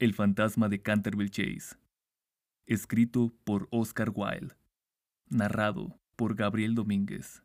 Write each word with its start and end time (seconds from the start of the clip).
El 0.00 0.12
fantasma 0.12 0.68
de 0.68 0.82
Canterville 0.82 1.30
Chase. 1.30 1.76
Escrito 2.66 3.32
por 3.44 3.68
Oscar 3.70 4.10
Wilde. 4.12 4.56
Narrado 5.28 6.00
por 6.16 6.34
Gabriel 6.34 6.74
Domínguez. 6.74 7.44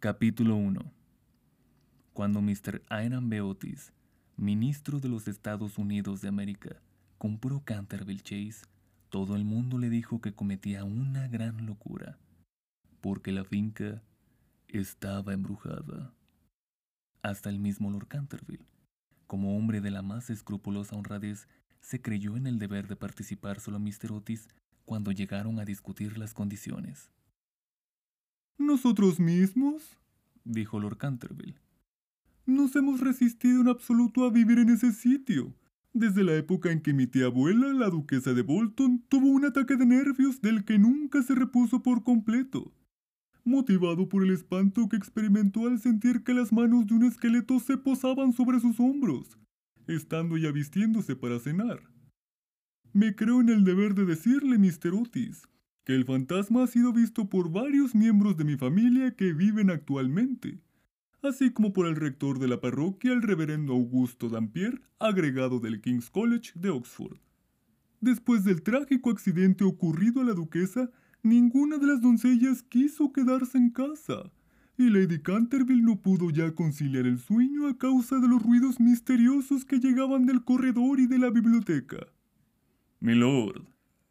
Capítulo 0.00 0.56
1. 0.56 0.80
Cuando 2.12 2.42
Mr. 2.42 2.82
Hiram 2.90 3.28
B. 3.28 3.40
Otis, 3.40 3.92
ministro 4.36 4.98
de 4.98 5.08
los 5.08 5.28
Estados 5.28 5.78
Unidos 5.78 6.22
de 6.22 6.28
América, 6.28 6.82
compró 7.18 7.62
Canterville 7.64 8.20
Chase, 8.20 8.66
todo 9.08 9.36
el 9.36 9.44
mundo 9.44 9.78
le 9.78 9.90
dijo 9.90 10.20
que 10.20 10.34
cometía 10.34 10.82
una 10.82 11.28
gran 11.28 11.66
locura, 11.66 12.18
porque 13.00 13.30
la 13.30 13.44
finca 13.44 14.02
estaba 14.66 15.34
embrujada. 15.34 16.12
Hasta 17.22 17.48
el 17.48 17.60
mismo 17.60 17.92
Lord 17.92 18.08
Canterville 18.08 18.66
como 19.28 19.56
hombre 19.56 19.80
de 19.80 19.92
la 19.92 20.02
más 20.02 20.30
escrupulosa 20.30 20.96
honradez, 20.96 21.46
se 21.80 22.02
creyó 22.02 22.36
en 22.36 22.48
el 22.48 22.58
deber 22.58 22.88
de 22.88 22.96
participar 22.96 23.60
solo 23.60 23.78
Mr. 23.78 24.10
Otis 24.10 24.48
cuando 24.84 25.12
llegaron 25.12 25.60
a 25.60 25.64
discutir 25.64 26.18
las 26.18 26.34
condiciones. 26.34 27.12
¿Nosotros 28.56 29.20
mismos? 29.20 29.98
dijo 30.44 30.80
Lord 30.80 30.96
Canterville. 30.96 31.60
Nos 32.46 32.74
hemos 32.74 33.00
resistido 33.00 33.60
en 33.60 33.68
absoluto 33.68 34.24
a 34.24 34.30
vivir 34.30 34.58
en 34.58 34.70
ese 34.70 34.92
sitio. 34.92 35.54
Desde 35.92 36.24
la 36.24 36.34
época 36.34 36.72
en 36.72 36.80
que 36.80 36.94
mi 36.94 37.06
tía 37.06 37.26
abuela, 37.26 37.68
la 37.74 37.90
duquesa 37.90 38.32
de 38.32 38.42
Bolton, 38.42 39.04
tuvo 39.08 39.28
un 39.28 39.44
ataque 39.44 39.76
de 39.76 39.86
nervios 39.86 40.40
del 40.40 40.64
que 40.64 40.78
nunca 40.78 41.22
se 41.22 41.34
repuso 41.34 41.82
por 41.82 42.02
completo 42.02 42.72
motivado 43.48 44.08
por 44.08 44.22
el 44.22 44.30
espanto 44.30 44.88
que 44.88 44.96
experimentó 44.96 45.66
al 45.66 45.80
sentir 45.80 46.22
que 46.22 46.34
las 46.34 46.52
manos 46.52 46.86
de 46.86 46.94
un 46.94 47.04
esqueleto 47.04 47.58
se 47.58 47.76
posaban 47.76 48.32
sobre 48.32 48.60
sus 48.60 48.78
hombros, 48.78 49.38
estando 49.86 50.36
ya 50.36 50.52
vistiéndose 50.52 51.16
para 51.16 51.40
cenar. 51.40 51.82
Me 52.92 53.14
creo 53.14 53.40
en 53.40 53.48
el 53.48 53.64
deber 53.64 53.94
de 53.94 54.04
decirle, 54.04 54.58
Mr. 54.58 54.94
Otis, 54.94 55.48
que 55.84 55.94
el 55.94 56.04
fantasma 56.04 56.64
ha 56.64 56.66
sido 56.66 56.92
visto 56.92 57.28
por 57.28 57.50
varios 57.50 57.94
miembros 57.94 58.36
de 58.36 58.44
mi 58.44 58.56
familia 58.56 59.14
que 59.16 59.32
viven 59.32 59.70
actualmente, 59.70 60.60
así 61.22 61.50
como 61.50 61.72
por 61.72 61.86
el 61.86 61.96
rector 61.96 62.38
de 62.38 62.48
la 62.48 62.60
parroquia, 62.60 63.12
el 63.12 63.22
reverendo 63.22 63.72
Augusto 63.72 64.28
Dampier, 64.28 64.82
agregado 64.98 65.60
del 65.60 65.80
King's 65.80 66.10
College 66.10 66.52
de 66.54 66.70
Oxford. 66.70 67.18
Después 68.00 68.44
del 68.44 68.62
trágico 68.62 69.10
accidente 69.10 69.64
ocurrido 69.64 70.20
a 70.20 70.24
la 70.24 70.34
duquesa, 70.34 70.90
Ninguna 71.28 71.76
de 71.76 71.86
las 71.86 72.00
doncellas 72.00 72.62
quiso 72.62 73.12
quedarse 73.12 73.58
en 73.58 73.68
casa, 73.68 74.32
y 74.78 74.88
Lady 74.88 75.20
Canterville 75.20 75.82
no 75.82 76.00
pudo 76.00 76.30
ya 76.30 76.54
conciliar 76.54 77.04
el 77.04 77.18
sueño 77.18 77.68
a 77.68 77.76
causa 77.76 78.18
de 78.18 78.26
los 78.26 78.42
ruidos 78.42 78.80
misteriosos 78.80 79.66
que 79.66 79.78
llegaban 79.78 80.24
del 80.24 80.42
corredor 80.42 81.00
y 81.00 81.06
de 81.06 81.18
la 81.18 81.28
biblioteca. 81.28 81.98
Milord, 83.00 83.62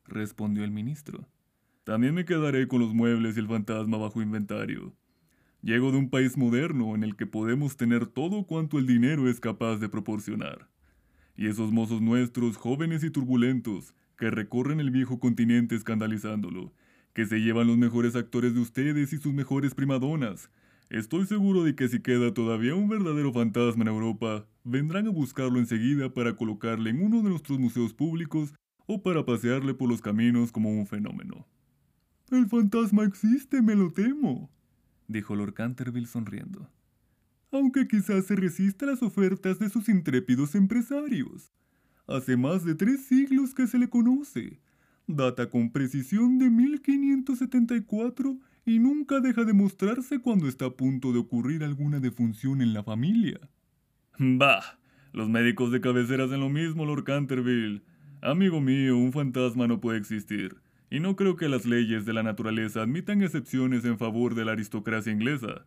respondió 0.05 0.63
el 0.63 0.69
ministro, 0.69 1.27
también 1.85 2.13
me 2.13 2.23
quedaré 2.23 2.67
con 2.67 2.81
los 2.81 2.93
muebles 2.93 3.35
y 3.35 3.39
el 3.39 3.47
fantasma 3.47 3.97
bajo 3.97 4.21
inventario. 4.21 4.93
Llego 5.63 5.91
de 5.91 5.97
un 5.97 6.11
país 6.11 6.37
moderno 6.37 6.93
en 6.93 7.03
el 7.03 7.15
que 7.15 7.25
podemos 7.25 7.77
tener 7.77 8.05
todo 8.05 8.45
cuanto 8.45 8.77
el 8.77 8.85
dinero 8.85 9.27
es 9.27 9.39
capaz 9.39 9.77
de 9.77 9.89
proporcionar. 9.89 10.69
Y 11.35 11.47
esos 11.47 11.71
mozos 11.71 11.99
nuestros, 11.99 12.57
jóvenes 12.57 13.03
y 13.03 13.09
turbulentos, 13.09 13.95
que 14.19 14.29
recorren 14.29 14.79
el 14.79 14.91
viejo 14.91 15.19
continente 15.19 15.75
escandalizándolo, 15.75 16.73
que 17.17 17.25
se 17.25 17.39
llevan 17.39 17.65
los 17.65 17.79
mejores 17.79 18.15
actores 18.15 18.53
de 18.53 18.59
ustedes 18.59 19.11
y 19.11 19.17
sus 19.17 19.33
mejores 19.33 19.73
primadonas. 19.73 20.51
Estoy 20.91 21.25
seguro 21.25 21.63
de 21.63 21.75
que 21.75 21.87
si 21.87 21.99
queda 21.99 22.31
todavía 22.31 22.75
un 22.75 22.87
verdadero 22.87 23.33
fantasma 23.33 23.81
en 23.81 23.87
Europa, 23.87 24.45
vendrán 24.63 25.07
a 25.07 25.09
buscarlo 25.09 25.57
enseguida 25.57 26.13
para 26.13 26.35
colocarle 26.35 26.91
en 26.91 27.03
uno 27.03 27.23
de 27.23 27.29
nuestros 27.31 27.57
museos 27.57 27.95
públicos 27.95 28.53
o 28.85 29.01
para 29.01 29.25
pasearle 29.25 29.73
por 29.73 29.89
los 29.89 29.99
caminos 29.99 30.51
como 30.51 30.69
un 30.69 30.85
fenómeno. 30.85 31.47
El 32.29 32.45
fantasma 32.45 33.03
existe, 33.03 33.63
me 33.63 33.73
lo 33.73 33.91
temo, 33.91 34.51
dijo 35.07 35.35
Lord 35.35 35.55
Canterville 35.55 36.05
sonriendo. 36.05 36.69
Aunque 37.51 37.87
quizás 37.87 38.27
se 38.27 38.35
resista 38.35 38.85
a 38.85 38.89
las 38.89 39.01
ofertas 39.01 39.57
de 39.57 39.69
sus 39.69 39.89
intrépidos 39.89 40.53
empresarios. 40.53 41.51
Hace 42.05 42.37
más 42.37 42.63
de 42.63 42.75
tres 42.75 43.07
siglos 43.07 43.55
que 43.55 43.65
se 43.65 43.79
le 43.79 43.89
conoce, 43.89 44.59
Data 45.07 45.49
con 45.49 45.71
precisión 45.71 46.37
de 46.37 46.49
1574 46.49 48.37
y 48.65 48.79
nunca 48.79 49.21
deja 49.21 49.45
de 49.45 49.53
mostrarse 49.53 50.19
cuando 50.19 50.49
está 50.49 50.65
a 50.65 50.75
punto 50.75 51.13
de 51.13 51.19
ocurrir 51.19 51.63
alguna 51.63 52.01
defunción 52.01 52.61
en 52.61 52.73
la 52.73 52.83
familia. 52.83 53.39
Bah, 54.19 54.79
los 55.13 55.29
médicos 55.29 55.71
de 55.71 55.79
cabecera 55.79 56.25
hacen 56.25 56.41
lo 56.41 56.49
mismo, 56.49 56.85
Lord 56.85 57.05
Canterville. 57.05 57.83
Amigo 58.21 58.59
mío, 58.59 58.97
un 58.97 59.13
fantasma 59.13 59.67
no 59.67 59.79
puede 59.79 59.99
existir, 59.99 60.57
y 60.89 60.99
no 60.99 61.15
creo 61.15 61.37
que 61.37 61.47
las 61.47 61.65
leyes 61.65 62.05
de 62.05 62.11
la 62.11 62.23
naturaleza 62.23 62.81
admitan 62.81 63.21
excepciones 63.21 63.85
en 63.85 63.97
favor 63.97 64.35
de 64.35 64.43
la 64.43 64.51
aristocracia 64.51 65.13
inglesa. 65.13 65.65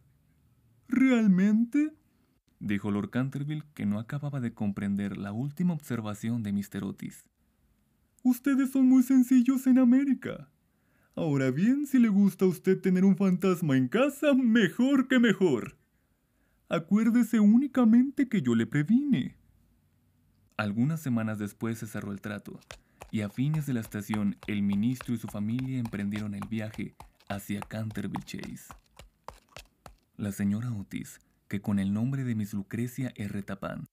¿Realmente? 0.87 1.95
dijo 2.59 2.91
Lord 2.91 3.09
Canterville, 3.09 3.65
que 3.73 3.87
no 3.87 3.99
acababa 3.99 4.41
de 4.41 4.53
comprender 4.53 5.17
la 5.17 5.33
última 5.33 5.73
observación 5.73 6.43
de 6.43 6.53
Mr. 6.53 6.85
Otis. 6.85 7.30
Ustedes 8.23 8.71
son 8.71 8.87
muy 8.87 9.03
sencillos 9.03 9.67
en 9.67 9.79
América. 9.79 10.49
Ahora 11.15 11.51
bien, 11.51 11.87
si 11.87 11.99
le 11.99 12.09
gusta 12.09 12.45
a 12.45 12.49
usted 12.49 12.81
tener 12.81 13.05
un 13.05 13.17
fantasma 13.17 13.77
en 13.77 13.89
casa, 13.89 14.35
mejor 14.35 15.09
que 15.09 15.19
mejor. 15.19 15.77
Acuérdese 16.69 17.41
únicamente 17.41 18.29
que 18.29 18.43
yo 18.43 18.55
le 18.55 18.67
previne. 18.67 19.37
Algunas 20.57 21.01
semanas 21.01 21.39
después 21.39 21.79
se 21.79 21.87
cerró 21.87 22.13
el 22.13 22.21
trato, 22.21 22.61
y 23.11 23.23
a 23.23 23.31
fines 23.31 23.67
de 23.67 23.73
la 23.73 23.81
estación 23.81 24.37
el 24.47 24.63
ministro 24.63 25.15
y 25.15 25.19
su 25.19 25.27
familia 25.27 25.79
emprendieron 25.79 26.35
el 26.35 26.47
viaje 26.49 26.95
hacia 27.29 27.61
Canterville 27.61 28.25
Chase. 28.25 28.73
La 30.19 30.31
señora 30.31 30.71
Otis, 30.73 31.19
que 31.49 31.63
con 31.63 31.79
el 31.79 31.95
nombre 31.95 32.25
de 32.25 32.35
Miss 32.35 32.53
Lucrecia 32.53 33.13
R. 33.17 33.43
Tapán, 33.43 33.89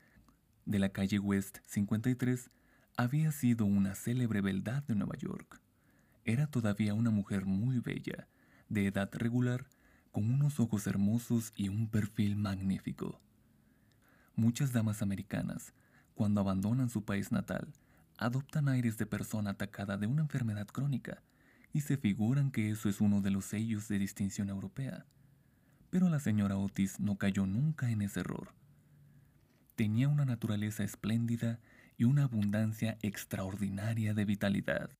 de 0.66 0.80
la 0.80 0.90
calle 0.90 1.20
West 1.20 1.60
53, 1.66 2.52
había 3.00 3.32
sido 3.32 3.66
una 3.66 3.94
célebre 3.94 4.42
beldad 4.42 4.82
de 4.84 4.96
Nueva 4.96 5.16
York. 5.18 5.62
Era 6.26 6.48
todavía 6.48 6.96
una 6.96 7.12
mujer 7.12 7.46
muy 7.46 7.80
bella, 7.80 8.28
de 8.70 8.88
edad 8.88 9.12
regular, 9.14 9.68
con 10.12 10.32
unos 10.32 10.60
ojos 10.60 10.88
hermosos 10.88 11.54
y 11.56 11.70
un 11.70 11.90
perfil 11.90 12.36
magnífico. 12.36 13.22
Muchas 14.36 14.74
damas 14.74 15.04
americanas, 15.04 15.76
cuando 16.16 16.42
abandonan 16.42 16.90
su 16.90 17.06
país 17.06 17.32
natal, 17.32 17.72
adoptan 18.18 18.68
aires 18.68 18.98
de 18.98 19.06
persona 19.06 19.52
atacada 19.52 19.98
de 19.98 20.08
una 20.08 20.24
enfermedad 20.24 20.66
crónica 20.66 21.22
y 21.74 21.82
se 21.82 21.98
figuran 21.98 22.50
que 22.50 22.72
eso 22.72 22.90
es 22.90 23.00
uno 23.00 23.22
de 23.22 23.30
los 23.30 23.46
sellos 23.46 23.88
de 23.88 24.00
distinción 24.00 24.50
europea. 24.50 25.06
Pero 25.92 26.10
la 26.10 26.20
señora 26.20 26.58
Otis 26.58 27.00
no 27.00 27.20
cayó 27.20 27.46
nunca 27.46 27.92
en 27.92 28.02
ese 28.02 28.22
error. 28.22 28.54
Tenía 29.76 30.10
una 30.10 30.26
naturaleza 30.26 30.84
espléndida 30.84 31.60
y 31.98 32.04
una 32.04 32.24
abundancia 32.24 32.98
extraordinaria 33.02 34.14
de 34.14 34.24
vitalidad. 34.24 34.92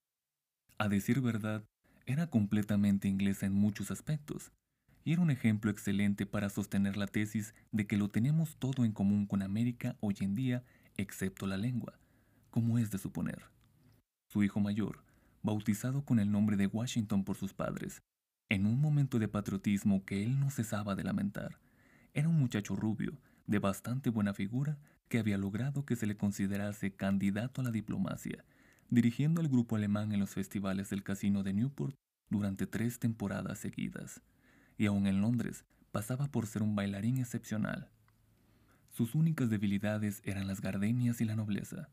A 0.80 0.90
decir 0.90 1.22
verdad, 1.22 1.64
era 2.06 2.28
completamente 2.28 3.08
inglesa 3.08 3.46
en 3.46 3.54
muchos 3.54 3.92
aspectos, 3.92 4.52
y 5.04 5.14
era 5.14 5.22
un 5.22 5.32
ejemplo 5.32 5.72
excelente 5.72 6.26
para 6.26 6.50
sostener 6.50 6.98
la 6.98 7.08
tesis 7.08 7.54
de 7.72 7.88
que 7.88 7.98
lo 7.98 8.10
tenemos 8.10 8.58
todo 8.58 8.84
en 8.84 8.92
común 8.92 9.26
con 9.26 9.42
América 9.42 9.96
hoy 10.02 10.16
en 10.20 10.36
día, 10.36 10.64
excepto 10.98 11.48
la 11.48 11.58
lengua, 11.58 12.00
como 12.50 12.78
es 12.80 12.92
de 12.92 12.98
suponer. 12.98 13.44
Su 14.30 14.44
hijo 14.44 14.60
mayor, 14.60 15.04
bautizado 15.44 16.04
con 16.04 16.20
el 16.20 16.32
nombre 16.32 16.58
de 16.58 16.68
Washington 16.68 17.24
por 17.24 17.38
sus 17.38 17.54
padres, 17.54 18.02
en 18.50 18.66
un 18.66 18.82
momento 18.82 19.20
de 19.20 19.28
patriotismo 19.28 20.04
que 20.04 20.24
él 20.24 20.40
no 20.40 20.50
cesaba 20.50 20.96
de 20.96 21.04
lamentar, 21.04 21.60
era 22.14 22.30
un 22.30 22.40
muchacho 22.40 22.76
rubio, 22.76 23.18
de 23.46 23.60
bastante 23.60 24.10
buena 24.10 24.34
figura 24.34 24.78
que 25.08 25.20
había 25.20 25.38
logrado 25.38 25.86
que 25.86 25.96
se 25.96 26.08
le 26.08 26.18
considerase 26.18 26.92
candidato 26.94 27.62
a 27.62 27.64
la 27.64 27.72
diplomacia, 27.72 28.44
dirigiendo 28.90 29.42
al 29.42 29.50
grupo 29.50 29.76
alemán 29.76 30.12
en 30.12 30.20
los 30.20 30.32
festivales 30.32 30.90
del 30.90 31.04
casino 31.04 31.44
de 31.44 31.54
Newport 31.54 31.96
durante 32.30 32.68
tres 32.68 33.00
temporadas 33.00 33.60
seguidas, 33.60 34.22
y 34.78 34.86
aún 34.86 35.08
en 35.08 35.22
Londres 35.22 35.66
pasaba 35.92 36.28
por 36.28 36.46
ser 36.46 36.62
un 36.62 36.76
bailarín 36.76 37.18
excepcional. 37.18 37.90
Sus 38.90 39.16
únicas 39.16 39.50
debilidades 39.50 40.22
eran 40.26 40.48
las 40.48 40.62
gardenias 40.62 41.22
y 41.22 41.26
la 41.26 41.36
nobleza. 41.36 41.90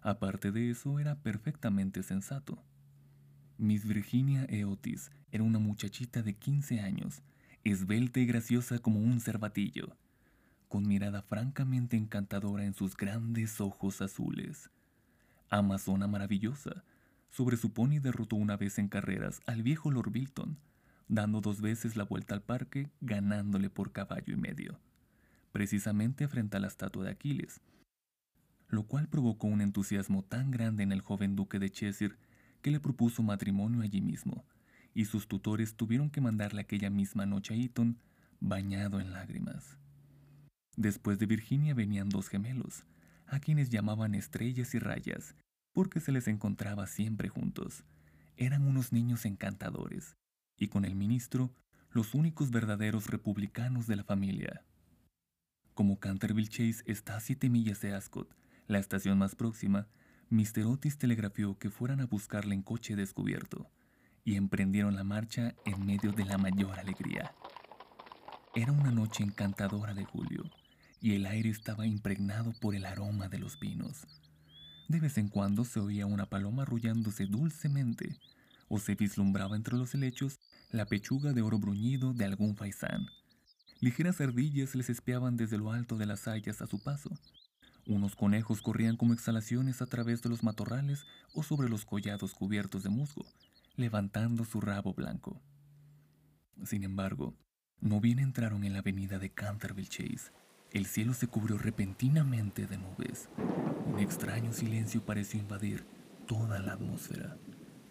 Aparte 0.00 0.52
de 0.52 0.70
eso, 0.70 0.98
era 0.98 1.16
perfectamente 1.16 2.02
sensato. 2.02 2.62
Miss 3.58 3.84
Virginia 3.86 4.46
E. 4.48 4.64
Otis 4.64 5.10
era 5.32 5.42
una 5.42 5.58
muchachita 5.58 6.22
de 6.22 6.34
15 6.34 6.80
años, 6.80 7.22
esbelta 7.64 8.20
y 8.20 8.26
graciosa 8.26 8.78
como 8.78 9.00
un 9.00 9.20
cervatillo, 9.20 9.96
con 10.68 10.86
mirada 10.86 11.22
francamente 11.22 11.96
encantadora 11.96 12.64
en 12.64 12.74
sus 12.74 12.96
grandes 12.96 13.60
ojos 13.60 14.00
azules. 14.02 14.70
Amazona 15.50 16.06
maravillosa, 16.06 16.84
sobre 17.30 17.56
su 17.56 17.72
pony 17.72 18.00
derrotó 18.00 18.36
una 18.36 18.56
vez 18.56 18.78
en 18.78 18.88
carreras 18.88 19.40
al 19.46 19.62
viejo 19.62 19.90
Lord 19.90 20.10
Bilton, 20.10 20.58
dando 21.08 21.40
dos 21.40 21.60
veces 21.60 21.96
la 21.96 22.04
vuelta 22.04 22.34
al 22.34 22.42
parque, 22.42 22.90
ganándole 23.00 23.70
por 23.70 23.92
caballo 23.92 24.34
y 24.34 24.36
medio, 24.36 24.78
precisamente 25.52 26.28
frente 26.28 26.58
a 26.58 26.60
la 26.60 26.68
estatua 26.68 27.04
de 27.04 27.10
Aquiles. 27.10 27.60
lo 28.68 28.82
cual 28.84 29.08
provocó 29.08 29.46
un 29.46 29.60
entusiasmo 29.60 30.22
tan 30.22 30.50
grande 30.50 30.82
en 30.82 30.92
el 30.92 31.00
joven 31.00 31.36
duque 31.36 31.58
de 31.58 31.70
Cheshire 31.70 32.16
que 32.62 32.70
le 32.70 32.80
propuso 32.80 33.22
matrimonio 33.22 33.82
allí 33.82 34.00
mismo, 34.00 34.44
y 34.94 35.06
sus 35.06 35.28
tutores 35.28 35.74
tuvieron 35.74 36.10
que 36.10 36.20
mandarle 36.20 36.60
aquella 36.60 36.90
misma 36.90 37.24
noche 37.26 37.54
a 37.54 37.56
Eton, 37.56 37.98
bañado 38.40 39.00
en 39.00 39.12
lágrimas. 39.12 39.78
Después 40.78 41.18
de 41.18 41.26
Virginia 41.26 41.74
venían 41.74 42.08
dos 42.08 42.28
gemelos, 42.28 42.84
a 43.26 43.40
quienes 43.40 43.68
llamaban 43.68 44.14
estrellas 44.14 44.76
y 44.76 44.78
rayas, 44.78 45.34
porque 45.72 45.98
se 45.98 46.12
les 46.12 46.28
encontraba 46.28 46.86
siempre 46.86 47.28
juntos. 47.28 47.82
Eran 48.36 48.64
unos 48.64 48.92
niños 48.92 49.24
encantadores, 49.24 50.16
y 50.56 50.68
con 50.68 50.84
el 50.84 50.94
ministro, 50.94 51.52
los 51.90 52.14
únicos 52.14 52.52
verdaderos 52.52 53.08
republicanos 53.08 53.88
de 53.88 53.96
la 53.96 54.04
familia. 54.04 54.62
Como 55.74 55.98
Canterville 55.98 56.48
Chase 56.48 56.84
está 56.86 57.16
a 57.16 57.20
siete 57.20 57.48
millas 57.48 57.80
de 57.80 57.92
Ascot, 57.92 58.32
la 58.68 58.78
estación 58.78 59.18
más 59.18 59.34
próxima, 59.34 59.88
Mr. 60.30 60.64
Otis 60.66 60.96
telegrafió 60.96 61.58
que 61.58 61.70
fueran 61.70 62.00
a 62.00 62.06
buscarle 62.06 62.54
en 62.54 62.62
coche 62.62 62.94
descubierto, 62.94 63.68
y 64.22 64.36
emprendieron 64.36 64.94
la 64.94 65.02
marcha 65.02 65.56
en 65.64 65.84
medio 65.84 66.12
de 66.12 66.24
la 66.24 66.38
mayor 66.38 66.78
alegría. 66.78 67.34
Era 68.54 68.70
una 68.70 68.92
noche 68.92 69.24
encantadora 69.24 69.92
de 69.92 70.04
julio, 70.04 70.44
y 71.00 71.14
el 71.14 71.26
aire 71.26 71.50
estaba 71.50 71.86
impregnado 71.86 72.52
por 72.60 72.74
el 72.74 72.86
aroma 72.86 73.28
de 73.28 73.38
los 73.38 73.56
pinos. 73.56 74.06
De 74.88 75.00
vez 75.00 75.18
en 75.18 75.28
cuando 75.28 75.64
se 75.64 75.80
oía 75.80 76.06
una 76.06 76.26
paloma 76.26 76.62
arrullándose 76.62 77.26
dulcemente, 77.26 78.18
o 78.68 78.78
se 78.78 78.94
vislumbraba 78.94 79.56
entre 79.56 79.76
los 79.76 79.94
helechos 79.94 80.38
la 80.70 80.86
pechuga 80.86 81.32
de 81.32 81.42
oro 81.42 81.58
bruñido 81.58 82.12
de 82.12 82.24
algún 82.24 82.56
faisán. 82.56 83.06
Ligeras 83.80 84.20
ardillas 84.20 84.74
les 84.74 84.90
espiaban 84.90 85.36
desde 85.36 85.56
lo 85.56 85.72
alto 85.72 85.96
de 85.96 86.06
las 86.06 86.26
hayas 86.28 86.60
a 86.62 86.66
su 86.66 86.82
paso. 86.82 87.10
Unos 87.86 88.16
conejos 88.16 88.60
corrían 88.60 88.96
como 88.96 89.14
exhalaciones 89.14 89.80
a 89.80 89.86
través 89.86 90.20
de 90.20 90.28
los 90.28 90.42
matorrales 90.42 91.06
o 91.32 91.42
sobre 91.42 91.68
los 91.68 91.84
collados 91.84 92.34
cubiertos 92.34 92.82
de 92.82 92.90
musgo, 92.90 93.24
levantando 93.76 94.44
su 94.44 94.60
rabo 94.60 94.92
blanco. 94.92 95.40
Sin 96.64 96.82
embargo, 96.82 97.34
no 97.80 98.00
bien 98.00 98.18
entraron 98.18 98.64
en 98.64 98.72
la 98.72 98.80
avenida 98.80 99.18
de 99.18 99.30
Canterville 99.30 99.88
Chase, 99.88 100.32
el 100.72 100.86
cielo 100.86 101.14
se 101.14 101.28
cubrió 101.28 101.56
repentinamente 101.56 102.66
de 102.66 102.76
nubes. 102.76 103.28
Un 103.86 103.98
extraño 103.98 104.52
silencio 104.52 105.04
pareció 105.04 105.40
invadir 105.40 105.84
toda 106.26 106.58
la 106.58 106.74
atmósfera. 106.74 107.36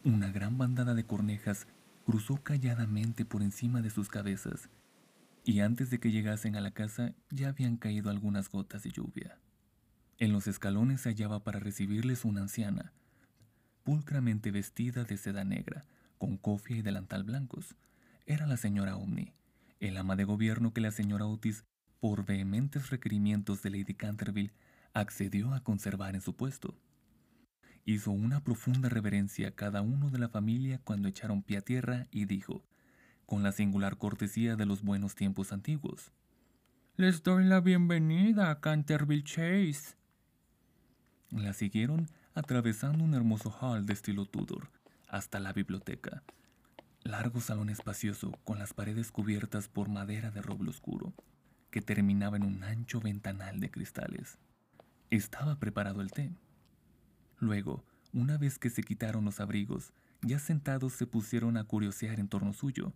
Una 0.03 0.31
gran 0.31 0.57
bandada 0.57 0.94
de 0.94 1.06
cornejas 1.06 1.68
cruzó 2.06 2.38
calladamente 2.44 3.25
por 3.25 3.41
encima 3.41 3.81
de 3.81 3.89
sus 3.89 4.09
cabezas, 4.09 4.69
y 5.44 5.62
antes 5.62 5.89
de 5.89 6.00
que 6.00 6.12
llegasen 6.12 6.56
a 6.56 6.62
la 6.62 6.71
casa 6.71 7.13
ya 7.29 7.50
habían 7.50 7.77
caído 7.77 8.09
algunas 8.09 8.50
gotas 8.50 8.83
de 8.83 8.91
lluvia. 8.91 9.39
En 10.19 10.31
los 10.31 10.47
escalones 10.47 11.01
se 11.01 11.09
hallaba 11.09 11.44
para 11.44 11.59
recibirles 11.59 12.25
una 12.25 12.41
anciana, 12.41 12.94
pulcramente 13.83 14.51
vestida 14.51 15.03
de 15.03 15.18
seda 15.18 15.44
negra, 15.44 15.85
con 16.18 16.38
cofia 16.38 16.77
y 16.77 16.81
delantal 16.81 17.24
blancos. 17.24 17.75
Era 18.25 18.45
la 18.45 18.57
señora 18.57 18.97
Omni, 18.97 19.33
el 19.79 19.97
ama 19.97 20.15
de 20.15 20.25
gobierno 20.25 20.74
que 20.74 20.81
la 20.81 20.91
señora 20.91 21.25
Otis 21.25 21.63
por 21.99 22.25
vehementes 22.25 22.89
requerimientos 22.89 23.61
de 23.61 23.71
Lady 23.71 23.94
Canterville, 23.94 24.53
accedió 24.94 25.53
a 25.53 25.63
conservar 25.63 26.15
en 26.15 26.21
su 26.21 26.35
puesto. 26.35 26.75
Hizo 27.85 28.11
una 28.11 28.44
profunda 28.44 28.89
reverencia 28.89 29.49
a 29.49 29.51
cada 29.51 29.81
uno 29.81 30.09
de 30.09 30.19
la 30.19 30.29
familia 30.29 30.79
cuando 30.83 31.07
echaron 31.07 31.41
pie 31.41 31.57
a 31.57 31.61
tierra 31.61 32.07
y 32.11 32.25
dijo, 32.25 32.63
con 33.25 33.44
la 33.44 33.51
singular 33.51 33.97
cortesía 33.97 34.55
de 34.55 34.65
los 34.65 34.83
buenos 34.83 35.15
tiempos 35.15 35.51
antiguos, 35.51 36.11
Les 36.95 37.21
doy 37.21 37.45
la 37.45 37.59
bienvenida 37.59 38.50
a 38.50 38.59
Canterville 38.59 39.23
Chase. 39.23 39.95
La 41.29 41.53
siguieron 41.53 42.07
atravesando 42.33 43.03
un 43.03 43.13
hermoso 43.13 43.51
hall 43.51 43.85
de 43.85 43.93
estilo 43.93 44.25
Tudor 44.25 44.71
hasta 45.07 45.39
la 45.39 45.53
biblioteca. 45.53 46.23
Largo 47.03 47.39
salón 47.39 47.69
espacioso 47.69 48.31
con 48.43 48.59
las 48.59 48.73
paredes 48.73 49.11
cubiertas 49.11 49.67
por 49.67 49.89
madera 49.89 50.31
de 50.31 50.41
roble 50.41 50.69
oscuro 50.69 51.13
que 51.77 51.81
terminaba 51.83 52.38
en 52.38 52.44
un 52.44 52.63
ancho 52.63 53.00
ventanal 53.00 53.59
de 53.59 53.69
cristales. 53.69 54.39
Estaba 55.12 55.59
preparado 55.59 56.01
el 56.01 56.09
té. 56.09 56.31
Luego, 57.38 57.83
una 58.13 58.39
vez 58.39 58.57
que 58.57 58.71
se 58.71 58.81
quitaron 58.81 59.25
los 59.25 59.39
abrigos, 59.39 59.94
ya 60.24 60.39
sentados 60.39 60.94
se 60.94 61.06
pusieron 61.06 61.56
a 61.56 61.65
curiosear 61.65 62.19
en 62.19 62.29
torno 62.29 62.51
suyo, 62.53 62.94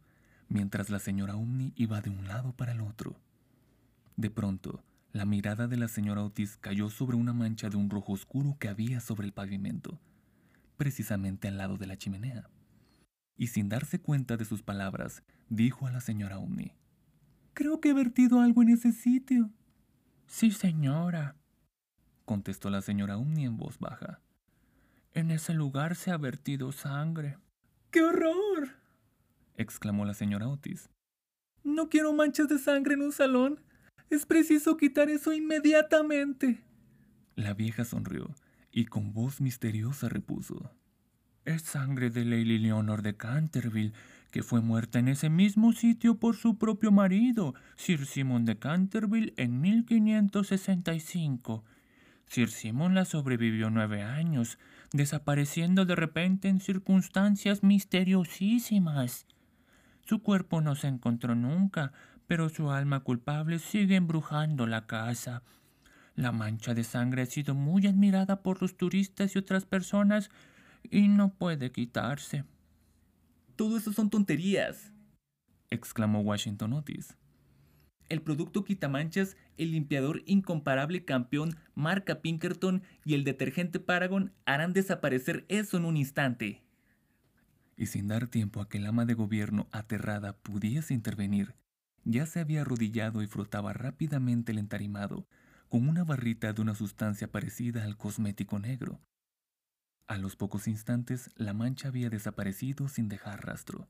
mientras 0.49 0.89
la 0.89 0.97
señora 0.97 1.35
Omni 1.35 1.73
iba 1.75 2.01
de 2.01 2.09
un 2.09 2.27
lado 2.27 2.53
para 2.53 2.71
el 2.71 2.81
otro. 2.81 3.15
De 4.17 4.31
pronto, 4.31 4.83
la 5.13 5.25
mirada 5.25 5.67
de 5.67 5.77
la 5.77 5.87
señora 5.87 6.23
Otis 6.23 6.57
cayó 6.57 6.89
sobre 6.89 7.17
una 7.17 7.33
mancha 7.33 7.69
de 7.69 7.77
un 7.77 7.91
rojo 7.91 8.13
oscuro 8.13 8.57
que 8.59 8.67
había 8.67 8.99
sobre 8.99 9.27
el 9.27 9.31
pavimento, 9.31 9.99
precisamente 10.77 11.47
al 11.47 11.59
lado 11.59 11.77
de 11.77 11.85
la 11.85 11.97
chimenea. 11.97 12.49
Y 13.37 13.45
sin 13.45 13.69
darse 13.69 14.01
cuenta 14.01 14.37
de 14.37 14.45
sus 14.45 14.63
palabras, 14.63 15.21
dijo 15.49 15.85
a 15.85 15.91
la 15.91 16.01
señora 16.01 16.39
Omni, 16.39 16.73
Creo 17.53 17.79
que 17.79 17.89
he 17.89 17.93
vertido 17.93 18.39
algo 18.39 18.61
en 18.61 18.69
ese 18.69 18.91
sitio. 18.91 19.49
Sí, 20.27 20.51
señora, 20.51 21.35
contestó 22.25 22.69
la 22.69 22.81
señora 22.81 23.17
Umni 23.17 23.45
en 23.45 23.57
voz 23.57 23.79
baja. 23.79 24.21
En 25.13 25.31
ese 25.31 25.53
lugar 25.53 25.95
se 25.95 26.11
ha 26.11 26.17
vertido 26.17 26.71
sangre. 26.71 27.37
¡Qué 27.91 28.01
horror! 28.01 28.69
exclamó 29.57 30.05
la 30.05 30.13
señora 30.13 30.47
Otis. 30.47 30.89
No 31.63 31.89
quiero 31.89 32.13
manchas 32.13 32.47
de 32.47 32.57
sangre 32.57 32.93
en 32.93 33.01
un 33.01 33.11
salón. 33.11 33.59
Es 34.09 34.25
preciso 34.25 34.77
quitar 34.77 35.09
eso 35.09 35.33
inmediatamente. 35.33 36.63
La 37.35 37.53
vieja 37.53 37.85
sonrió 37.85 38.33
y 38.71 38.85
con 38.85 39.13
voz 39.13 39.41
misteriosa 39.41 40.09
repuso. 40.09 40.71
Es 41.45 41.63
sangre 41.63 42.09
de 42.09 42.23
Lady 42.23 42.57
Leonor 42.57 43.01
de 43.01 43.17
Canterville, 43.17 43.93
que 44.31 44.43
fue 44.43 44.61
muerta 44.61 44.99
en 44.99 45.09
ese 45.09 45.29
mismo 45.29 45.73
sitio 45.73 46.17
por 46.17 46.35
su 46.35 46.57
propio 46.57 46.91
marido, 46.91 47.53
Sir 47.75 48.05
Simon 48.05 48.45
de 48.45 48.57
Canterville, 48.57 49.33
en 49.37 49.61
1565. 49.61 51.63
Sir 52.25 52.49
Simon 52.49 52.95
la 52.95 53.03
sobrevivió 53.03 53.69
nueve 53.69 54.03
años, 54.03 54.57
desapareciendo 54.93 55.83
de 55.85 55.95
repente 55.95 56.47
en 56.47 56.61
circunstancias 56.61 57.61
misteriosísimas. 57.61 59.25
Su 60.05 60.23
cuerpo 60.23 60.61
no 60.61 60.75
se 60.75 60.87
encontró 60.87 61.35
nunca, 61.35 61.91
pero 62.27 62.47
su 62.47 62.71
alma 62.71 63.01
culpable 63.01 63.59
sigue 63.59 63.97
embrujando 63.97 64.65
la 64.65 64.87
casa. 64.87 65.43
La 66.15 66.31
mancha 66.31 66.73
de 66.73 66.85
sangre 66.85 67.23
ha 67.23 67.25
sido 67.25 67.53
muy 67.53 67.85
admirada 67.85 68.41
por 68.41 68.61
los 68.61 68.77
turistas 68.77 69.35
y 69.35 69.39
otras 69.39 69.65
personas 69.65 70.31
y 70.89 71.09
no 71.09 71.33
puede 71.33 71.73
quitarse. 71.73 72.45
Todo 73.61 73.77
eso 73.77 73.93
son 73.93 74.09
tonterías, 74.09 74.91
exclamó 75.69 76.21
Washington 76.21 76.73
Otis. 76.73 77.15
El 78.09 78.23
producto 78.23 78.63
quitamanchas, 78.63 79.37
el 79.55 79.73
limpiador 79.73 80.23
incomparable 80.25 81.05
campeón 81.05 81.55
marca 81.75 82.23
Pinkerton 82.23 82.81
y 83.05 83.13
el 83.13 83.23
detergente 83.23 83.79
Paragon 83.79 84.33
harán 84.45 84.73
desaparecer 84.73 85.45
eso 85.47 85.77
en 85.77 85.85
un 85.85 85.95
instante. 85.95 86.63
Y 87.77 87.85
sin 87.85 88.07
dar 88.07 88.25
tiempo 88.25 88.61
a 88.61 88.67
que 88.67 88.79
el 88.79 88.87
ama 88.87 89.05
de 89.05 89.13
gobierno 89.13 89.67
aterrada 89.71 90.35
pudiese 90.37 90.95
intervenir, 90.95 91.53
ya 92.03 92.25
se 92.25 92.39
había 92.39 92.61
arrodillado 92.61 93.21
y 93.21 93.27
frotaba 93.27 93.73
rápidamente 93.73 94.53
el 94.53 94.57
entarimado 94.57 95.27
con 95.69 95.87
una 95.87 96.03
barrita 96.03 96.51
de 96.51 96.63
una 96.63 96.73
sustancia 96.73 97.31
parecida 97.31 97.83
al 97.83 97.95
cosmético 97.95 98.57
negro, 98.57 98.99
a 100.07 100.17
los 100.17 100.35
pocos 100.35 100.67
instantes, 100.67 101.31
la 101.35 101.53
mancha 101.53 101.87
había 101.87 102.09
desaparecido 102.09 102.87
sin 102.87 103.07
dejar 103.07 103.45
rastro. 103.45 103.87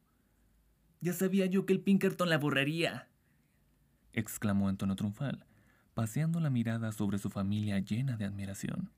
Ya 1.00 1.14
sabía 1.14 1.46
yo 1.48 1.66
que 1.66 1.74
el 1.74 1.82
Pinkerton 1.82 2.30
la 2.30 2.38
borraría, 2.38 3.10
exclamó 4.14 4.70
en 4.70 4.78
tono 4.78 4.96
triunfal, 4.96 5.46
paseando 5.94 6.40
la 6.40 6.50
mirada 6.50 6.92
sobre 6.92 7.18
su 7.18 7.30
familia 7.30 7.80
llena 7.80 8.18
de 8.18 8.26
admiración. 8.26 8.92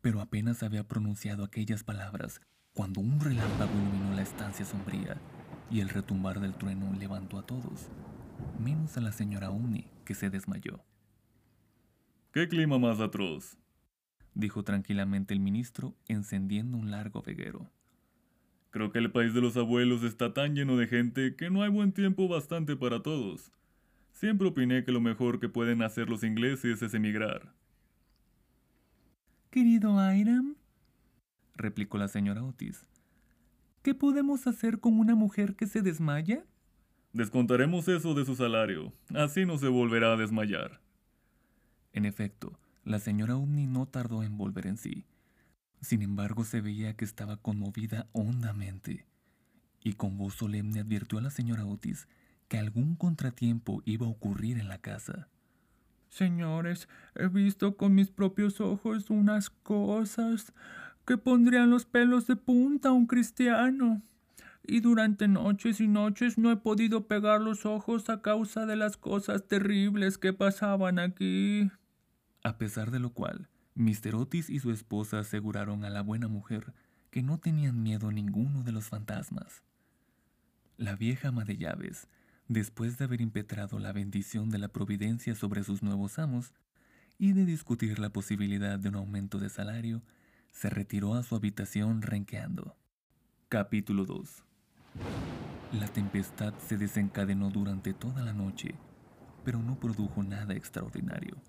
Pero 0.00 0.20
apenas 0.20 0.62
había 0.62 0.86
pronunciado 0.86 1.44
aquellas 1.44 1.84
palabras 1.84 2.40
cuando 2.72 3.00
un 3.00 3.20
relámpago 3.20 3.72
iluminó 3.72 4.14
la 4.14 4.22
estancia 4.22 4.64
sombría 4.64 5.16
y 5.70 5.80
el 5.80 5.88
retumbar 5.88 6.40
del 6.40 6.54
trueno 6.54 6.92
levantó 6.92 7.38
a 7.38 7.46
todos, 7.46 7.88
menos 8.58 8.96
a 8.96 9.00
la 9.00 9.12
señora 9.12 9.50
Uni, 9.50 9.90
que 10.04 10.14
se 10.14 10.30
desmayó. 10.30 10.84
¡Qué 12.32 12.48
clima 12.48 12.78
más 12.78 13.00
atroz! 13.00 13.56
Dijo 14.36 14.62
tranquilamente 14.62 15.34
el 15.34 15.40
ministro, 15.40 15.96
encendiendo 16.08 16.76
un 16.76 16.90
largo 16.90 17.22
veguero. 17.22 17.70
Creo 18.70 18.92
que 18.92 18.98
el 18.98 19.10
país 19.10 19.32
de 19.32 19.40
los 19.40 19.56
abuelos 19.56 20.02
está 20.02 20.34
tan 20.34 20.54
lleno 20.54 20.76
de 20.76 20.86
gente 20.86 21.34
que 21.34 21.50
no 21.50 21.62
hay 21.62 21.70
buen 21.70 21.92
tiempo 21.92 22.28
bastante 22.28 22.76
para 22.76 23.02
todos. 23.02 23.50
Siempre 24.12 24.48
opiné 24.48 24.84
que 24.84 24.92
lo 24.92 25.00
mejor 25.00 25.40
que 25.40 25.48
pueden 25.48 25.82
hacer 25.82 26.10
los 26.10 26.22
ingleses 26.22 26.82
es 26.82 26.92
emigrar. 26.92 27.54
Querido 29.50 29.98
Airam, 29.98 30.56
replicó 31.54 31.96
la 31.96 32.08
señora 32.08 32.44
Otis, 32.44 32.86
¿qué 33.82 33.94
podemos 33.94 34.46
hacer 34.46 34.80
con 34.80 34.98
una 34.98 35.14
mujer 35.14 35.56
que 35.56 35.66
se 35.66 35.80
desmaya? 35.80 36.44
Descontaremos 37.14 37.88
eso 37.88 38.12
de 38.12 38.26
su 38.26 38.36
salario, 38.36 38.92
así 39.14 39.46
no 39.46 39.56
se 39.56 39.68
volverá 39.68 40.12
a 40.12 40.16
desmayar. 40.16 40.82
En 41.94 42.04
efecto, 42.04 42.58
La 42.86 43.00
señora 43.00 43.36
Omni 43.36 43.66
no 43.66 43.86
tardó 43.86 44.22
en 44.22 44.38
volver 44.38 44.68
en 44.68 44.76
sí. 44.76 45.06
Sin 45.80 46.02
embargo, 46.02 46.44
se 46.44 46.60
veía 46.60 46.94
que 46.94 47.04
estaba 47.04 47.36
conmovida 47.36 48.06
hondamente, 48.12 49.06
y 49.82 49.94
con 49.94 50.16
voz 50.16 50.34
solemne 50.34 50.78
advirtió 50.78 51.18
a 51.18 51.22
la 51.22 51.30
señora 51.30 51.66
Otis 51.66 52.06
que 52.46 52.58
algún 52.58 52.94
contratiempo 52.94 53.82
iba 53.86 54.06
a 54.06 54.10
ocurrir 54.10 54.60
en 54.60 54.68
la 54.68 54.78
casa. 54.78 55.26
Señores, 56.10 56.88
he 57.16 57.26
visto 57.26 57.76
con 57.76 57.92
mis 57.92 58.12
propios 58.12 58.60
ojos 58.60 59.10
unas 59.10 59.50
cosas 59.50 60.52
que 61.04 61.18
pondrían 61.18 61.70
los 61.70 61.86
pelos 61.86 62.28
de 62.28 62.36
punta 62.36 62.90
a 62.90 62.92
un 62.92 63.08
cristiano. 63.08 64.00
Y 64.62 64.78
durante 64.78 65.26
noches 65.26 65.80
y 65.80 65.88
noches 65.88 66.38
no 66.38 66.52
he 66.52 66.56
podido 66.56 67.08
pegar 67.08 67.40
los 67.40 67.66
ojos 67.66 68.08
a 68.10 68.22
causa 68.22 68.64
de 68.64 68.76
las 68.76 68.96
cosas 68.96 69.48
terribles 69.48 70.18
que 70.18 70.32
pasaban 70.32 71.00
aquí. 71.00 71.68
A 72.46 72.58
pesar 72.58 72.92
de 72.92 73.00
lo 73.00 73.10
cual, 73.10 73.48
Mr. 73.74 74.14
Otis 74.14 74.50
y 74.50 74.60
su 74.60 74.70
esposa 74.70 75.18
aseguraron 75.18 75.84
a 75.84 75.90
la 75.90 76.00
buena 76.00 76.28
mujer 76.28 76.74
que 77.10 77.20
no 77.20 77.38
tenían 77.38 77.82
miedo 77.82 78.12
ninguno 78.12 78.62
de 78.62 78.70
los 78.70 78.84
fantasmas. 78.84 79.64
La 80.76 80.94
vieja 80.94 81.30
ama 81.30 81.44
de 81.44 81.56
llaves 81.56 82.06
después 82.46 82.98
de 82.98 83.04
haber 83.06 83.20
impetrado 83.20 83.80
la 83.80 83.90
bendición 83.90 84.48
de 84.50 84.58
la 84.58 84.68
providencia 84.68 85.34
sobre 85.34 85.64
sus 85.64 85.82
nuevos 85.82 86.20
amos 86.20 86.54
y 87.18 87.32
de 87.32 87.46
discutir 87.46 87.98
la 87.98 88.10
posibilidad 88.10 88.78
de 88.78 88.90
un 88.90 88.94
aumento 88.94 89.40
de 89.40 89.48
salario, 89.48 90.04
se 90.52 90.70
retiró 90.70 91.14
a 91.14 91.24
su 91.24 91.34
habitación 91.34 92.00
renqueando. 92.00 92.76
Capítulo 93.48 94.04
2 94.04 94.44
La 95.80 95.88
tempestad 95.88 96.54
se 96.64 96.76
desencadenó 96.76 97.50
durante 97.50 97.92
toda 97.92 98.22
la 98.22 98.34
noche, 98.34 98.76
pero 99.44 99.60
no 99.64 99.80
produjo 99.80 100.22
nada 100.22 100.54
extraordinario. 100.54 101.42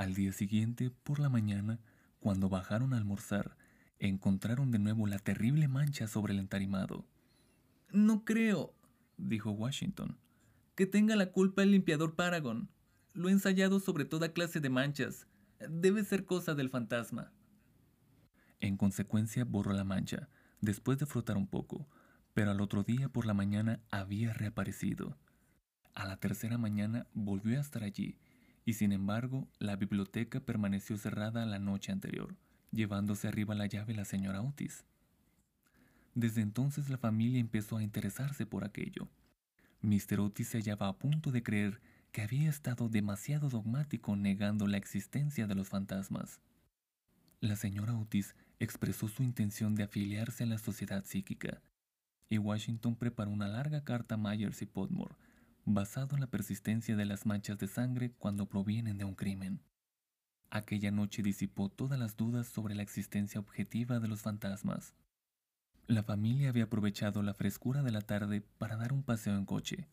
Al 0.00 0.14
día 0.14 0.32
siguiente, 0.32 0.90
por 1.02 1.20
la 1.20 1.28
mañana, 1.28 1.78
cuando 2.20 2.48
bajaron 2.48 2.94
a 2.94 2.96
almorzar, 2.96 3.58
encontraron 3.98 4.70
de 4.70 4.78
nuevo 4.78 5.06
la 5.06 5.18
terrible 5.18 5.68
mancha 5.68 6.08
sobre 6.08 6.32
el 6.32 6.38
entarimado. 6.38 7.04
No 7.90 8.24
creo, 8.24 8.72
dijo 9.18 9.50
Washington. 9.50 10.16
Que 10.74 10.86
tenga 10.86 11.16
la 11.16 11.32
culpa 11.32 11.62
el 11.62 11.72
limpiador 11.72 12.16
Paragon. 12.16 12.70
Lo 13.12 13.28
he 13.28 13.32
ensayado 13.32 13.78
sobre 13.78 14.06
toda 14.06 14.32
clase 14.32 14.58
de 14.60 14.70
manchas. 14.70 15.26
Debe 15.68 16.02
ser 16.02 16.24
cosa 16.24 16.54
del 16.54 16.70
fantasma. 16.70 17.30
En 18.60 18.78
consecuencia 18.78 19.44
borró 19.44 19.74
la 19.74 19.84
mancha, 19.84 20.30
después 20.62 20.96
de 20.96 21.04
frotar 21.04 21.36
un 21.36 21.46
poco, 21.46 21.86
pero 22.32 22.52
al 22.52 22.62
otro 22.62 22.84
día 22.84 23.10
por 23.10 23.26
la 23.26 23.34
mañana 23.34 23.80
había 23.90 24.32
reaparecido. 24.32 25.18
A 25.92 26.06
la 26.06 26.16
tercera 26.16 26.56
mañana 26.56 27.06
volvió 27.12 27.58
a 27.58 27.60
estar 27.60 27.82
allí, 27.82 28.16
y 28.64 28.74
sin 28.74 28.92
embargo 28.92 29.48
la 29.58 29.76
biblioteca 29.76 30.40
permaneció 30.40 30.96
cerrada 30.98 31.46
la 31.46 31.58
noche 31.58 31.92
anterior, 31.92 32.36
llevándose 32.70 33.28
arriba 33.28 33.54
la 33.54 33.66
llave 33.66 33.94
la 33.94 34.04
señora 34.04 34.42
Otis. 34.42 34.84
Desde 36.14 36.42
entonces 36.42 36.88
la 36.88 36.98
familia 36.98 37.40
empezó 37.40 37.76
a 37.76 37.82
interesarse 37.82 38.46
por 38.46 38.64
aquello. 38.64 39.08
Mr. 39.82 40.20
Otis 40.20 40.48
se 40.48 40.58
hallaba 40.58 40.88
a 40.88 40.98
punto 40.98 41.30
de 41.30 41.42
creer 41.42 41.80
que 42.12 42.22
había 42.22 42.50
estado 42.50 42.88
demasiado 42.88 43.48
dogmático 43.48 44.16
negando 44.16 44.66
la 44.66 44.76
existencia 44.76 45.46
de 45.46 45.54
los 45.54 45.68
fantasmas. 45.68 46.40
La 47.40 47.56
señora 47.56 47.96
Otis 47.96 48.34
expresó 48.58 49.08
su 49.08 49.22
intención 49.22 49.74
de 49.74 49.84
afiliarse 49.84 50.44
a 50.44 50.46
la 50.46 50.58
sociedad 50.58 51.04
psíquica, 51.04 51.62
y 52.28 52.38
Washington 52.38 52.96
preparó 52.96 53.30
una 53.30 53.48
larga 53.48 53.82
carta 53.82 54.16
a 54.16 54.18
Myers 54.18 54.60
y 54.62 54.66
Podmore, 54.66 55.14
basado 55.74 56.14
en 56.14 56.20
la 56.20 56.26
persistencia 56.26 56.96
de 56.96 57.04
las 57.04 57.26
manchas 57.26 57.58
de 57.58 57.66
sangre 57.66 58.12
cuando 58.18 58.46
provienen 58.46 58.98
de 58.98 59.04
un 59.04 59.14
crimen. 59.14 59.60
Aquella 60.50 60.90
noche 60.90 61.22
disipó 61.22 61.68
todas 61.68 61.98
las 61.98 62.16
dudas 62.16 62.48
sobre 62.48 62.74
la 62.74 62.82
existencia 62.82 63.40
objetiva 63.40 64.00
de 64.00 64.08
los 64.08 64.22
fantasmas. 64.22 64.94
La 65.86 66.02
familia 66.02 66.48
había 66.48 66.64
aprovechado 66.64 67.22
la 67.22 67.34
frescura 67.34 67.82
de 67.82 67.92
la 67.92 68.00
tarde 68.00 68.42
para 68.58 68.76
dar 68.76 68.92
un 68.92 69.02
paseo 69.02 69.36
en 69.36 69.44
coche. 69.44 69.88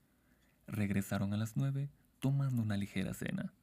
Regresaron 0.67 1.33
a 1.33 1.37
las 1.37 1.57
nueve, 1.57 1.89
tomando 2.19 2.61
una 2.61 2.77
ligera 2.77 3.13
cena. 3.13 3.53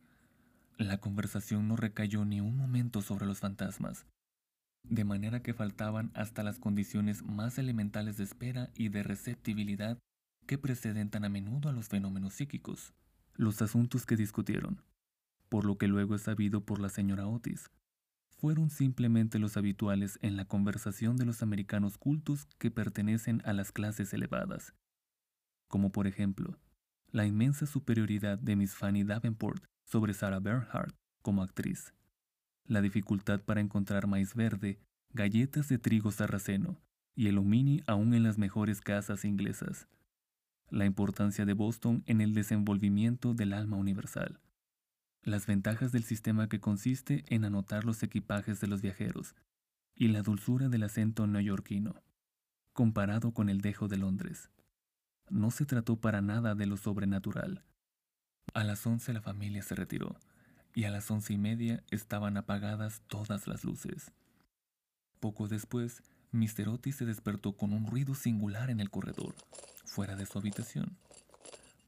La 0.78 0.99
conversación 0.99 1.68
no 1.68 1.76
recayó 1.76 2.25
ni 2.25 2.40
un 2.40 2.56
momento 2.56 3.02
sobre 3.02 3.26
los 3.26 3.38
fantasmas, 3.40 4.06
de 4.83 5.04
manera 5.04 5.42
que 5.42 5.54
faltaban 5.54 6.11
hasta 6.14 6.42
las 6.42 6.59
condiciones 6.59 7.23
más 7.23 7.59
elementales 7.59 8.16
de 8.16 8.25
espera 8.25 8.71
y 8.75 8.88
de 8.88 9.02
receptibilidad 9.02 9.99
que 10.44 10.58
preceden 10.58 11.10
tan 11.10 11.24
a 11.24 11.28
menudo 11.28 11.68
a 11.68 11.72
los 11.72 11.88
fenómenos 11.88 12.34
psíquicos. 12.34 12.92
Los 13.34 13.62
asuntos 13.62 14.06
que 14.06 14.16
discutieron, 14.16 14.82
por 15.48 15.64
lo 15.64 15.78
que 15.78 15.88
luego 15.88 16.14
es 16.14 16.22
sabido 16.22 16.64
por 16.64 16.80
la 16.80 16.88
señora 16.88 17.26
Otis, 17.26 17.70
fueron 18.36 18.70
simplemente 18.70 19.38
los 19.38 19.56
habituales 19.56 20.18
en 20.22 20.36
la 20.36 20.44
conversación 20.44 21.16
de 21.16 21.24
los 21.24 21.42
americanos 21.42 21.98
cultos 21.98 22.46
que 22.58 22.70
pertenecen 22.70 23.40
a 23.44 23.52
las 23.52 23.72
clases 23.72 24.12
elevadas, 24.12 24.74
como 25.68 25.90
por 25.92 26.06
ejemplo, 26.06 26.58
la 27.10 27.26
inmensa 27.26 27.66
superioridad 27.66 28.38
de 28.38 28.56
Miss 28.56 28.74
Fanny 28.74 29.04
Davenport 29.04 29.64
sobre 29.84 30.14
Sarah 30.14 30.40
Bernhardt 30.40 30.94
como 31.22 31.42
actriz, 31.42 31.94
la 32.66 32.82
dificultad 32.82 33.40
para 33.40 33.60
encontrar 33.60 34.06
maíz 34.06 34.34
verde, 34.34 34.78
galletas 35.10 35.68
de 35.68 35.78
trigo 35.78 36.10
sarraceno 36.10 36.80
y 37.14 37.28
el 37.28 37.38
omini 37.38 37.82
aún 37.86 38.14
en 38.14 38.24
las 38.24 38.38
mejores 38.38 38.80
casas 38.80 39.24
inglesas, 39.24 39.88
la 40.71 40.85
importancia 40.85 41.44
de 41.44 41.52
Boston 41.52 42.02
en 42.06 42.21
el 42.21 42.35
desenvolvimiento 42.35 43.35
del 43.35 43.52
alma 43.52 43.76
universal, 43.76 44.40
las 45.23 45.47
ventajas 45.47 45.92
del 45.92 46.04
sistema 46.04 46.49
que 46.49 46.61
consiste 46.61 47.25
en 47.28 47.44
anotar 47.44 47.85
los 47.85 48.02
equipajes 48.02 48.61
de 48.61 48.66
los 48.66 48.83
viajeros 48.83 49.35
y 49.94 50.09
la 50.09 50.23
dulzura 50.23 50.68
del 50.68 50.83
acento 50.83 51.26
neoyorquino, 51.26 52.02
comparado 52.73 53.33
con 53.33 53.49
el 53.49 53.61
dejo 53.61 53.88
de 53.88 53.97
Londres. 53.97 54.50
No 55.30 55.50
se 55.50 55.64
trató 55.64 55.97
para 55.97 56.21
nada 56.21 56.54
de 56.54 56.66
lo 56.66 56.76
sobrenatural. 56.76 57.62
A 58.52 58.64
las 58.64 58.87
once 58.87 59.12
la 59.12 59.23
familia 59.23 59.62
se 59.62 59.75
retiró, 59.75 60.16
y 60.75 60.85
a 60.85 60.90
las 60.90 61.11
once 61.11 61.33
y 61.33 61.38
media 61.38 61.83
estaban 61.90 62.37
apagadas 62.37 63.02
todas 63.06 63.47
las 63.47 63.64
luces. 63.64 64.12
Poco 65.21 65.49
después, 65.49 66.02
Mr. 66.34 66.68
Otis 66.68 66.96
se 66.96 67.04
despertó 67.04 67.52
con 67.52 67.72
un 67.72 67.86
ruido 67.86 68.16
singular 68.16 68.68
en 68.68 68.80
el 68.80 68.90
corredor, 68.90 69.36
fuera 69.84 70.16
de 70.16 70.26
su 70.26 70.36
habitación. 70.36 70.96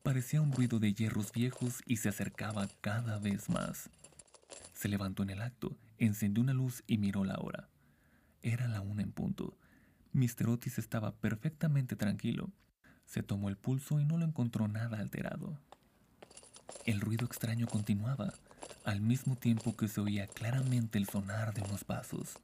Parecía 0.05 0.41
un 0.41 0.53
ruido 0.53 0.79
de 0.79 0.95
hierros 0.95 1.33
viejos 1.33 1.83
y 1.85 1.97
se 1.97 2.11
acercaba 2.11 2.69
cada 2.81 3.19
vez 3.19 3.51
más. 3.51 3.91
Se 4.73 4.87
levantó 4.87 5.25
en 5.25 5.31
el 5.31 5.43
acto, 5.43 5.77
encendió 5.99 6.45
una 6.45 6.55
luz 6.55 6.85
y 6.87 6.99
miró 6.99 7.25
la 7.25 7.35
hora. 7.41 7.69
Era 8.41 8.69
la 8.69 8.83
una 8.83 9.03
en 9.03 9.11
punto. 9.11 9.59
Mr. 10.13 10.49
Otis 10.49 10.79
estaba 10.79 11.17
perfectamente 11.17 11.97
tranquilo. 11.97 12.53
Se 13.05 13.25
tomó 13.25 13.49
el 13.49 13.57
pulso 13.57 13.99
y 13.99 14.05
no 14.05 14.17
lo 14.17 14.25
encontró 14.25 14.69
nada 14.69 15.01
alterado. 15.01 15.59
El 16.85 17.01
ruido 17.01 17.27
extraño 17.27 17.67
continuaba, 17.67 18.33
al 18.85 19.01
mismo 19.01 19.35
tiempo 19.35 19.77
que 19.77 19.89
se 19.89 20.01
oía 20.01 20.29
claramente 20.29 20.99
el 20.99 21.09
sonar 21.09 21.53
de 21.53 21.63
unos 21.63 21.83
pasos. 21.83 22.39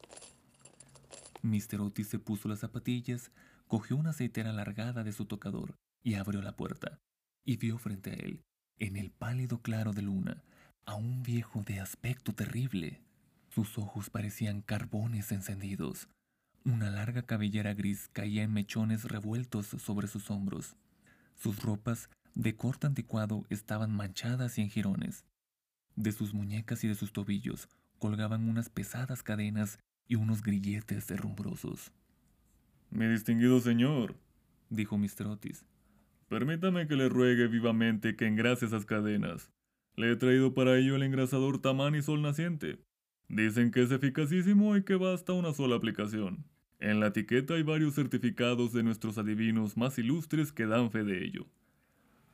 Mr. 1.43 1.81
Otis 1.81 2.09
se 2.09 2.19
puso 2.19 2.49
las 2.49 2.61
zapatillas, 2.61 3.33
cogió 3.67 3.97
una 3.97 4.11
aceitera 4.11 4.51
alargada 4.51 5.05
de 5.05 5.13
su 5.13 5.27
tocador 5.27 5.75
y 6.03 6.15
abrió 6.15 6.41
la 6.43 6.57
puerta 6.57 6.99
y 7.45 7.57
vio 7.57 7.79
frente 7.79 8.11
a 8.11 8.15
él, 8.15 8.45
en 8.79 8.97
el 8.97 9.11
pálido 9.11 9.61
claro 9.61 9.93
de 9.93 10.03
luna, 10.03 10.45
a 10.87 10.95
un 10.95 11.23
viejo 11.23 11.63
de 11.63 11.81
aspecto 11.81 12.33
terrible. 12.35 13.01
Sus 13.49 13.79
ojos 13.79 14.11
parecían 14.11 14.63
carbones 14.63 15.33
encendidos. 15.33 16.09
Una 16.65 16.91
larga 16.91 17.23
cabellera 17.23 17.75
gris 17.75 18.09
caía 18.13 18.45
en 18.45 18.53
mechones 18.53 19.05
revueltos 19.05 19.67
sobre 19.67 20.07
sus 20.07 20.31
hombros. 20.31 20.77
Sus 21.35 21.61
ropas, 21.63 22.09
de 22.35 22.57
corte 22.57 22.87
anticuado, 22.87 23.45
estaban 23.51 23.91
manchadas 23.91 24.59
y 24.59 24.63
en 24.63 24.71
jirones. 24.71 25.25
De 25.97 26.13
sus 26.13 26.33
muñecas 26.33 26.85
y 26.85 26.89
de 26.89 26.95
sus 26.95 27.13
tobillos 27.13 27.69
colgaban 27.99 28.49
unas 28.49 28.69
pesadas 28.69 29.23
cadenas 29.23 29.79
y 30.13 30.17
unos 30.17 30.43
grilletes 30.43 31.07
derrumbrosos. 31.07 31.91
Mi 32.91 33.07
distinguido 33.07 33.61
señor, 33.61 34.15
dijo 34.69 34.99
Mr. 34.99 35.27
Otis, 35.27 35.65
Permítame 36.29 36.87
que 36.87 36.97
le 36.97 37.09
ruegue 37.09 37.47
vivamente 37.47 38.15
que 38.15 38.27
engrase 38.27 38.67
esas 38.67 38.85
cadenas. 38.85 39.51
Le 39.97 40.13
he 40.13 40.17
traído 40.17 40.53
para 40.53 40.77
ello 40.77 40.97
el 40.97 41.03
engrasador 41.03 41.63
Tamán 41.63 41.95
y 41.95 42.03
Sol 42.03 42.21
Naciente. 42.21 42.79
Dicen 43.29 43.71
que 43.71 43.85
es 43.85 43.91
eficacísimo 43.91 44.77
y 44.77 44.85
que 44.85 44.97
basta 44.97 45.33
una 45.33 45.55
sola 45.55 45.77
aplicación. 45.77 46.45
En 46.79 47.01
la 47.01 47.07
etiqueta 47.07 47.55
hay 47.55 47.63
varios 47.63 47.95
certificados 47.95 48.75
de 48.75 48.83
nuestros 48.83 49.17
adivinos 49.17 49.79
más 49.79 49.99
ilustres 49.99 50.53
que 50.53 50.67
dan 50.67 50.91
fe 50.91 51.05
de 51.05 51.25
ello. 51.25 51.47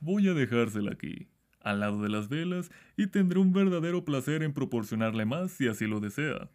Voy 0.00 0.26
a 0.26 0.34
dejársela 0.34 0.90
aquí, 0.90 1.28
al 1.60 1.78
lado 1.78 2.02
de 2.02 2.08
las 2.08 2.28
velas, 2.28 2.72
y 2.96 3.06
tendré 3.06 3.38
un 3.38 3.52
verdadero 3.52 4.04
placer 4.04 4.42
en 4.42 4.52
proporcionarle 4.52 5.26
más 5.26 5.52
si 5.52 5.68
así 5.68 5.86
lo 5.86 6.00
desea. 6.00 6.50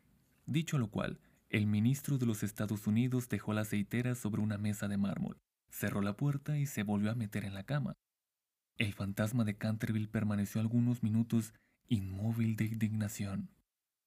Dicho 0.45 0.77
lo 0.77 0.89
cual, 0.89 1.19
el 1.49 1.67
ministro 1.67 2.17
de 2.17 2.25
los 2.25 2.43
Estados 2.43 2.87
Unidos 2.87 3.29
dejó 3.29 3.53
la 3.53 3.61
aceitera 3.61 4.15
sobre 4.15 4.41
una 4.41 4.57
mesa 4.57 4.87
de 4.87 4.97
mármol 4.97 5.37
cerró 5.73 6.01
la 6.01 6.15
puerta 6.15 6.57
y 6.57 6.65
se 6.67 6.83
volvió 6.83 7.11
a 7.11 7.15
meter 7.15 7.43
en 7.43 7.55
la 7.55 7.63
cama. 7.63 7.97
El 8.77 8.93
fantasma 8.93 9.43
de 9.43 9.57
Canterville 9.57 10.07
permaneció 10.07 10.61
algunos 10.61 11.03
minutos 11.03 11.53
inmóvil 11.89 12.55
de 12.55 12.65
indignación. 12.65 13.49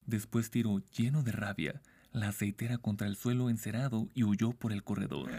Después 0.06 0.50
tiró, 0.50 0.78
lleno 0.90 1.22
de 1.22 1.32
rabia, 1.32 1.82
la 2.12 2.28
aceitera 2.28 2.78
contra 2.78 3.08
el 3.08 3.16
suelo 3.16 3.50
encerado 3.50 4.08
y 4.14 4.22
huyó 4.22 4.52
por 4.52 4.72
el 4.72 4.84
corredor, 4.84 5.30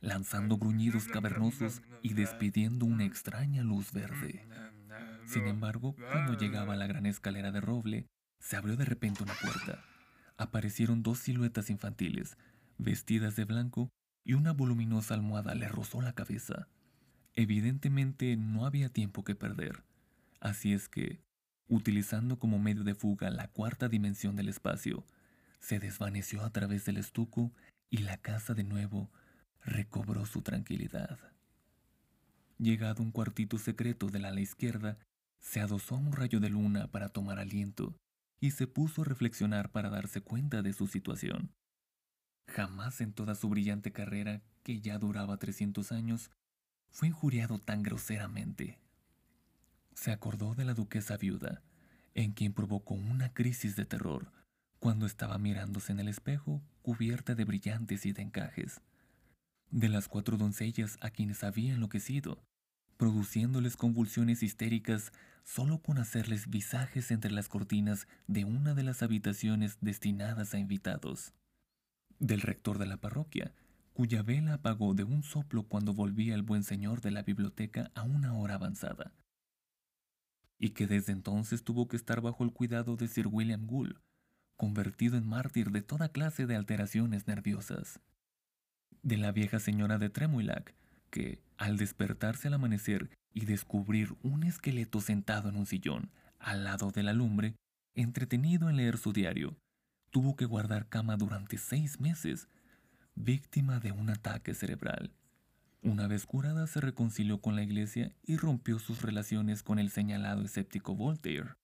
lanzando 0.00 0.56
gruñidos 0.56 1.06
cavernosos 1.06 1.82
y 2.02 2.14
despidiendo 2.14 2.86
una 2.86 3.04
extraña 3.04 3.62
luz 3.62 3.92
verde. 3.92 4.48
Sin 5.26 5.46
embargo, 5.46 5.94
cuando 6.10 6.34
llegaba 6.34 6.72
a 6.72 6.76
la 6.76 6.86
gran 6.86 7.04
escalera 7.04 7.52
de 7.52 7.60
roble, 7.60 8.06
se 8.40 8.56
abrió 8.56 8.76
de 8.76 8.86
repente 8.86 9.22
una 9.22 9.34
puerta. 9.34 9.84
Aparecieron 10.38 11.02
dos 11.02 11.18
siluetas 11.18 11.68
infantiles, 11.68 12.38
vestidas 12.78 13.34
de 13.34 13.44
blanco, 13.44 13.90
y 14.24 14.34
una 14.34 14.52
voluminosa 14.52 15.14
almohada 15.14 15.54
le 15.56 15.68
rozó 15.68 16.00
la 16.00 16.12
cabeza. 16.12 16.68
Evidentemente 17.34 18.36
no 18.36 18.64
había 18.64 18.88
tiempo 18.88 19.24
que 19.24 19.34
perder, 19.34 19.82
así 20.40 20.72
es 20.72 20.88
que, 20.88 21.20
utilizando 21.68 22.38
como 22.38 22.58
medio 22.60 22.84
de 22.84 22.94
fuga 22.94 23.30
la 23.30 23.48
cuarta 23.48 23.88
dimensión 23.88 24.36
del 24.36 24.48
espacio, 24.48 25.04
se 25.60 25.80
desvaneció 25.80 26.44
a 26.44 26.50
través 26.50 26.84
del 26.84 26.98
estuco 26.98 27.52
y 27.90 27.98
la 27.98 28.18
casa 28.18 28.54
de 28.54 28.64
nuevo 28.64 29.10
recobró 29.60 30.24
su 30.24 30.42
tranquilidad. 30.42 31.18
Llegado 32.58 33.02
a 33.02 33.06
un 33.06 33.12
cuartito 33.12 33.58
secreto 33.58 34.06
del 34.06 34.24
ala 34.24 34.40
izquierda, 34.40 34.98
se 35.40 35.60
adosó 35.60 35.96
a 35.96 35.98
un 35.98 36.12
rayo 36.12 36.38
de 36.38 36.50
luna 36.50 36.88
para 36.88 37.08
tomar 37.08 37.38
aliento 37.38 37.96
y 38.40 38.52
se 38.52 38.66
puso 38.66 39.02
a 39.02 39.04
reflexionar 39.04 39.70
para 39.70 39.90
darse 39.90 40.20
cuenta 40.20 40.62
de 40.62 40.72
su 40.72 40.86
situación. 40.86 41.52
Jamás 42.46 43.00
en 43.00 43.12
toda 43.12 43.34
su 43.34 43.48
brillante 43.48 43.92
carrera, 43.92 44.42
que 44.62 44.80
ya 44.80 44.98
duraba 44.98 45.36
300 45.36 45.92
años, 45.92 46.30
fue 46.90 47.08
injuriado 47.08 47.58
tan 47.58 47.82
groseramente. 47.82 48.78
Se 49.94 50.12
acordó 50.12 50.54
de 50.54 50.64
la 50.64 50.74
duquesa 50.74 51.16
viuda, 51.16 51.62
en 52.14 52.32
quien 52.32 52.52
provocó 52.52 52.94
una 52.94 53.32
crisis 53.32 53.76
de 53.76 53.84
terror 53.84 54.32
cuando 54.78 55.06
estaba 55.06 55.38
mirándose 55.38 55.92
en 55.92 56.00
el 56.00 56.08
espejo 56.08 56.62
cubierta 56.82 57.34
de 57.34 57.44
brillantes 57.44 58.06
y 58.06 58.12
de 58.12 58.22
encajes. 58.22 58.80
De 59.70 59.88
las 59.88 60.08
cuatro 60.08 60.36
doncellas 60.36 60.96
a 61.00 61.10
quienes 61.10 61.44
había 61.44 61.74
enloquecido, 61.74 62.42
produciéndoles 62.98 63.76
convulsiones 63.76 64.42
histéricas 64.42 65.12
solo 65.44 65.78
con 65.78 65.96
hacerles 65.96 66.50
visajes 66.50 67.10
entre 67.10 67.30
las 67.30 67.48
cortinas 67.48 68.06
de 68.26 68.44
una 68.44 68.74
de 68.74 68.82
las 68.82 69.02
habitaciones 69.02 69.78
destinadas 69.80 70.52
a 70.52 70.58
invitados. 70.58 71.32
Del 72.18 72.42
rector 72.42 72.78
de 72.78 72.86
la 72.86 72.98
parroquia, 72.98 73.54
cuya 73.94 74.22
vela 74.22 74.54
apagó 74.54 74.94
de 74.94 75.04
un 75.04 75.22
soplo 75.22 75.62
cuando 75.62 75.94
volvía 75.94 76.34
el 76.34 76.42
buen 76.42 76.64
señor 76.64 77.00
de 77.00 77.12
la 77.12 77.22
biblioteca 77.22 77.90
a 77.94 78.02
una 78.02 78.34
hora 78.34 78.56
avanzada, 78.56 79.12
y 80.58 80.70
que 80.70 80.86
desde 80.86 81.12
entonces 81.12 81.64
tuvo 81.64 81.88
que 81.88 81.96
estar 81.96 82.20
bajo 82.20 82.44
el 82.44 82.52
cuidado 82.52 82.96
de 82.96 83.08
Sir 83.08 83.28
William 83.28 83.66
Gould, 83.66 83.96
convertido 84.56 85.16
en 85.16 85.26
mártir 85.26 85.70
de 85.70 85.82
toda 85.82 86.10
clase 86.10 86.46
de 86.46 86.56
alteraciones 86.56 87.26
nerviosas. 87.26 88.00
De 89.02 89.16
la 89.16 89.30
vieja 89.30 89.60
señora 89.60 89.98
de 89.98 90.10
Tremouillac, 90.10 90.74
que, 91.10 91.40
al 91.58 91.76
despertarse 91.76 92.48
al 92.48 92.54
amanecer 92.54 93.10
y 93.34 93.44
descubrir 93.44 94.16
un 94.22 94.44
esqueleto 94.44 95.00
sentado 95.00 95.48
en 95.48 95.56
un 95.56 95.66
sillón 95.66 96.10
al 96.38 96.64
lado 96.64 96.90
de 96.92 97.02
la 97.02 97.12
lumbre, 97.12 97.56
entretenido 97.94 98.70
en 98.70 98.76
leer 98.76 98.96
su 98.96 99.12
diario, 99.12 99.58
tuvo 100.10 100.36
que 100.36 100.46
guardar 100.46 100.88
cama 100.88 101.16
durante 101.16 101.58
seis 101.58 102.00
meses 102.00 102.48
víctima 103.14 103.80
de 103.80 103.92
un 103.92 104.10
ataque 104.10 104.54
cerebral. 104.54 105.12
Una 105.82 106.06
vez 106.06 106.26
curada 106.26 106.66
se 106.66 106.80
reconcilió 106.80 107.40
con 107.40 107.56
la 107.56 107.62
iglesia 107.62 108.12
y 108.22 108.36
rompió 108.36 108.78
sus 108.78 109.02
relaciones 109.02 109.62
con 109.62 109.78
el 109.78 109.90
señalado 109.90 110.42
escéptico 110.42 110.94
Voltaire. 110.94 111.54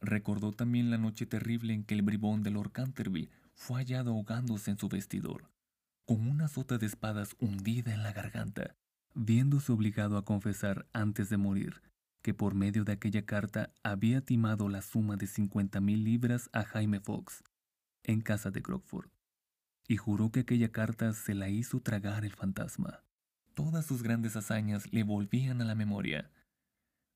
Recordó 0.00 0.52
también 0.52 0.90
la 0.90 0.98
noche 0.98 1.26
terrible 1.26 1.74
en 1.74 1.84
que 1.84 1.94
el 1.94 2.02
bribón 2.02 2.42
de 2.42 2.50
Lord 2.50 2.72
Canterville 2.72 3.30
fue 3.54 3.80
hallado 3.80 4.10
ahogándose 4.10 4.70
en 4.70 4.78
su 4.78 4.88
vestidor, 4.88 5.50
con 6.06 6.26
una 6.26 6.48
sota 6.48 6.78
de 6.78 6.86
espadas 6.86 7.36
hundida 7.38 7.92
en 7.92 8.02
la 8.02 8.12
garganta, 8.12 8.74
viéndose 9.14 9.72
obligado 9.72 10.16
a 10.16 10.24
confesar 10.24 10.86
antes 10.92 11.28
de 11.30 11.36
morir 11.36 11.82
que 12.22 12.34
por 12.34 12.54
medio 12.54 12.84
de 12.84 12.92
aquella 12.92 13.24
carta 13.24 13.72
había 13.82 14.20
timado 14.20 14.68
la 14.68 14.82
suma 14.82 15.16
de 15.16 15.26
50 15.26 15.80
mil 15.80 16.04
libras 16.04 16.50
a 16.52 16.64
Jaime 16.64 17.00
Fox, 17.00 17.42
en 18.04 18.20
casa 18.20 18.50
de 18.50 18.60
Crockford 18.60 19.08
y 19.90 19.96
juró 19.96 20.30
que 20.30 20.38
aquella 20.38 20.70
carta 20.70 21.12
se 21.14 21.34
la 21.34 21.48
hizo 21.48 21.80
tragar 21.80 22.24
el 22.24 22.30
fantasma. 22.30 23.02
Todas 23.54 23.84
sus 23.84 24.04
grandes 24.04 24.36
hazañas 24.36 24.84
le 24.92 25.02
volvían 25.02 25.60
a 25.60 25.64
la 25.64 25.74
memoria. 25.74 26.30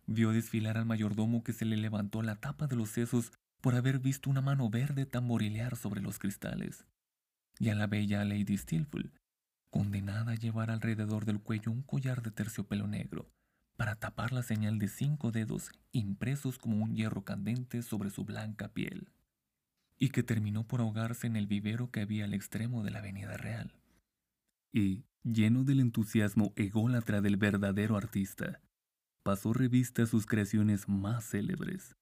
Vio 0.08 0.32
desfilar 0.32 0.76
al 0.76 0.84
mayordomo 0.84 1.44
que 1.44 1.52
se 1.52 1.66
le 1.66 1.76
levantó 1.76 2.20
la 2.22 2.34
tapa 2.34 2.66
de 2.66 2.74
los 2.74 2.88
sesos 2.88 3.30
por 3.60 3.76
haber 3.76 4.00
visto 4.00 4.28
una 4.28 4.40
mano 4.40 4.70
verde 4.70 5.06
tamborilear 5.06 5.76
sobre 5.76 6.02
los 6.02 6.18
cristales, 6.18 6.84
y 7.60 7.68
a 7.68 7.76
la 7.76 7.86
bella 7.86 8.24
Lady 8.24 8.58
Stilful, 8.58 9.12
condenada 9.74 10.30
a 10.30 10.36
llevar 10.36 10.70
alrededor 10.70 11.24
del 11.24 11.40
cuello 11.40 11.72
un 11.72 11.82
collar 11.82 12.22
de 12.22 12.30
terciopelo 12.30 12.86
negro, 12.86 13.28
para 13.76 13.96
tapar 13.96 14.32
la 14.32 14.44
señal 14.44 14.78
de 14.78 14.86
cinco 14.86 15.32
dedos 15.32 15.72
impresos 15.90 16.58
como 16.58 16.76
un 16.76 16.94
hierro 16.94 17.24
candente 17.24 17.82
sobre 17.82 18.10
su 18.10 18.24
blanca 18.24 18.68
piel 18.68 19.08
y 19.98 20.10
que 20.10 20.22
terminó 20.22 20.64
por 20.64 20.80
ahogarse 20.80 21.26
en 21.26 21.34
el 21.34 21.48
vivero 21.48 21.90
que 21.90 22.02
había 22.02 22.24
al 22.24 22.34
extremo 22.34 22.84
de 22.84 22.92
la 22.92 23.00
Avenida 23.00 23.36
Real. 23.36 23.74
Y, 24.72 25.06
lleno 25.24 25.64
del 25.64 25.80
entusiasmo 25.80 26.52
ególatra 26.54 27.20
del 27.20 27.36
verdadero 27.36 27.96
artista, 27.96 28.60
pasó 29.24 29.52
revista 29.52 30.04
a 30.04 30.06
sus 30.06 30.24
creaciones 30.24 30.88
más 30.88 31.28
célebres. 31.28 31.96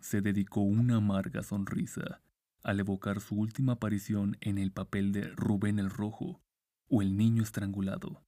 Se 0.00 0.22
dedicó 0.22 0.62
una 0.62 0.96
amarga 0.96 1.44
sonrisa 1.44 2.20
al 2.64 2.80
evocar 2.80 3.20
su 3.20 3.36
última 3.36 3.74
aparición 3.74 4.36
en 4.40 4.58
el 4.58 4.72
papel 4.72 5.12
de 5.12 5.28
Rubén 5.28 5.78
el 5.78 5.90
Rojo 5.90 6.40
o 6.88 7.02
El 7.02 7.16
Niño 7.16 7.42
Estrangulado, 7.42 8.22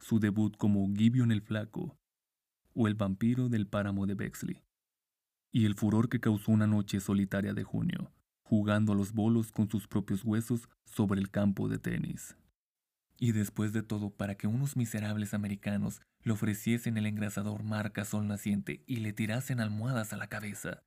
su 0.00 0.18
debut 0.18 0.56
como 0.56 0.86
Gibeon 0.94 1.32
el 1.32 1.42
Flaco 1.42 1.96
o 2.74 2.88
El 2.88 2.94
Vampiro 2.94 3.48
del 3.48 3.66
Páramo 3.66 4.06
de 4.06 4.14
Bexley, 4.14 4.62
y 5.52 5.66
el 5.66 5.74
furor 5.74 6.08
que 6.08 6.20
causó 6.20 6.50
una 6.50 6.66
noche 6.66 6.98
solitaria 6.98 7.54
de 7.54 7.62
junio, 7.62 8.12
jugando 8.42 8.92
a 8.92 8.96
los 8.96 9.12
bolos 9.12 9.52
con 9.52 9.70
sus 9.70 9.86
propios 9.86 10.24
huesos 10.24 10.68
sobre 10.84 11.20
el 11.20 11.30
campo 11.30 11.68
de 11.68 11.78
tenis. 11.78 12.36
Y 13.18 13.32
después 13.32 13.72
de 13.72 13.82
todo, 13.82 14.10
para 14.10 14.34
que 14.34 14.48
unos 14.48 14.76
miserables 14.76 15.34
americanos 15.34 16.00
le 16.22 16.32
ofreciesen 16.32 16.96
el 16.96 17.06
engrasador 17.06 17.62
marca 17.62 18.04
sol 18.04 18.26
naciente 18.26 18.82
y 18.86 18.96
le 18.96 19.12
tirasen 19.12 19.60
almohadas 19.60 20.12
a 20.12 20.16
la 20.16 20.26
cabeza, 20.26 20.82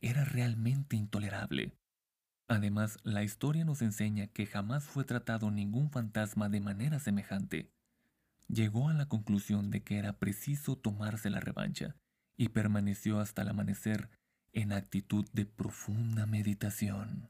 era 0.00 0.24
realmente 0.24 0.96
intolerable. 0.96 1.72
Además, 2.48 2.98
la 3.04 3.22
historia 3.22 3.66
nos 3.66 3.82
enseña 3.82 4.26
que 4.26 4.46
jamás 4.46 4.84
fue 4.84 5.04
tratado 5.04 5.50
ningún 5.50 5.90
fantasma 5.90 6.48
de 6.48 6.60
manera 6.60 6.98
semejante. 6.98 7.70
Llegó 8.48 8.88
a 8.88 8.94
la 8.94 9.06
conclusión 9.06 9.70
de 9.70 9.82
que 9.82 9.98
era 9.98 10.14
preciso 10.14 10.74
tomarse 10.74 11.28
la 11.28 11.40
revancha, 11.40 11.94
y 12.38 12.48
permaneció 12.48 13.20
hasta 13.20 13.42
el 13.42 13.48
amanecer 13.48 14.08
en 14.54 14.72
actitud 14.72 15.26
de 15.34 15.44
profunda 15.44 16.24
meditación. 16.24 17.28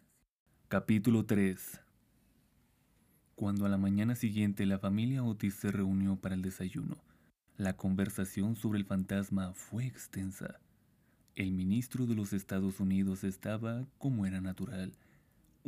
Capítulo 0.69 1.25
3 1.25 1.81
Cuando 3.35 3.67
a 3.67 3.69
la 3.69 3.79
mañana 3.79 4.15
siguiente 4.15 4.67
la 4.67 4.79
familia 4.79 5.25
Otis 5.25 5.55
se 5.55 5.73
reunió 5.73 6.15
para 6.17 6.37
el 6.37 6.43
desayuno, 6.43 6.99
la 7.57 7.77
conversación 7.77 8.55
sobre 8.55 8.79
el 8.79 8.85
fantasma 8.85 9.53
fue 9.55 9.87
extensa. 9.87 10.61
El 11.35 11.51
ministro 11.51 12.07
de 12.07 12.15
los 12.15 12.33
Estados 12.33 12.79
Unidos 12.79 13.25
estaba, 13.25 13.85
como 13.99 14.27
era 14.27 14.41
natural, 14.41 14.93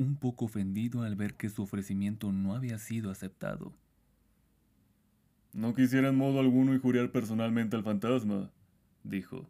un 0.03 0.17
poco 0.17 0.47
ofendido 0.47 1.03
al 1.03 1.17
ver 1.17 1.35
que 1.35 1.49
su 1.49 1.63
ofrecimiento 1.63 2.33
no 2.33 2.55
había 2.55 2.79
sido 2.79 3.11
aceptado. 3.11 3.73
No 5.53 5.75
quisiera 5.75 6.09
en 6.09 6.17
modo 6.17 6.41
alguno 6.41 6.75
injuriar 6.75 7.11
personalmente 7.11 7.77
al 7.77 7.83
fantasma, 7.83 8.51
dijo 9.03 9.49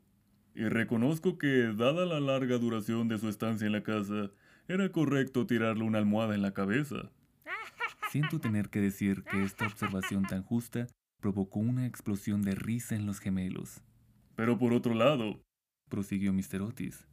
y 0.54 0.64
reconozco 0.68 1.38
que, 1.38 1.72
dada 1.76 2.06
la 2.06 2.20
larga 2.20 2.58
duración 2.58 3.08
de 3.08 3.18
su 3.18 3.28
estancia 3.28 3.66
en 3.66 3.72
la 3.72 3.82
casa, 3.82 4.30
era 4.68 4.90
correcto 4.90 5.46
tirarle 5.46 5.84
una 5.84 5.98
almohada 5.98 6.34
en 6.34 6.42
la 6.42 6.52
cabeza. 6.52 7.10
Siento 8.10 8.40
tener 8.40 8.70
que 8.70 8.80
decir 8.80 9.22
que 9.22 9.42
esta 9.42 9.66
observación 9.66 10.24
tan 10.24 10.42
justa 10.42 10.86
provocó 11.20 11.60
una 11.60 11.86
explosión 11.86 12.42
de 12.42 12.54
risa 12.54 12.96
en 12.96 13.06
los 13.06 13.20
gemelos. 13.20 13.82
Pero 14.36 14.58
por 14.58 14.72
otro 14.72 14.94
lado, 14.94 15.40
prosiguió 15.88 16.32
Mr. 16.32 16.62
Otis, 16.62 17.06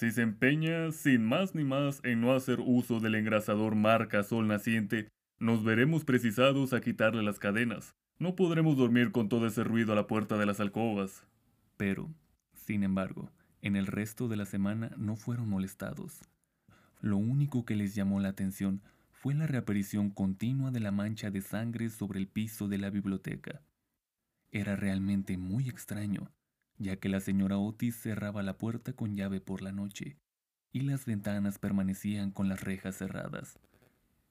si 0.00 0.10
se 0.12 0.22
empeña 0.22 0.92
sin 0.92 1.26
más 1.26 1.54
ni 1.54 1.62
más 1.62 2.00
en 2.04 2.22
no 2.22 2.32
hacer 2.32 2.60
uso 2.64 3.00
del 3.00 3.16
engrasador 3.16 3.74
marca 3.74 4.22
sol 4.22 4.48
naciente, 4.48 5.10
nos 5.38 5.62
veremos 5.62 6.06
precisados 6.06 6.72
a 6.72 6.80
quitarle 6.80 7.22
las 7.22 7.38
cadenas. 7.38 7.94
No 8.18 8.34
podremos 8.34 8.78
dormir 8.78 9.12
con 9.12 9.28
todo 9.28 9.46
ese 9.46 9.62
ruido 9.62 9.92
a 9.92 9.96
la 9.96 10.06
puerta 10.06 10.38
de 10.38 10.46
las 10.46 10.58
alcobas. 10.58 11.26
Pero, 11.76 12.08
sin 12.54 12.82
embargo, 12.82 13.30
en 13.60 13.76
el 13.76 13.86
resto 13.86 14.26
de 14.28 14.38
la 14.38 14.46
semana 14.46 14.90
no 14.96 15.16
fueron 15.16 15.50
molestados. 15.50 16.22
Lo 17.02 17.18
único 17.18 17.66
que 17.66 17.76
les 17.76 17.94
llamó 17.94 18.20
la 18.20 18.30
atención 18.30 18.80
fue 19.10 19.34
la 19.34 19.46
reaparición 19.46 20.08
continua 20.08 20.70
de 20.70 20.80
la 20.80 20.92
mancha 20.92 21.30
de 21.30 21.42
sangre 21.42 21.90
sobre 21.90 22.20
el 22.20 22.26
piso 22.26 22.68
de 22.68 22.78
la 22.78 22.88
biblioteca. 22.88 23.60
Era 24.50 24.76
realmente 24.76 25.36
muy 25.36 25.68
extraño, 25.68 26.32
ya 26.80 26.96
que 26.96 27.10
la 27.10 27.20
señora 27.20 27.58
Otis 27.58 27.94
cerraba 27.94 28.42
la 28.42 28.56
puerta 28.56 28.94
con 28.94 29.14
llave 29.14 29.40
por 29.40 29.60
la 29.60 29.70
noche, 29.70 30.16
y 30.72 30.80
las 30.80 31.04
ventanas 31.04 31.58
permanecían 31.58 32.30
con 32.30 32.48
las 32.48 32.62
rejas 32.62 32.96
cerradas. 32.96 33.58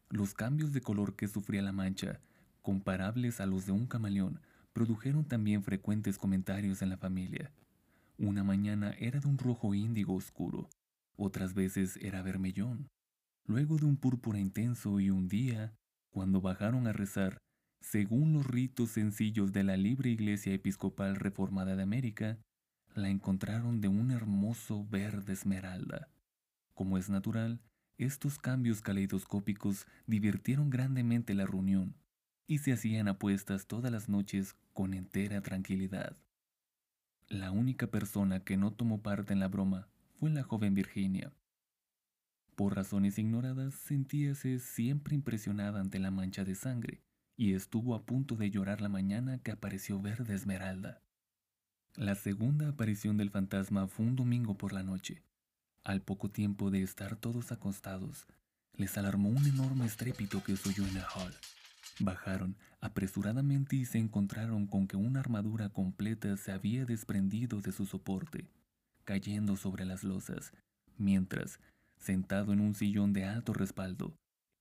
Los 0.10 0.34
cambios 0.34 0.74
de 0.74 0.82
color 0.82 1.16
que 1.16 1.28
sufría 1.28 1.62
la 1.62 1.72
mancha, 1.72 2.20
comparables 2.64 3.40
a 3.40 3.46
los 3.46 3.68
de 3.68 3.72
un 3.72 3.86
camaleón, 3.86 4.42
produjeron 4.74 5.26
también 5.26 5.64
frecuentes 5.64 6.18
comentarios 6.18 6.82
en 6.82 6.90
la 6.90 6.98
familia. 6.98 7.52
Una 8.18 8.44
mañana 8.44 8.96
era 8.98 9.20
de 9.20 9.28
un 9.28 9.38
rojo 9.38 9.76
índigo 9.76 10.16
oscuro, 10.16 10.70
otras 11.18 11.54
veces 11.54 11.98
era 11.98 12.24
vermellón, 12.24 12.88
luego 13.46 13.78
de 13.78 13.86
un 13.86 13.96
púrpura 13.96 14.40
intenso 14.40 15.00
y 15.00 15.12
un 15.12 15.28
día, 15.28 15.76
cuando 16.10 16.42
bajaron 16.42 16.88
a 16.88 16.94
rezar, 16.94 17.38
según 17.82 18.34
los 18.34 18.46
ritos 18.46 18.92
sencillos 18.92 19.52
de 19.54 19.64
la 19.64 19.78
libre 19.78 20.10
Iglesia 20.10 20.54
Episcopal 20.54 21.16
Reformada 21.16 21.76
de 21.76 21.84
América, 21.84 22.38
la 22.94 23.10
encontraron 23.10 23.82
de 23.82 23.88
un 23.88 24.12
hermoso 24.12 24.86
verde 24.90 25.34
esmeralda. 25.34 26.10
Como 26.74 26.98
es 26.98 27.10
natural, 27.10 27.62
estos 27.98 28.38
cambios 28.38 28.82
caleidoscópicos 28.82 29.88
divirtieron 30.08 30.70
grandemente 30.70 31.34
la 31.34 31.46
reunión 31.46 31.96
y 32.48 32.60
se 32.60 32.74
hacían 32.74 33.08
apuestas 33.08 33.68
todas 33.68 33.92
las 33.92 34.10
noches 34.10 34.56
con 34.74 34.94
entera 34.94 35.42
tranquilidad. 35.42 36.18
La 37.28 37.52
única 37.52 37.88
persona 37.88 38.44
que 38.44 38.58
no 38.58 38.72
tomó 38.72 39.02
parte 39.02 39.34
en 39.34 39.40
la 39.40 39.48
broma 39.48 39.88
fue 40.20 40.32
la 40.32 40.44
joven 40.44 40.74
Virginia. 40.74 41.32
Por 42.56 42.76
razones 42.76 43.18
ignoradas, 43.20 43.76
sentíase 43.76 44.60
siempre 44.60 45.16
impresionada 45.16 45.80
ante 45.80 46.00
la 46.00 46.12
mancha 46.12 46.44
de 46.44 46.56
sangre 46.56 47.04
y 47.40 47.54
estuvo 47.54 47.96
a 47.96 48.04
punto 48.04 48.36
de 48.36 48.52
llorar 48.52 48.82
la 48.82 48.90
mañana 48.90 49.38
que 49.38 49.52
apareció 49.52 50.02
verde 50.02 50.36
esmeralda. 50.36 51.02
La 51.96 52.16
segunda 52.16 52.68
aparición 52.68 53.16
del 53.16 53.30
fantasma 53.30 53.88
fue 53.88 54.08
un 54.08 54.18
domingo 54.18 54.58
por 54.58 54.74
la 54.74 54.84
noche. 54.84 55.24
Al 55.86 56.02
poco 56.02 56.30
tiempo 56.30 56.70
de 56.70 56.84
estar 56.84 57.16
todos 57.16 57.54
acostados, 57.54 58.28
les 58.74 58.98
alarmó 58.98 59.30
un 59.30 59.48
enorme 59.48 59.86
estrépito 59.86 60.44
que 60.44 60.58
se 60.58 60.68
oyó 60.68 60.86
en 60.86 60.98
el 60.98 61.04
hall. 61.16 61.34
Bajaron 62.02 62.58
apresuradamente 62.82 63.78
y 63.78 63.86
se 63.86 64.00
encontraron 64.00 64.68
con 64.68 64.86
que 64.86 64.98
una 64.98 65.22
armadura 65.22 65.70
completa 65.70 66.36
se 66.36 66.52
había 66.52 66.84
desprendido 66.84 67.62
de 67.62 67.72
su 67.72 67.86
soporte, 67.86 68.50
cayendo 69.06 69.56
sobre 69.56 69.86
las 69.86 70.04
losas, 70.04 70.52
mientras, 70.98 71.62
sentado 72.00 72.52
en 72.52 72.60
un 72.60 72.76
sillón 72.76 73.14
de 73.14 73.24
alto 73.24 73.54
respaldo, 73.54 74.14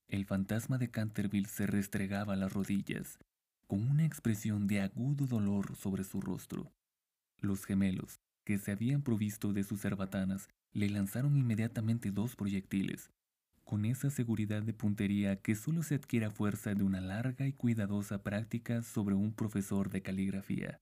el 0.09 0.25
fantasma 0.25 0.77
de 0.77 0.89
Canterville 0.89 1.47
se 1.47 1.67
restregaba 1.67 2.35
las 2.35 2.51
rodillas, 2.51 3.19
con 3.67 3.87
una 3.87 4.05
expresión 4.05 4.67
de 4.67 4.81
agudo 4.81 5.27
dolor 5.27 5.75
sobre 5.75 6.03
su 6.03 6.19
rostro. 6.19 6.73
Los 7.37 7.65
gemelos, 7.65 8.19
que 8.43 8.57
se 8.57 8.71
habían 8.71 9.03
provisto 9.03 9.53
de 9.53 9.63
sus 9.63 9.81
cerbatanas, 9.81 10.49
le 10.73 10.89
lanzaron 10.89 11.37
inmediatamente 11.37 12.09
dos 12.09 12.35
proyectiles, 12.35 13.11
con 13.63 13.85
esa 13.85 14.09
seguridad 14.09 14.63
de 14.63 14.73
puntería 14.73 15.35
que 15.35 15.53
solo 15.53 15.83
se 15.83 15.93
adquiere 15.93 16.25
a 16.25 16.31
fuerza 16.31 16.73
de 16.73 16.83
una 16.83 17.01
larga 17.01 17.45
y 17.45 17.53
cuidadosa 17.53 18.23
práctica 18.23 18.81
sobre 18.81 19.13
un 19.13 19.31
profesor 19.31 19.91
de 19.91 20.01
caligrafía. 20.01 20.81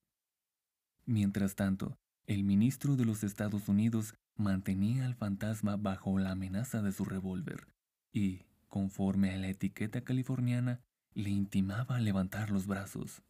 Mientras 1.05 1.55
tanto, 1.55 1.97
el 2.25 2.45
ministro 2.45 2.95
de 2.95 3.03
los 3.03 3.25
Estados 3.25 3.67
Unidos 3.67 4.15
mantenía 4.37 5.05
al 5.05 5.15
fantasma 5.15 5.75
bajo 5.75 6.17
la 6.17 6.31
amenaza 6.31 6.81
de 6.81 6.93
su 6.93 7.03
revólver 7.03 7.67
y, 8.13 8.45
conforme 8.67 9.33
a 9.33 9.37
la 9.37 9.47
etiqueta 9.47 10.01
californiana, 10.01 10.81
le 11.13 11.29
intimaba 11.29 11.99
levantar 11.99 12.49
los 12.49 12.67
brazos. 12.67 13.21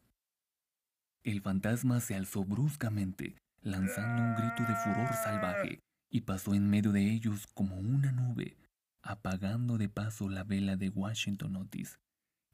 El 1.24 1.42
fantasma 1.42 2.00
se 2.00 2.16
alzó 2.16 2.44
bruscamente, 2.44 3.36
lanzando 3.62 4.24
un 4.24 4.36
grito 4.36 4.64
de 4.64 4.76
furor 4.76 5.14
salvaje, 5.14 5.80
y 6.10 6.22
pasó 6.22 6.54
en 6.54 6.70
medio 6.70 6.92
de 6.92 7.12
ellos 7.12 7.48
como 7.48 7.78
una 7.78 8.12
nube, 8.12 8.58
apagando 9.02 9.78
de 9.78 9.90
paso 9.90 10.30
la 10.30 10.44
vela 10.44 10.76
de 10.76 10.90
Washington 10.90 11.56
Otis 11.56 12.00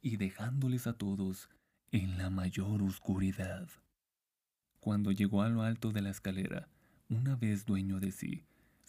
y 0.02 0.18
dejándoles 0.18 0.86
a 0.86 0.94
todos 0.94 1.50
en 1.92 2.18
la 2.18 2.30
mayor 2.30 2.84
oscuridad. 2.84 3.68
Cuando 4.80 5.12
llegó 5.12 5.42
a 5.42 5.50
lo 5.50 5.62
alto 5.62 5.92
de 5.92 6.02
la 6.02 6.10
escalera, 6.10 6.68
una 7.10 7.36
vez 7.36 7.66
dueño 7.66 8.00
de 8.00 8.12
sí, 8.12 8.44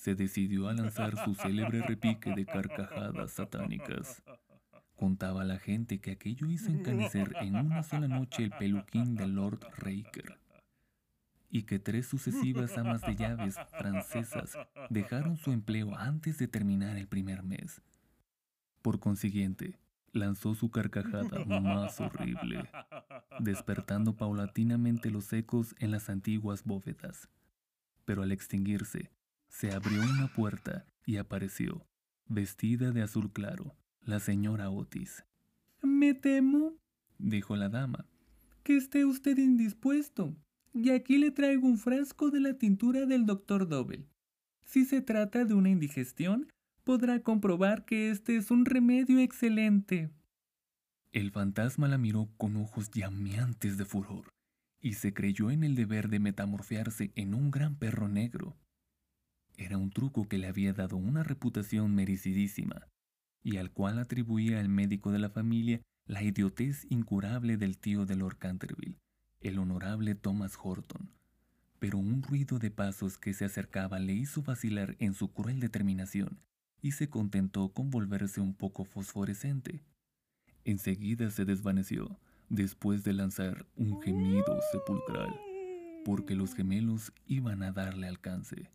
se 0.05 0.15
decidió 0.15 0.69
a 0.69 0.75
lanzar 0.75 1.17
su 1.25 1.35
célebre 1.35 1.81
repique 1.81 2.35
de 2.35 2.45
carcajadas 2.45 3.31
satánicas. 3.31 4.23
Contaba 4.97 5.45
la 5.45 5.59
gente 5.59 5.99
que 5.99 6.11
aquello 6.11 6.51
hizo 6.51 6.71
encanecer 6.71 7.35
en 7.41 7.57
una 7.57 7.83
sola 7.83 8.07
noche 8.07 8.45
el 8.45 8.51
peluquín 8.51 9.15
de 9.15 9.27
Lord 9.27 9.61
Raker 9.79 10.39
y 11.49 11.63
que 11.63 11.79
tres 11.79 12.07
sucesivas 12.07 12.77
amas 12.77 13.01
de 13.01 13.17
llaves 13.17 13.57
francesas 13.79 14.59
dejaron 14.91 15.39
su 15.39 15.53
empleo 15.53 15.97
antes 15.97 16.37
de 16.37 16.49
terminar 16.49 16.99
el 16.99 17.09
primer 17.09 17.43
mes. 17.43 17.81
Por 18.83 19.01
consiguiente, 19.01 19.79
lanzó 20.13 20.55
su 20.55 20.71
carcajada 20.71 21.47
más 21.47 21.99
horrible, 22.03 22.69
despertando 23.41 24.19
paulatinamente 24.19 25.11
los 25.11 25.33
ecos 25.33 25.75
en 25.79 25.93
las 25.93 26.11
antiguas 26.11 26.63
bóvedas. 26.65 27.31
Pero 28.05 28.23
al 28.23 28.33
extinguirse, 28.33 29.11
se 29.55 29.71
abrió 29.71 30.03
una 30.03 30.27
puerta 30.27 30.85
y 31.07 31.19
apareció, 31.19 31.87
vestida 32.27 32.91
de 32.91 33.03
azul 33.03 33.33
claro, 33.33 33.77
la 34.01 34.19
señora 34.19 34.69
Otis. 34.69 35.25
Me 35.81 36.13
temo, 36.13 36.77
dijo 37.19 37.55
la 37.55 37.69
dama, 37.69 38.05
que 38.65 38.77
esté 38.77 39.05
usted 39.05 39.39
indispuesto, 39.39 40.35
y 40.73 40.91
aquí 40.91 41.19
le 41.19 41.31
traigo 41.31 41.69
un 41.69 41.79
frasco 41.79 42.33
de 42.33 42.41
la 42.41 42.55
tintura 42.55 43.07
del 43.07 43.27
doctor 43.27 43.69
Dobel. 43.69 44.09
Si 44.65 44.85
se 44.85 45.01
trata 45.03 45.45
de 45.45 45.55
una 45.55 45.71
indigestión, 45.71 46.49
podrá 46.83 47.23
comprobar 47.23 47.85
que 47.85 48.11
este 48.11 48.37
es 48.37 48.51
un 48.51 48.65
remedio 48.65 49.21
excelente. 49.21 50.11
El 51.13 51.31
fantasma 51.31 51.87
la 51.87 51.97
miró 51.97 52.29
con 52.39 52.57
ojos 52.57 52.91
llameantes 52.91 53.79
de 53.79 53.85
furor 53.85 54.33
y 54.81 54.95
se 54.95 55.15
creyó 55.15 55.53
en 55.53 55.63
el 55.63 55.77
deber 55.77 56.09
de 56.09 56.19
metamorfiarse 56.19 57.13
en 57.15 57.35
un 57.35 57.53
gran 57.53 57.77
perro 57.77 58.09
negro. 58.09 58.57
Era 59.57 59.79
un 59.79 59.91
truco 59.91 60.29
que 60.29 60.39
le 60.39 60.49
había 60.49 60.73
dado 60.73 60.97
una 60.97 61.23
reputación 61.23 61.95
merecidísima, 61.95 62.89
y 63.43 63.59
al 63.59 63.71
cual 63.71 63.99
atribuía 63.99 64.61
al 64.61 64.69
médico 64.69 65.13
de 65.13 65.19
la 65.19 65.31
familia 65.31 65.81
la 66.07 66.23
idiotez 66.23 66.87
incurable 66.91 67.57
del 67.57 67.79
tío 67.79 68.05
de 68.05 68.17
Lord 68.17 68.39
Canterville, 68.39 68.99
el 69.41 69.59
honorable 69.59 70.15
Thomas 70.15 70.59
Horton. 70.61 71.11
Pero 71.79 71.99
un 71.99 72.23
ruido 72.23 72.59
de 72.59 72.71
pasos 72.71 73.19
que 73.19 73.33
se 73.35 73.45
acercaba 73.45 73.99
le 73.99 74.15
hizo 74.15 74.43
vacilar 74.43 74.97
en 74.99 75.15
su 75.15 75.33
cruel 75.33 75.61
determinación, 75.61 76.41
y 76.83 76.93
se 76.93 77.09
contentó 77.09 77.73
con 77.73 77.91
volverse 77.91 78.41
un 78.41 78.55
poco 78.55 78.85
fosforescente. 78.85 79.83
Enseguida 80.65 81.31
se 81.31 81.45
desvaneció, 81.45 82.19
después 82.49 83.05
de 83.05 83.13
lanzar 83.13 83.67
un 83.77 84.01
gemido 84.03 84.59
sepulcral, 84.73 85.31
porque 86.05 86.35
los 86.35 86.55
gemelos 86.55 87.13
iban 87.27 87.63
a 87.63 87.73
darle 87.73 88.09
alcance. 88.09 88.71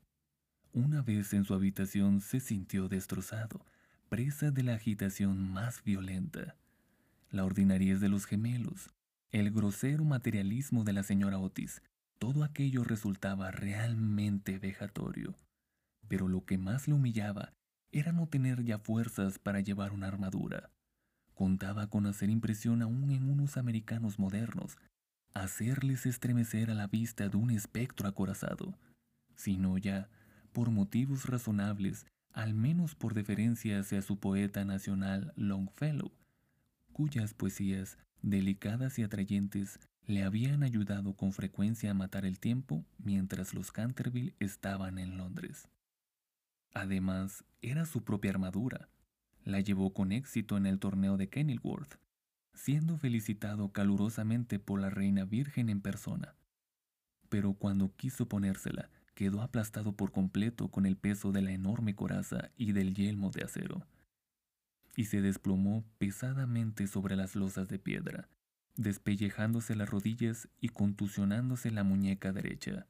Una 0.73 1.01
vez 1.01 1.33
en 1.33 1.45
su 1.45 1.55
habitación 1.55 2.21
se 2.21 2.39
sintió 2.39 2.87
destrozado, 2.89 3.65
presa 4.07 4.51
de 4.51 4.61
la 4.61 4.75
agitación 4.75 5.51
más 5.51 5.83
violenta. 5.83 6.55
La 7.31 7.43
ordinariez 7.43 7.99
de 7.99 8.09
los 8.09 8.25
gemelos, 8.25 8.91
el 9.31 9.49
grosero 9.51 10.03
materialismo 10.03 10.83
de 10.83 10.93
la 10.93 11.01
señora 11.01 11.39
Otis, 11.39 11.81
todo 12.19 12.43
aquello 12.43 12.83
resultaba 12.83 13.49
realmente 13.49 14.59
vejatorio. 14.59 15.35
Pero 16.07 16.27
lo 16.27 16.45
que 16.45 16.59
más 16.59 16.87
le 16.87 16.93
humillaba 16.93 17.53
era 17.91 18.11
no 18.11 18.27
tener 18.27 18.63
ya 18.63 18.77
fuerzas 18.77 19.39
para 19.39 19.61
llevar 19.61 19.91
una 19.91 20.07
armadura. 20.07 20.69
Contaba 21.33 21.87
con 21.87 22.05
hacer 22.05 22.29
impresión 22.29 22.83
aún 22.83 23.09
en 23.09 23.27
unos 23.27 23.57
americanos 23.57 24.19
modernos, 24.19 24.77
hacerles 25.33 26.05
estremecer 26.05 26.69
a 26.69 26.75
la 26.75 26.85
vista 26.85 27.27
de 27.27 27.37
un 27.37 27.49
espectro 27.49 28.07
acorazado, 28.07 28.77
sino 29.35 29.77
ya, 29.77 30.09
por 30.49 30.71
motivos 30.71 31.25
razonables, 31.25 32.05
al 32.31 32.53
menos 32.53 32.95
por 32.95 33.13
deferencia 33.13 33.79
hacia 33.79 34.01
su 34.01 34.19
poeta 34.19 34.65
nacional 34.65 35.33
Longfellow, 35.35 36.11
cuyas 36.91 37.33
poesías, 37.33 37.97
delicadas 38.21 38.99
y 38.99 39.03
atrayentes, 39.03 39.79
le 40.05 40.23
habían 40.23 40.63
ayudado 40.63 41.13
con 41.13 41.33
frecuencia 41.33 41.91
a 41.91 41.93
matar 41.93 42.25
el 42.25 42.39
tiempo 42.39 42.83
mientras 42.97 43.53
los 43.53 43.71
Canterville 43.71 44.33
estaban 44.39 44.97
en 44.97 45.17
Londres. 45.17 45.69
Además, 46.73 47.45
era 47.61 47.85
su 47.85 48.03
propia 48.03 48.31
armadura. 48.31 48.89
La 49.43 49.59
llevó 49.59 49.93
con 49.93 50.11
éxito 50.11 50.57
en 50.57 50.65
el 50.65 50.79
torneo 50.79 51.17
de 51.17 51.29
Kenilworth, 51.29 51.99
siendo 52.53 52.97
felicitado 52.97 53.71
calurosamente 53.71 54.59
por 54.59 54.81
la 54.81 54.89
reina 54.89 55.25
virgen 55.25 55.69
en 55.69 55.81
persona. 55.81 56.35
Pero 57.29 57.53
cuando 57.53 57.95
quiso 57.95 58.27
ponérsela, 58.27 58.89
quedó 59.19 59.41
aplastado 59.41 59.91
por 59.91 60.13
completo 60.13 60.69
con 60.69 60.85
el 60.85 60.95
peso 60.95 61.33
de 61.33 61.41
la 61.41 61.51
enorme 61.51 61.93
coraza 61.93 62.51
y 62.55 62.71
del 62.71 62.95
yelmo 62.95 63.31
de 63.31 63.43
acero, 63.43 63.85
y 64.95 65.05
se 65.05 65.19
desplomó 65.19 65.83
pesadamente 65.97 66.87
sobre 66.87 67.17
las 67.17 67.35
losas 67.35 67.67
de 67.67 67.79
piedra, 67.79 68.29
despellejándose 68.77 69.75
las 69.75 69.89
rodillas 69.89 70.47
y 70.61 70.69
contusionándose 70.69 71.69
la 71.69 71.83
muñeca 71.83 72.31
derecha. 72.31 72.87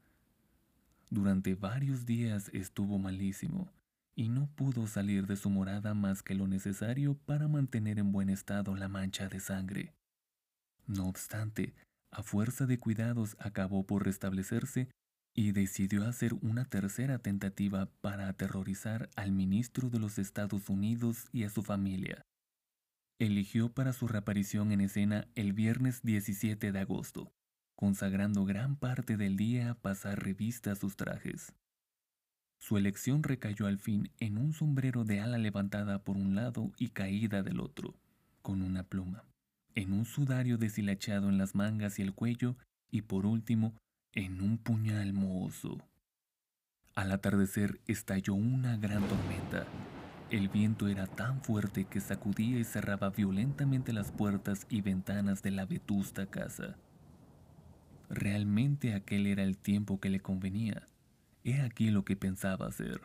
Durante 1.10 1.56
varios 1.56 2.06
días 2.06 2.52
estuvo 2.54 3.00
malísimo, 3.00 3.72
y 4.15 4.30
no 4.30 4.52
pudo 4.56 4.86
salir 4.86 5.26
de 5.26 5.36
su 5.36 5.50
morada 5.50 5.96
más 5.96 6.22
que 6.22 6.36
lo 6.36 6.46
necesario 6.46 7.15
para 7.26 7.48
mantener 7.48 7.98
en 7.98 8.12
buen 8.12 8.30
estado 8.30 8.76
la 8.76 8.88
mancha 8.88 9.30
de 9.30 9.39
sangre. 9.39 9.96
No 10.86 11.08
obstante, 11.08 11.74
a 12.12 12.22
fuerza 12.22 12.68
de 12.68 12.78
cuidados 12.78 13.36
acabó 13.39 13.88
por 13.88 14.06
restablecerse 14.06 14.89
y 15.39 15.54
decidió 15.54 16.06
hacer 16.06 16.34
una 16.41 16.65
tercera 16.65 17.17
tentativa 17.17 17.89
para 18.02 18.28
aterrorizar 18.28 19.10
al 19.15 19.32
ministro 19.32 19.89
de 19.89 19.97
los 19.97 20.19
Estados 20.19 20.67
Unidos 20.67 21.30
y 21.32 21.45
a 21.45 21.49
su 21.49 21.63
familia. 21.63 22.25
Eligió 23.19 23.71
para 23.71 23.93
su 23.93 24.10
reaparición 24.10 24.73
en 24.73 24.82
escena 24.82 25.30
el 25.36 25.54
viernes 25.54 26.02
17 26.04 26.73
de 26.73 26.80
agosto, 26.80 27.32
consagrando 27.78 28.43
gran 28.43 28.75
parte 28.75 29.15
del 29.15 29.38
día 29.38 29.71
a 29.71 29.75
pasar 29.75 30.21
revista 30.21 30.73
a 30.73 30.75
sus 30.75 30.97
trajes. 30.97 31.54
Su 32.60 32.78
elección 32.78 33.23
recayó 33.23 33.65
al 33.67 33.80
fin 33.80 34.12
en 34.19 34.38
un 34.38 34.52
sombrero 34.52 35.06
de 35.06 35.21
ala 35.21 35.38
levantada 35.38 36.04
por 36.04 36.17
un 36.17 36.36
lado 36.36 36.73
y 36.78 36.89
caída 36.89 37.43
del 37.43 37.62
otro, 37.62 37.95
con 38.41 38.62
una 38.62 38.84
pluma, 38.84 39.23
en 39.73 39.93
un 39.93 40.04
sudario 40.04 40.58
deshilachado 40.58 41.30
en 41.30 41.38
las 41.38 41.56
mangas 41.56 41.97
y 41.97 42.02
el 42.02 42.13
cuello, 42.13 42.58
y 42.91 43.04
por 43.04 43.25
último, 43.25 43.73
en 44.13 44.41
un 44.41 44.58
puñal 44.58 45.13
mohoso. 45.13 45.78
Al 46.95 47.12
atardecer 47.12 47.80
estalló 47.88 48.34
una 48.34 48.76
gran 48.78 49.08
tormenta. 49.08 49.67
El 50.32 50.50
viento 50.50 50.88
era 50.88 51.08
tan 51.08 51.41
fuerte 51.43 51.86
que 51.86 52.00
sacudía 52.00 52.60
y 52.60 52.63
cerraba 52.63 53.10
violentamente 53.10 53.93
las 53.93 54.12
puertas 54.12 54.65
y 54.69 54.82
ventanas 54.82 55.41
de 55.43 55.52
la 55.52 55.65
vetusta 55.65 56.26
casa. 56.26 56.76
Realmente 58.10 58.95
aquel 58.95 59.28
era 59.28 59.43
el 59.43 59.58
tiempo 59.58 60.00
que 60.00 60.10
le 60.10 60.19
convenía. 60.19 60.88
He 61.43 61.62
aquí 61.62 61.89
lo 61.89 62.04
que 62.04 62.15
pensaba 62.15 62.67
hacer. 62.67 63.02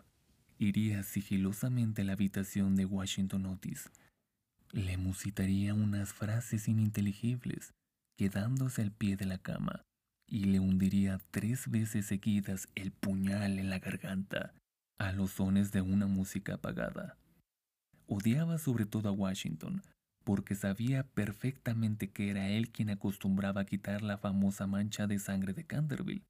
Iría 0.59 1.03
sigilosamente 1.03 2.03
a 2.03 2.05
la 2.05 2.14
habitación 2.14 2.77
de 2.77 2.87
Washington 2.87 3.47
Otis. 3.47 3.90
Le 4.73 4.97
musitaría 4.97 5.75
unas 5.75 6.12
frases 6.12 6.67
ininteligibles, 6.69 7.75
quedándose 8.17 8.83
al 8.83 8.90
pie 8.90 9.17
de 9.17 9.27
la 9.27 9.38
cama, 9.38 9.85
y 10.27 10.45
le 10.45 10.61
hundiría 10.61 11.21
tres 11.31 11.71
veces 11.71 12.07
seguidas 12.07 12.69
el 12.75 12.93
puñal 12.93 13.59
en 13.59 13.71
la 13.71 13.79
garganta, 13.79 14.55
a 14.99 15.13
los 15.13 15.33
sones 15.33 15.73
de 15.73 15.81
una 15.81 16.07
música 16.07 16.55
apagada. 16.55 17.17
Odiaba 18.07 18.59
sobre 18.59 18.87
todo 18.87 19.09
a 19.09 19.13
Washington, 19.13 19.83
porque 20.25 20.55
sabía 20.55 21.05
perfectamente 21.05 22.11
que 22.11 22.31
era 22.31 22.49
él 22.49 22.71
quien 22.71 22.91
acostumbraba 22.91 23.65
quitar 23.65 24.03
la 24.03 24.19
famosa 24.19 24.67
mancha 24.67 25.07
de 25.07 25.19
sangre 25.19 25.53
de 25.53 25.65
Canterville, 25.65 26.25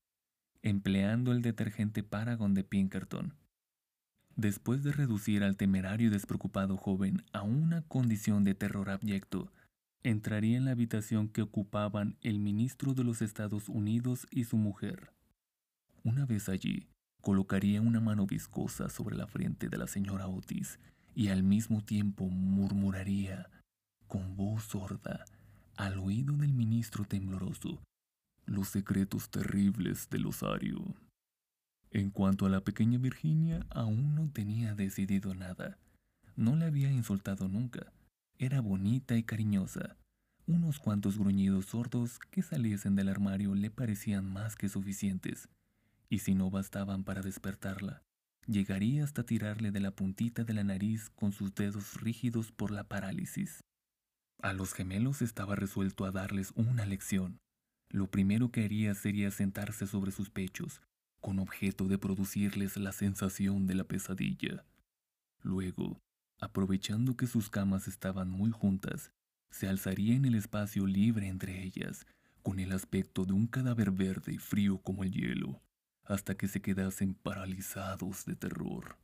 empleando 0.62 1.32
el 1.32 1.42
detergente 1.42 2.02
Paragon 2.02 2.54
de 2.54 2.64
Pinkerton. 2.64 3.34
Después 4.36 4.82
de 4.82 4.92
reducir 4.92 5.44
al 5.44 5.56
temerario 5.56 6.08
y 6.08 6.10
despreocupado 6.10 6.76
joven 6.76 7.22
a 7.32 7.42
una 7.42 7.82
condición 7.82 8.42
de 8.42 8.54
terror 8.54 8.90
abyecto, 8.90 9.52
entraría 10.04 10.58
en 10.58 10.66
la 10.66 10.72
habitación 10.72 11.28
que 11.28 11.42
ocupaban 11.42 12.16
el 12.20 12.38
ministro 12.38 12.94
de 12.94 13.02
los 13.02 13.22
Estados 13.22 13.68
Unidos 13.68 14.28
y 14.30 14.44
su 14.44 14.56
mujer. 14.56 15.10
Una 16.04 16.26
vez 16.26 16.48
allí, 16.48 16.86
colocaría 17.22 17.80
una 17.80 18.00
mano 18.00 18.26
viscosa 18.26 18.90
sobre 18.90 19.16
la 19.16 19.26
frente 19.26 19.68
de 19.68 19.78
la 19.78 19.86
señora 19.86 20.28
Otis 20.28 20.78
y 21.14 21.28
al 21.28 21.42
mismo 21.42 21.82
tiempo 21.82 22.28
murmuraría 22.28 23.50
con 24.06 24.36
voz 24.36 24.64
sorda, 24.64 25.24
al 25.76 25.98
oído 25.98 26.36
del 26.36 26.52
ministro 26.52 27.04
tembloroso, 27.04 27.82
los 28.44 28.68
secretos 28.68 29.30
terribles 29.30 30.08
del 30.10 30.26
osario. 30.26 30.84
En 31.90 32.10
cuanto 32.10 32.44
a 32.44 32.50
la 32.50 32.60
pequeña 32.60 32.98
Virginia, 32.98 33.66
aún 33.70 34.14
no 34.14 34.28
tenía 34.30 34.74
decidido 34.74 35.34
nada. 35.34 35.78
No 36.36 36.56
le 36.56 36.66
había 36.66 36.90
insultado 36.92 37.48
nunca. 37.48 37.92
Era 38.38 38.60
bonita 38.60 39.16
y 39.16 39.22
cariñosa. 39.22 39.96
Unos 40.46 40.80
cuantos 40.80 41.18
gruñidos 41.18 41.66
sordos 41.66 42.18
que 42.30 42.42
saliesen 42.42 42.96
del 42.96 43.08
armario 43.08 43.54
le 43.54 43.70
parecían 43.70 44.30
más 44.30 44.56
que 44.56 44.68
suficientes. 44.68 45.48
Y 46.08 46.18
si 46.18 46.34
no 46.34 46.50
bastaban 46.50 47.04
para 47.04 47.22
despertarla, 47.22 48.02
llegaría 48.46 49.04
hasta 49.04 49.24
tirarle 49.24 49.70
de 49.70 49.80
la 49.80 49.92
puntita 49.92 50.42
de 50.42 50.52
la 50.52 50.64
nariz 50.64 51.10
con 51.10 51.32
sus 51.32 51.54
dedos 51.54 52.00
rígidos 52.00 52.50
por 52.50 52.72
la 52.72 52.84
parálisis. 52.84 53.62
A 54.42 54.52
los 54.52 54.74
gemelos 54.74 55.22
estaba 55.22 55.54
resuelto 55.54 56.04
a 56.04 56.10
darles 56.10 56.52
una 56.56 56.84
lección. 56.84 57.38
Lo 57.88 58.10
primero 58.10 58.50
que 58.50 58.64
haría 58.64 58.94
sería 58.94 59.30
sentarse 59.30 59.86
sobre 59.86 60.10
sus 60.10 60.28
pechos, 60.28 60.82
con 61.20 61.38
objeto 61.38 61.86
de 61.86 61.98
producirles 61.98 62.76
la 62.76 62.92
sensación 62.92 63.68
de 63.68 63.76
la 63.76 63.84
pesadilla. 63.84 64.64
Luego, 65.42 66.00
aprovechando 66.40 67.16
que 67.16 67.26
sus 67.26 67.50
camas 67.50 67.88
estaban 67.88 68.30
muy 68.30 68.50
juntas, 68.50 69.12
se 69.50 69.68
alzaría 69.68 70.14
en 70.16 70.24
el 70.24 70.34
espacio 70.34 70.86
libre 70.86 71.28
entre 71.28 71.62
ellas, 71.62 72.06
con 72.42 72.58
el 72.58 72.72
aspecto 72.72 73.24
de 73.24 73.32
un 73.32 73.46
cadáver 73.46 73.90
verde 73.90 74.34
y 74.34 74.38
frío 74.38 74.78
como 74.78 75.04
el 75.04 75.12
hielo, 75.12 75.62
hasta 76.04 76.36
que 76.36 76.48
se 76.48 76.60
quedasen 76.60 77.14
paralizados 77.14 78.24
de 78.26 78.36
terror. 78.36 78.98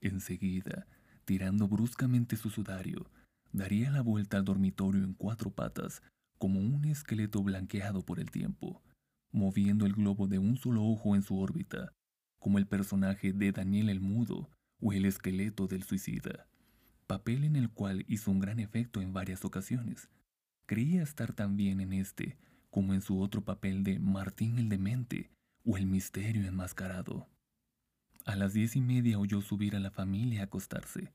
Enseguida, 0.00 0.86
tirando 1.24 1.68
bruscamente 1.68 2.36
su 2.36 2.50
sudario, 2.50 3.10
daría 3.52 3.90
la 3.90 4.02
vuelta 4.02 4.36
al 4.36 4.44
dormitorio 4.44 5.02
en 5.02 5.14
cuatro 5.14 5.50
patas, 5.50 6.02
como 6.38 6.60
un 6.60 6.84
esqueleto 6.84 7.42
blanqueado 7.42 8.02
por 8.02 8.20
el 8.20 8.30
tiempo, 8.30 8.82
moviendo 9.32 9.86
el 9.86 9.94
globo 9.94 10.26
de 10.26 10.38
un 10.38 10.56
solo 10.56 10.84
ojo 10.84 11.14
en 11.14 11.22
su 11.22 11.38
órbita, 11.38 11.92
como 12.38 12.58
el 12.58 12.66
personaje 12.66 13.32
de 13.32 13.52
Daniel 13.52 13.88
el 13.88 14.00
Mudo 14.00 14.50
o 14.80 14.92
el 14.92 15.06
esqueleto 15.06 15.66
del 15.66 15.82
suicida, 15.82 16.46
papel 17.06 17.44
en 17.44 17.56
el 17.56 17.70
cual 17.70 18.04
hizo 18.08 18.30
un 18.30 18.40
gran 18.40 18.60
efecto 18.60 19.00
en 19.00 19.12
varias 19.12 19.44
ocasiones. 19.44 20.08
Creía 20.66 21.02
estar 21.02 21.32
tan 21.32 21.56
bien 21.56 21.80
en 21.80 21.92
este 21.92 22.36
como 22.70 22.92
en 22.92 23.00
su 23.00 23.20
otro 23.20 23.42
papel 23.42 23.84
de 23.84 23.98
Martín 23.98 24.58
el 24.58 24.68
Demente 24.68 25.30
o 25.64 25.76
el 25.78 25.86
Misterio 25.86 26.46
Enmascarado. 26.46 27.26
A 28.26 28.36
las 28.36 28.52
diez 28.52 28.76
y 28.76 28.80
media 28.80 29.18
oyó 29.18 29.40
subir 29.40 29.76
a 29.76 29.80
la 29.80 29.90
familia 29.90 30.42
a 30.42 30.44
acostarse. 30.44 31.12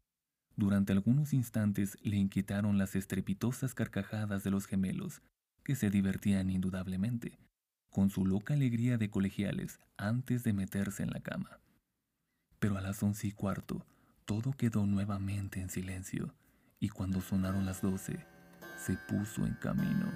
Durante 0.56 0.94
algunos 0.94 1.34
instantes 1.34 1.98
le 2.02 2.18
inquietaron 2.18 2.78
las 2.78 2.96
estrepitosas 2.96 3.74
carcajadas 3.74 4.44
de 4.44 4.52
los 4.52 4.66
gemelos, 4.66 5.22
que 5.64 5.76
se 5.76 5.90
divertían 5.90 6.50
indudablemente, 6.50 7.38
con 7.90 8.10
su 8.10 8.26
loca 8.26 8.54
alegría 8.54 8.98
de 8.98 9.10
colegiales 9.10 9.80
antes 9.98 10.44
de 10.44 10.54
meterse 10.54 11.04
en 11.04 11.12
la 11.12 11.20
cama. 11.20 11.60
Pero 12.60 12.78
a 12.78 12.82
las 12.82 13.04
once 13.04 13.28
y 13.28 13.32
cuarto, 13.32 13.86
todo 14.32 14.54
quedó 14.54 14.86
nuevamente 14.86 15.60
en 15.60 15.70
silencio, 15.70 16.34
y 16.80 16.88
cuando 16.88 17.20
sonaron 17.20 17.66
las 17.66 17.82
doce, 17.82 18.26
se 18.78 18.96
puso 18.96 19.46
en 19.46 19.56
camino. 19.56 20.10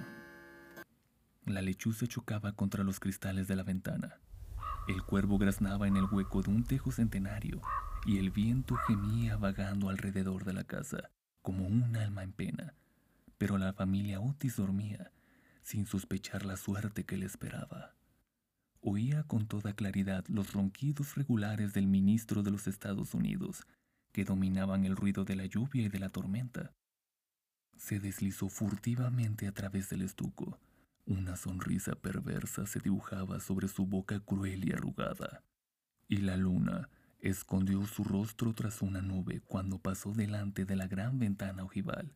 La 1.44 1.60
lechuza 1.60 2.06
chocaba 2.06 2.52
contra 2.52 2.82
los 2.82 2.98
cristales 2.98 3.46
de 3.46 3.56
la 3.56 3.62
ventana. 3.62 4.18
El 4.88 5.02
cuervo 5.02 5.36
graznaba 5.36 5.86
en 5.86 5.98
el 5.98 6.06
hueco 6.10 6.40
de 6.40 6.50
un 6.50 6.64
tejo 6.64 6.92
centenario 6.92 7.60
y 8.06 8.16
el 8.16 8.30
viento 8.30 8.76
gemía 8.88 9.36
vagando 9.36 9.90
alrededor 9.90 10.44
de 10.44 10.54
la 10.54 10.64
casa, 10.64 11.10
como 11.42 11.66
un 11.66 11.94
alma 11.94 12.22
en 12.22 12.32
pena. 12.32 12.72
Pero 13.36 13.58
la 13.58 13.74
familia 13.74 14.18
Otis 14.20 14.56
dormía, 14.56 15.12
sin 15.60 15.84
sospechar 15.84 16.46
la 16.46 16.56
suerte 16.56 17.04
que 17.04 17.18
le 17.18 17.26
esperaba. 17.26 17.94
Oía 18.80 19.24
con 19.24 19.46
toda 19.46 19.74
claridad 19.74 20.24
los 20.28 20.54
ronquidos 20.54 21.16
regulares 21.16 21.74
del 21.74 21.86
ministro 21.86 22.42
de 22.42 22.50
los 22.50 22.66
Estados 22.66 23.12
Unidos, 23.12 23.66
que 24.16 24.24
dominaban 24.24 24.86
el 24.86 24.96
ruido 24.96 25.26
de 25.26 25.36
la 25.36 25.44
lluvia 25.44 25.82
y 25.82 25.88
de 25.90 25.98
la 25.98 26.08
tormenta. 26.08 26.72
Se 27.76 28.00
deslizó 28.00 28.48
furtivamente 28.48 29.46
a 29.46 29.52
través 29.52 29.90
del 29.90 30.00
estuco. 30.00 30.58
Una 31.04 31.36
sonrisa 31.36 31.96
perversa 31.96 32.64
se 32.64 32.80
dibujaba 32.80 33.40
sobre 33.40 33.68
su 33.68 33.84
boca 33.84 34.18
cruel 34.20 34.66
y 34.66 34.72
arrugada. 34.72 35.44
Y 36.08 36.22
la 36.22 36.38
luna, 36.38 36.88
escondió 37.20 37.84
su 37.84 38.04
rostro 38.04 38.54
tras 38.54 38.80
una 38.80 39.02
nube 39.02 39.42
cuando 39.42 39.78
pasó 39.78 40.14
delante 40.14 40.64
de 40.64 40.76
la 40.76 40.86
gran 40.86 41.18
ventana 41.18 41.64
ojival, 41.64 42.10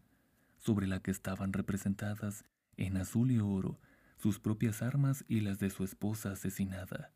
sobre 0.57 0.87
la 0.87 1.01
que 1.01 1.11
estaban 1.11 1.53
representadas, 1.53 2.47
en 2.79 2.97
azul 2.97 3.31
y 3.31 3.41
oro, 3.41 3.79
sus 4.17 4.41
propias 4.41 4.81
armas 4.81 5.23
y 5.29 5.41
las 5.41 5.59
de 5.59 5.69
su 5.69 5.85
esposa 5.85 6.33
asesinada. 6.33 7.13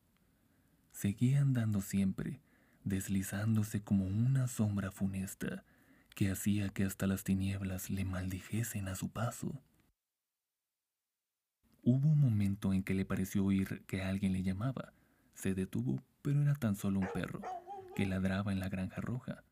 Seguía 0.92 1.40
andando 1.40 1.80
siempre, 1.80 2.42
deslizándose 2.84 3.82
como 3.82 4.06
una 4.06 4.46
sombra 4.46 4.90
funesta, 4.90 5.64
que 6.14 6.30
hacía 6.30 6.68
que 6.68 6.84
hasta 6.84 7.06
las 7.06 7.24
tinieblas 7.24 7.90
le 7.90 8.04
maldijesen 8.04 8.88
a 8.88 8.94
su 8.94 9.08
paso. 9.08 9.60
Hubo 11.82 12.08
un 12.08 12.20
momento 12.20 12.72
en 12.72 12.82
que 12.82 12.94
le 12.94 13.04
pareció 13.04 13.44
oír 13.44 13.82
que 13.86 14.02
alguien 14.02 14.32
le 14.32 14.42
llamaba. 14.42 14.92
Se 15.34 15.54
detuvo, 15.54 16.02
pero 16.22 16.40
era 16.40 16.54
tan 16.54 16.76
solo 16.76 17.00
un 17.00 17.08
perro 17.12 17.42
que 17.94 18.06
ladraba 18.06 18.52
en 18.52 18.60
la 18.60 18.68
granja 18.68 19.00
roja. 19.00 19.44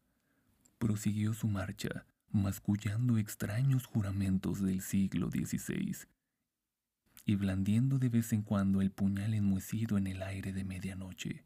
Prosiguió 0.78 1.34
su 1.34 1.48
marcha, 1.48 2.06
mascullando 2.30 3.18
extraños 3.18 3.86
juramentos 3.86 4.62
del 4.62 4.80
siglo 4.80 5.30
XVI 5.30 6.06
y 7.24 7.36
blandiendo 7.36 7.98
de 7.98 8.08
vez 8.08 8.32
en 8.32 8.42
cuando 8.42 8.80
el 8.80 8.90
puñal 8.90 9.34
enmohecido 9.34 9.96
en 9.96 10.06
el 10.06 10.22
aire 10.22 10.52
de 10.52 10.64
medianoche. 10.64 11.44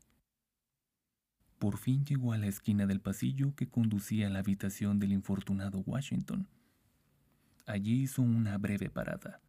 Por 1.59 1.79
fin 1.79 2.05
llegó 2.05 2.33
a 2.33 2.39
la 2.39 2.49
esquina 2.49 2.87
del 2.87 3.01
pasillo 3.01 3.55
que 3.55 3.69
conducía 3.69 4.27
a 4.27 4.31
la 4.31 4.41
habitación 4.41 4.99
del 4.99 5.13
infortunado 5.13 5.83
Washington. 5.87 6.49
Allí 7.65 8.03
hizo 8.03 8.23
una 8.23 8.59
breve 8.59 8.91
parada. 8.91 9.41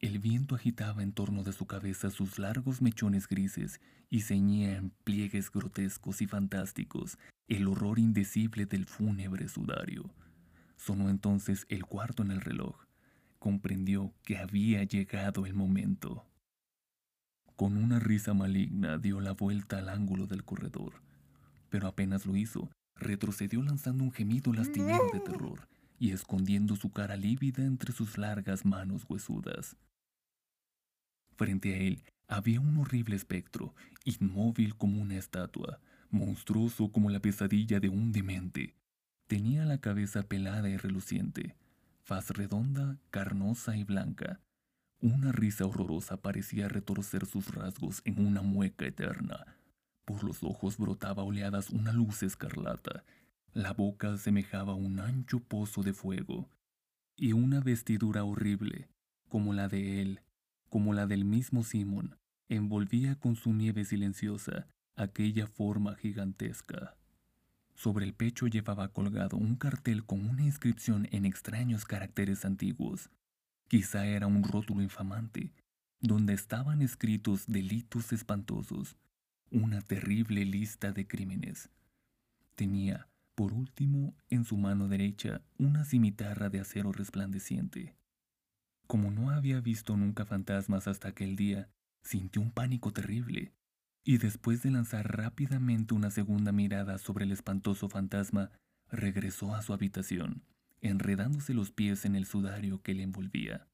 El 0.00 0.18
viento 0.18 0.54
agitaba 0.54 1.02
en 1.02 1.12
torno 1.12 1.42
de 1.42 1.52
su 1.52 1.66
cabeza 1.66 2.10
sus 2.10 2.38
largos 2.38 2.80
mechones 2.80 3.28
grises 3.28 3.82
y 4.08 4.22
ceñía 4.22 4.78
en 4.78 4.90
pliegues 5.04 5.50
grotescos 5.50 6.22
y 6.22 6.26
fantásticos 6.26 7.18
el 7.48 7.68
horror 7.68 7.98
indecible 7.98 8.64
del 8.64 8.86
fúnebre 8.86 9.48
sudario. 9.48 10.10
Sonó 10.76 11.10
entonces 11.10 11.66
el 11.68 11.84
cuarto 11.84 12.22
en 12.22 12.30
el 12.30 12.40
reloj. 12.40 12.76
Comprendió 13.38 14.14
que 14.24 14.38
había 14.38 14.84
llegado 14.84 15.44
el 15.44 15.52
momento. 15.52 16.24
Con 17.56 17.76
una 17.76 17.98
risa 17.98 18.32
maligna 18.32 18.96
dio 18.96 19.20
la 19.20 19.32
vuelta 19.32 19.78
al 19.78 19.90
ángulo 19.90 20.26
del 20.26 20.44
corredor, 20.44 21.02
pero 21.70 21.86
apenas 21.88 22.26
lo 22.26 22.36
hizo, 22.36 22.70
retrocedió 22.96 23.62
lanzando 23.62 24.04
un 24.04 24.12
gemido 24.12 24.52
lastimero 24.52 25.06
de 25.12 25.20
terror 25.20 25.68
y 25.98 26.10
escondiendo 26.10 26.76
su 26.76 26.90
cara 26.90 27.16
lívida 27.16 27.64
entre 27.64 27.92
sus 27.92 28.18
largas 28.18 28.64
manos 28.64 29.06
huesudas. 29.08 29.76
Frente 31.36 31.74
a 31.74 31.78
él 31.78 32.02
había 32.28 32.60
un 32.60 32.76
horrible 32.78 33.16
espectro, 33.16 33.74
inmóvil 34.04 34.76
como 34.76 35.00
una 35.00 35.16
estatua, 35.16 35.80
monstruoso 36.10 36.92
como 36.92 37.10
la 37.10 37.20
pesadilla 37.20 37.80
de 37.80 37.88
un 37.88 38.12
demente. 38.12 38.74
Tenía 39.26 39.64
la 39.64 39.78
cabeza 39.78 40.22
pelada 40.22 40.68
y 40.68 40.76
reluciente, 40.76 41.56
faz 42.02 42.30
redonda, 42.30 42.98
carnosa 43.10 43.76
y 43.76 43.84
blanca. 43.84 44.40
Una 45.00 45.32
risa 45.32 45.64
horrorosa 45.64 46.18
parecía 46.18 46.68
retorcer 46.68 47.24
sus 47.26 47.54
rasgos 47.54 48.02
en 48.04 48.24
una 48.26 48.42
mueca 48.42 48.86
eterna. 48.86 49.59
Por 50.10 50.24
los 50.24 50.42
ojos 50.42 50.76
brotaba 50.76 51.22
oleadas 51.22 51.70
una 51.70 51.92
luz 51.92 52.24
escarlata. 52.24 53.04
La 53.52 53.72
boca 53.72 54.16
semejaba 54.16 54.74
un 54.74 54.98
ancho 54.98 55.38
pozo 55.38 55.84
de 55.84 55.92
fuego. 55.92 56.48
Y 57.16 57.32
una 57.32 57.60
vestidura 57.60 58.24
horrible, 58.24 58.88
como 59.28 59.52
la 59.54 59.68
de 59.68 60.02
él, 60.02 60.20
como 60.68 60.94
la 60.94 61.06
del 61.06 61.24
mismo 61.24 61.62
Simón, 61.62 62.16
envolvía 62.48 63.14
con 63.20 63.36
su 63.36 63.52
nieve 63.52 63.84
silenciosa 63.84 64.66
aquella 64.96 65.46
forma 65.46 65.94
gigantesca. 65.94 66.96
Sobre 67.76 68.04
el 68.04 68.12
pecho 68.12 68.48
llevaba 68.48 68.88
colgado 68.88 69.36
un 69.36 69.54
cartel 69.54 70.04
con 70.04 70.28
una 70.28 70.42
inscripción 70.42 71.06
en 71.12 71.24
extraños 71.24 71.84
caracteres 71.84 72.44
antiguos. 72.44 73.10
Quizá 73.68 74.06
era 74.06 74.26
un 74.26 74.42
rótulo 74.42 74.82
infamante, 74.82 75.52
donde 76.00 76.32
estaban 76.32 76.82
escritos 76.82 77.46
delitos 77.46 78.12
espantosos, 78.12 78.96
una 79.50 79.80
terrible 79.80 80.44
lista 80.44 80.92
de 80.92 81.06
crímenes. 81.06 81.70
Tenía, 82.54 83.08
por 83.34 83.52
último, 83.52 84.14
en 84.28 84.44
su 84.44 84.56
mano 84.56 84.86
derecha 84.86 85.42
una 85.58 85.84
cimitarra 85.84 86.50
de 86.50 86.60
acero 86.60 86.92
resplandeciente. 86.92 87.96
Como 88.86 89.10
no 89.10 89.30
había 89.30 89.60
visto 89.60 89.96
nunca 89.96 90.24
fantasmas 90.24 90.86
hasta 90.86 91.08
aquel 91.08 91.36
día, 91.36 91.68
sintió 92.02 92.42
un 92.42 92.52
pánico 92.52 92.92
terrible, 92.92 93.52
y 94.04 94.18
después 94.18 94.62
de 94.62 94.70
lanzar 94.70 95.16
rápidamente 95.16 95.94
una 95.94 96.10
segunda 96.10 96.52
mirada 96.52 96.98
sobre 96.98 97.24
el 97.24 97.32
espantoso 97.32 97.88
fantasma, 97.88 98.50
regresó 98.88 99.54
a 99.54 99.62
su 99.62 99.72
habitación, 99.72 100.44
enredándose 100.80 101.54
los 101.54 101.70
pies 101.70 102.04
en 102.04 102.16
el 102.16 102.26
sudario 102.26 102.82
que 102.82 102.94
le 102.94 103.02
envolvía. 103.02 103.69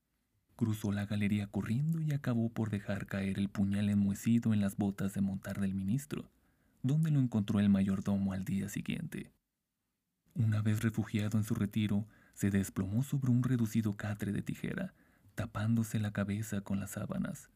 Cruzó 0.57 0.91
la 0.91 1.05
galería 1.05 1.47
corriendo 1.47 2.01
y 2.01 2.13
acabó 2.13 2.49
por 2.49 2.71
dejar 2.71 3.07
caer 3.07 3.39
el 3.39 3.51
puñal 3.51 3.91
enmohecido 3.91 4.55
en 4.55 4.61
las 4.61 4.77
botas 4.77 5.13
de 5.13 5.21
montar 5.21 5.61
del 5.61 5.75
ministro, 5.75 6.31
donde 6.83 7.11
lo 7.11 7.21
encontró 7.21 7.61
el 7.61 7.69
mayordomo 7.69 8.33
al 8.33 8.45
día 8.45 8.71
siguiente. 8.71 9.31
Una 10.35 10.63
vez 10.63 10.83
refugiado 10.83 11.37
en 11.37 11.45
su 11.45 11.55
retiro, 11.55 12.07
se 12.33 12.51
desplomó 12.51 13.03
sobre 13.03 13.31
un 13.31 13.43
reducido 13.43 13.97
catre 13.97 14.33
de 14.33 14.43
tijera, 14.43 14.95
tapándose 15.35 15.99
la 15.99 16.13
cabeza 16.13 16.63
con 16.63 16.81
las 16.81 16.93
sábanas. 16.93 17.51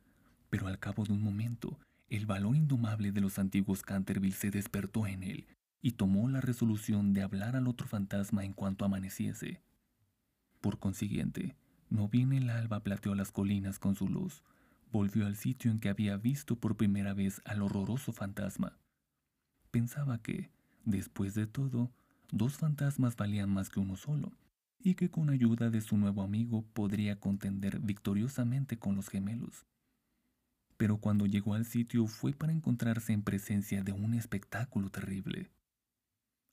Pero 0.51 0.67
al 0.67 0.79
cabo 0.79 1.05
de 1.05 1.13
un 1.13 1.23
momento, 1.23 1.79
el 2.09 2.27
valor 2.27 2.57
indomable 2.57 3.13
de 3.13 3.21
los 3.21 3.39
antiguos 3.39 3.83
Canterville 3.83 4.35
se 4.35 4.51
despertó 4.51 5.07
en 5.07 5.23
él 5.23 5.47
y 5.81 5.93
tomó 5.93 6.29
la 6.29 6.41
resolución 6.41 7.15
de 7.15 7.23
hablar 7.23 7.57
al 7.57 7.67
otro 7.67 7.87
fantasma 7.87 8.45
en 8.45 8.53
cuanto 8.53 8.85
amaneciese. 8.85 9.63
Por 10.61 10.79
consiguiente, 10.79 11.57
no 11.90 12.09
bien 12.09 12.33
el 12.33 12.48
alba 12.50 12.81
plateó 12.81 13.14
las 13.14 13.33
colinas 13.33 13.79
con 13.79 13.96
su 13.96 14.09
luz, 14.09 14.42
volvió 14.92 15.26
al 15.26 15.37
sitio 15.37 15.70
en 15.70 15.81
que 15.81 15.88
había 15.88 16.16
visto 16.16 16.57
por 16.57 16.76
primera 16.76 17.14
vez 17.14 17.42
al 17.44 17.62
horroroso 17.62 18.12
fantasma. 18.12 18.79
Pensaba 19.70 20.18
que, 20.18 20.50
después 20.85 21.35
de 21.35 21.46
todo, 21.46 21.90
dos 22.33 22.57
fantasmas 22.57 23.16
valían 23.16 23.50
más 23.50 23.70
que 23.70 23.81
uno 23.81 23.96
solo, 23.96 24.33
y 24.83 24.94
que 24.94 25.11
con 25.11 25.31
ayuda 25.31 25.70
de 25.70 25.81
su 25.81 25.96
nuevo 25.96 26.22
amigo 26.22 26.64
podría 26.72 27.20
contender 27.20 27.81
victoriosamente 27.81 28.79
con 28.79 28.96
los 28.96 29.09
gemelos. 29.09 29.66
Pero 30.76 30.96
cuando 30.96 31.26
llegó 31.26 31.55
al 31.55 31.66
sitio 31.66 32.07
fue 32.07 32.33
para 32.33 32.53
encontrarse 32.53 33.12
en 33.12 33.22
presencia 33.22 33.83
de 33.83 33.92
un 33.92 34.14
espectáculo 34.14 34.90
terrible. 34.90 35.50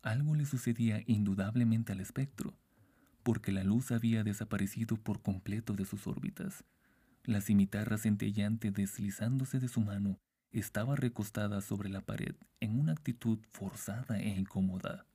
Algo 0.02 0.36
le 0.36 0.46
sucedía 0.46 1.02
indudablemente 1.06 1.94
al 1.94 2.02
espectro, 2.02 2.54
porque 3.28 3.52
la 3.52 3.66
luz 3.66 3.92
había 3.92 4.24
desaparecido 4.24 4.96
por 4.96 5.22
completo 5.22 5.74
de 5.74 5.84
sus 5.84 6.08
órbitas. 6.08 6.64
La 7.26 7.42
cimitarra 7.42 7.98
centellante 7.98 8.72
deslizándose 8.72 9.60
de 9.60 9.68
su 9.68 9.82
mano 9.82 10.18
estaba 10.54 10.96
recostada 10.96 11.60
sobre 11.60 11.90
la 11.90 12.00
pared 12.00 12.36
en 12.62 12.80
una 12.80 12.94
actitud 12.94 13.40
forzada 13.52 14.18
e 14.18 14.30
incómoda. 14.30 15.06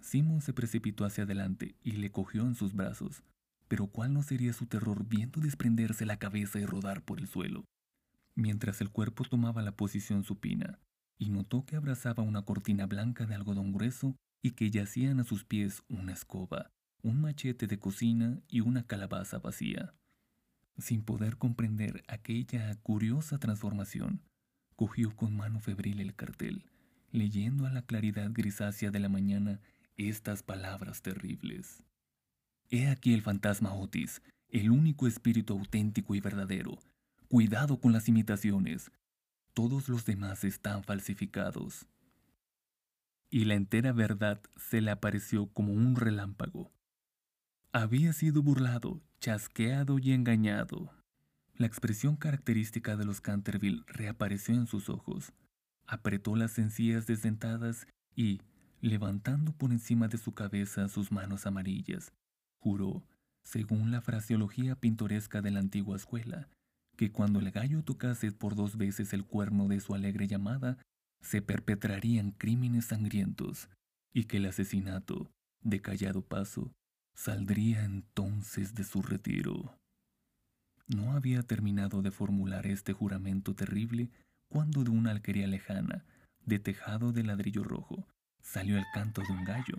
Simon 0.00 0.40
se 0.40 0.54
precipitó 0.54 1.04
hacia 1.04 1.24
adelante 1.24 1.74
y 1.82 1.92
le 1.92 2.10
cogió 2.10 2.46
en 2.46 2.54
sus 2.54 2.72
brazos, 2.72 3.22
pero 3.68 3.88
cuál 3.88 4.14
no 4.14 4.22
sería 4.22 4.54
su 4.54 4.64
terror 4.64 5.04
viendo 5.06 5.42
desprenderse 5.42 6.06
la 6.06 6.18
cabeza 6.18 6.58
y 6.58 6.64
rodar 6.64 7.02
por 7.02 7.18
el 7.18 7.28
suelo, 7.28 7.66
mientras 8.36 8.80
el 8.80 8.88
cuerpo 8.88 9.24
tomaba 9.24 9.60
la 9.60 9.72
posición 9.72 10.24
supina, 10.24 10.78
y 11.18 11.28
notó 11.28 11.66
que 11.66 11.76
abrazaba 11.76 12.22
una 12.22 12.46
cortina 12.46 12.86
blanca 12.86 13.26
de 13.26 13.34
algodón 13.34 13.74
grueso 13.74 14.16
y 14.42 14.52
que 14.52 14.70
yacían 14.70 15.20
a 15.20 15.24
sus 15.24 15.44
pies 15.44 15.82
una 15.90 16.14
escoba, 16.14 16.70
un 17.02 17.20
machete 17.20 17.66
de 17.66 17.78
cocina 17.78 18.40
y 18.48 18.60
una 18.60 18.86
calabaza 18.86 19.38
vacía. 19.38 19.94
Sin 20.78 21.02
poder 21.02 21.36
comprender 21.36 22.04
aquella 22.08 22.74
curiosa 22.82 23.38
transformación, 23.38 24.22
cogió 24.76 25.14
con 25.16 25.36
mano 25.36 25.60
febril 25.60 26.00
el 26.00 26.14
cartel, 26.14 26.64
leyendo 27.10 27.66
a 27.66 27.70
la 27.70 27.82
claridad 27.82 28.30
grisácea 28.32 28.90
de 28.90 29.00
la 29.00 29.08
mañana 29.08 29.60
estas 29.96 30.42
palabras 30.42 31.02
terribles. 31.02 31.82
He 32.70 32.88
aquí 32.88 33.14
el 33.14 33.22
fantasma 33.22 33.74
Otis, 33.74 34.22
el 34.50 34.70
único 34.70 35.06
espíritu 35.06 35.54
auténtico 35.54 36.14
y 36.14 36.20
verdadero. 36.20 36.78
Cuidado 37.28 37.80
con 37.80 37.92
las 37.92 38.08
imitaciones. 38.08 38.90
Todos 39.54 39.88
los 39.88 40.04
demás 40.04 40.44
están 40.44 40.84
falsificados. 40.84 41.86
Y 43.30 43.44
la 43.44 43.54
entera 43.54 43.92
verdad 43.92 44.40
se 44.56 44.80
le 44.80 44.90
apareció 44.90 45.48
como 45.48 45.72
un 45.72 45.96
relámpago. 45.96 46.70
Había 47.72 48.14
sido 48.14 48.42
burlado, 48.42 49.02
chasqueado 49.20 49.98
y 49.98 50.12
engañado. 50.12 50.90
La 51.54 51.66
expresión 51.66 52.16
característica 52.16 52.96
de 52.96 53.04
los 53.04 53.20
Canterville 53.20 53.84
reapareció 53.86 54.54
en 54.54 54.66
sus 54.66 54.88
ojos. 54.88 55.34
Apretó 55.86 56.34
las 56.34 56.58
encías 56.58 57.06
desdentadas 57.06 57.86
y, 58.16 58.40
levantando 58.80 59.52
por 59.52 59.70
encima 59.70 60.08
de 60.08 60.16
su 60.16 60.32
cabeza 60.32 60.88
sus 60.88 61.12
manos 61.12 61.46
amarillas, 61.46 62.10
juró, 62.58 63.02
según 63.42 63.90
la 63.90 64.00
fraseología 64.00 64.74
pintoresca 64.74 65.42
de 65.42 65.50
la 65.50 65.60
antigua 65.60 65.96
escuela, 65.96 66.48
que 66.96 67.12
cuando 67.12 67.38
el 67.38 67.50
gallo 67.50 67.84
tocase 67.84 68.32
por 68.32 68.54
dos 68.54 68.78
veces 68.78 69.12
el 69.12 69.26
cuerno 69.26 69.68
de 69.68 69.80
su 69.80 69.94
alegre 69.94 70.26
llamada, 70.26 70.78
se 71.20 71.42
perpetrarían 71.42 72.30
crímenes 72.30 72.86
sangrientos, 72.86 73.68
y 74.14 74.24
que 74.24 74.38
el 74.38 74.46
asesinato, 74.46 75.30
de 75.60 75.82
callado 75.82 76.22
paso, 76.22 76.72
saldría 77.18 77.82
entonces 77.82 78.74
de 78.76 78.84
su 78.84 79.02
retiro. 79.02 79.76
No 80.86 81.14
había 81.14 81.42
terminado 81.42 82.00
de 82.00 82.12
formular 82.12 82.64
este 82.68 82.92
juramento 82.92 83.56
terrible 83.56 84.08
cuando 84.48 84.84
de 84.84 84.90
una 84.90 85.10
alquería 85.10 85.48
lejana, 85.48 86.04
de 86.46 86.60
tejado 86.60 87.10
de 87.10 87.24
ladrillo 87.24 87.64
rojo, 87.64 88.06
salió 88.40 88.78
el 88.78 88.84
canto 88.94 89.20
de 89.22 89.32
un 89.32 89.44
gallo. 89.44 89.76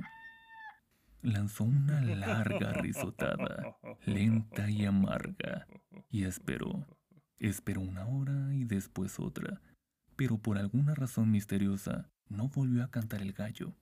Lanzó 1.22 1.64
una 1.64 2.02
larga 2.02 2.74
risotada, 2.74 3.78
lenta 4.06 4.70
y 4.70 4.86
amarga, 4.86 5.66
y 6.10 6.26
esperó. 6.26 6.86
Esperó 7.38 7.80
una 7.80 8.06
hora 8.06 8.54
y 8.54 8.66
después 8.66 9.18
otra, 9.18 9.62
pero 10.18 10.38
por 10.38 10.58
alguna 10.58 10.94
razón 10.94 11.32
misteriosa 11.32 12.10
no 12.28 12.50
volvió 12.50 12.84
a 12.84 12.92
cantar 12.92 13.22
el 13.22 13.32
gallo. 13.32 13.74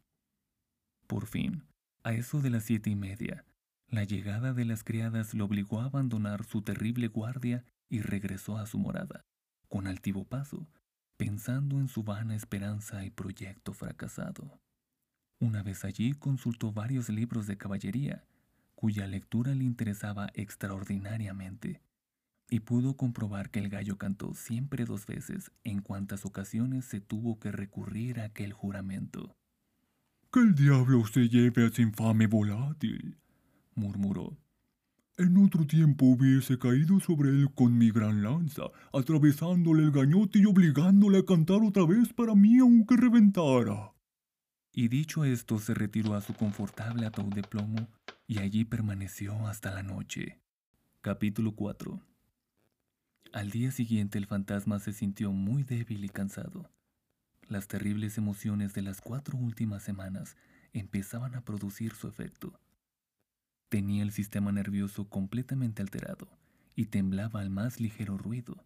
Por 1.08 1.26
fin, 1.26 1.64
a 2.08 2.14
eso 2.14 2.39
de 2.39 2.49
las 2.49 2.64
siete 2.64 2.89
y 2.89 2.95
media, 2.95 3.43
la 3.89 4.05
llegada 4.05 4.53
de 4.53 4.64
las 4.64 4.86
criadas 4.86 5.34
lo 5.34 5.43
obligó 5.43 5.82
a 5.82 5.86
abandonar 5.88 6.45
su 6.45 6.62
terrible 6.62 7.10
guardia 7.10 7.66
y 7.89 7.99
regresó 7.99 8.58
a 8.58 8.66
su 8.66 8.80
morada, 8.80 9.26
con 9.68 9.88
altivo 9.88 10.24
paso, 10.24 10.70
pensando 11.18 11.82
en 11.82 11.89
su 11.89 12.03
vana 12.03 12.34
esperanza 12.34 13.03
y 13.03 13.10
proyecto 13.10 13.74
fracasado. 13.74 14.62
Una 15.41 15.64
vez 15.64 15.84
allí 15.84 16.14
consultó 16.14 16.72
varios 16.72 17.10
libros 17.10 17.45
de 17.45 17.58
caballería, 17.58 18.24
cuya 18.74 19.05
lectura 19.05 19.53
le 19.53 19.66
interesaba 19.66 20.30
extraordinariamente, 20.34 21.82
y 22.49 22.62
pudo 22.62 22.95
comprobar 22.95 23.49
que 23.49 23.60
el 23.60 23.68
gallo 23.68 23.97
cantó 23.97 24.34
siempre 24.34 24.86
dos 24.86 25.08
veces 25.08 25.51
en 25.66 25.82
cuantas 25.82 26.26
ocasiones 26.26 26.86
se 26.86 27.01
tuvo 27.01 27.38
que 27.38 27.51
recurrir 27.51 28.22
a 28.22 28.26
aquel 28.26 28.53
juramento. 28.53 29.36
Que 30.38 30.43
el 30.43 30.53
diablo 30.53 31.03
se 31.07 31.27
lleve 31.29 31.63
a 31.63 31.65
ese 31.65 31.81
infame 31.81 32.27
volátil, 32.27 33.17
murmuró. 33.73 34.38
En 35.17 35.35
otro 35.35 35.65
tiempo 35.65 36.05
hubiese 36.05 36.59
caído 36.59 36.99
sobre 36.99 37.29
él 37.29 37.51
con 37.55 37.75
mi 37.75 37.89
gran 37.89 38.21
lanza, 38.21 38.65
atravesándole 38.93 39.81
el 39.81 39.89
gañote 39.89 40.38
y 40.38 40.45
obligándole 40.45 41.17
a 41.17 41.25
cantar 41.25 41.63
otra 41.63 41.88
vez 41.88 42.13
para 42.13 42.35
mí 42.35 42.59
aunque 42.59 42.97
reventara. 42.97 43.95
Y 44.71 44.89
dicho 44.89 45.25
esto 45.25 45.57
se 45.57 45.73
retiró 45.73 46.13
a 46.13 46.21
su 46.21 46.35
confortable 46.35 47.07
ataúd 47.07 47.33
de 47.33 47.41
plomo 47.41 47.89
y 48.27 48.38
allí 48.38 48.63
permaneció 48.63 49.47
hasta 49.47 49.73
la 49.73 49.81
noche. 49.81 50.39
Capítulo 51.01 51.55
4 51.55 51.99
Al 53.33 53.49
día 53.49 53.71
siguiente 53.71 54.19
el 54.19 54.27
fantasma 54.27 54.77
se 54.77 54.93
sintió 54.93 55.31
muy 55.31 55.63
débil 55.63 56.05
y 56.05 56.09
cansado. 56.09 56.69
Las 57.50 57.70
terribles 57.70 58.18
emociones 58.18 58.74
de 58.74 58.82
las 58.82 59.00
cuatro 59.00 59.38
últimas 59.38 59.82
semanas 59.82 60.36
empezaban 60.74 61.34
a 61.36 61.41
producir 61.41 61.93
su 61.93 62.10
efecto. 62.10 62.60
Tenía 63.70 64.04
el 64.04 64.12
sistema 64.12 64.52
nervioso 64.52 65.08
completamente 65.08 65.82
alterado 65.82 66.28
y 66.76 66.88
temblaba 66.88 67.39
al 67.39 67.50
más 67.50 67.80
ligero 67.80 68.18
ruido. 68.18 68.66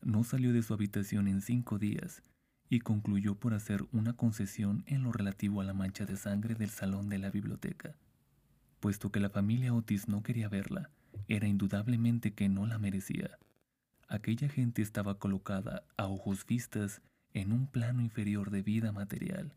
No 0.00 0.24
salió 0.24 0.54
de 0.54 0.62
su 0.62 0.72
habitación 0.72 1.28
en 1.28 1.42
cinco 1.42 1.78
días 1.78 2.22
y 2.70 2.80
concluyó 2.80 3.34
por 3.34 3.52
hacer 3.52 3.84
una 3.92 4.14
concesión 4.14 4.84
en 4.86 5.02
lo 5.02 5.12
relativo 5.12 5.60
a 5.60 5.64
la 5.64 5.74
mancha 5.74 6.06
de 6.06 6.16
sangre 6.16 6.54
del 6.54 6.70
salón 6.70 7.10
de 7.10 7.18
la 7.18 7.30
biblioteca. 7.30 7.94
Puesto 8.80 9.12
que 9.12 9.20
la 9.20 9.28
familia 9.28 9.74
Otis 9.74 10.08
no 10.08 10.22
quería 10.22 10.48
verla, 10.48 10.88
era 11.28 11.46
indudablemente 11.46 12.32
que 12.32 12.48
no 12.48 12.66
la 12.66 12.78
merecía. 12.78 13.38
Aquella 14.08 14.48
gente 14.48 14.80
estaba 14.80 15.18
colocada 15.18 15.84
a 15.98 16.06
ojos 16.06 16.46
vistas 16.46 17.02
en 17.34 17.52
un 17.52 17.66
plano 17.66 18.02
inferior 18.02 18.50
de 18.50 18.62
vida 18.62 18.92
material 18.92 19.52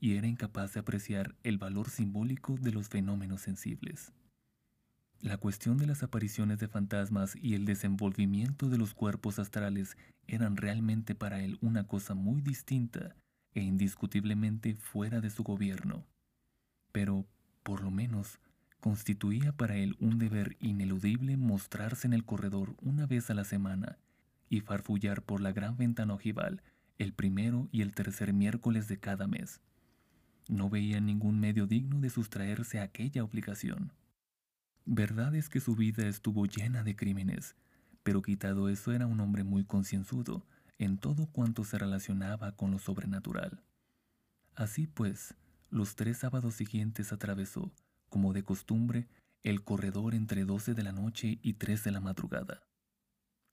y 0.00 0.16
era 0.16 0.26
incapaz 0.26 0.74
de 0.74 0.80
apreciar 0.80 1.34
el 1.42 1.58
valor 1.58 1.88
simbólico 1.88 2.56
de 2.60 2.72
los 2.72 2.88
fenómenos 2.88 3.40
sensibles. 3.40 4.12
La 5.20 5.38
cuestión 5.38 5.78
de 5.78 5.86
las 5.86 6.02
apariciones 6.02 6.58
de 6.58 6.68
fantasmas 6.68 7.34
y 7.40 7.54
el 7.54 7.64
desenvolvimiento 7.64 8.68
de 8.68 8.76
los 8.76 8.92
cuerpos 8.92 9.38
astrales 9.38 9.96
eran 10.26 10.58
realmente 10.58 11.14
para 11.14 11.40
él 11.40 11.56
una 11.62 11.86
cosa 11.86 12.14
muy 12.14 12.42
distinta 12.42 13.16
e 13.54 13.62
indiscutiblemente 13.62 14.74
fuera 14.74 15.22
de 15.22 15.30
su 15.30 15.42
gobierno. 15.42 16.04
Pero, 16.92 17.24
por 17.62 17.82
lo 17.82 17.90
menos, 17.90 18.38
constituía 18.80 19.52
para 19.52 19.76
él 19.76 19.96
un 19.98 20.18
deber 20.18 20.58
ineludible 20.60 21.38
mostrarse 21.38 22.06
en 22.06 22.12
el 22.12 22.26
corredor 22.26 22.76
una 22.82 23.06
vez 23.06 23.30
a 23.30 23.34
la 23.34 23.44
semana 23.44 23.96
y 24.50 24.60
farfullar 24.60 25.22
por 25.22 25.40
la 25.40 25.52
gran 25.52 25.78
ventana 25.78 26.12
ojival 26.12 26.62
el 26.98 27.12
primero 27.12 27.68
y 27.72 27.82
el 27.82 27.92
tercer 27.92 28.32
miércoles 28.32 28.88
de 28.88 28.98
cada 28.98 29.26
mes. 29.26 29.60
No 30.48 30.68
veía 30.68 31.00
ningún 31.00 31.40
medio 31.40 31.66
digno 31.66 32.00
de 32.00 32.10
sustraerse 32.10 32.78
a 32.78 32.84
aquella 32.84 33.24
obligación. 33.24 33.92
Verdad 34.84 35.34
es 35.34 35.48
que 35.48 35.60
su 35.60 35.74
vida 35.74 36.06
estuvo 36.06 36.44
llena 36.46 36.82
de 36.82 36.94
crímenes, 36.94 37.56
pero 38.02 38.20
quitado 38.20 38.68
eso 38.68 38.92
era 38.92 39.06
un 39.06 39.20
hombre 39.20 39.42
muy 39.42 39.64
concienzudo 39.64 40.46
en 40.78 40.98
todo 40.98 41.26
cuanto 41.26 41.64
se 41.64 41.78
relacionaba 41.78 42.52
con 42.52 42.70
lo 42.70 42.78
sobrenatural. 42.78 43.62
Así 44.54 44.86
pues, 44.86 45.34
los 45.70 45.96
tres 45.96 46.18
sábados 46.18 46.54
siguientes 46.54 47.12
atravesó, 47.12 47.72
como 48.08 48.32
de 48.32 48.44
costumbre, 48.44 49.08
el 49.42 49.64
corredor 49.64 50.14
entre 50.14 50.44
doce 50.44 50.74
de 50.74 50.82
la 50.82 50.92
noche 50.92 51.38
y 51.42 51.54
tres 51.54 51.84
de 51.84 51.90
la 51.90 52.00
madrugada, 52.00 52.62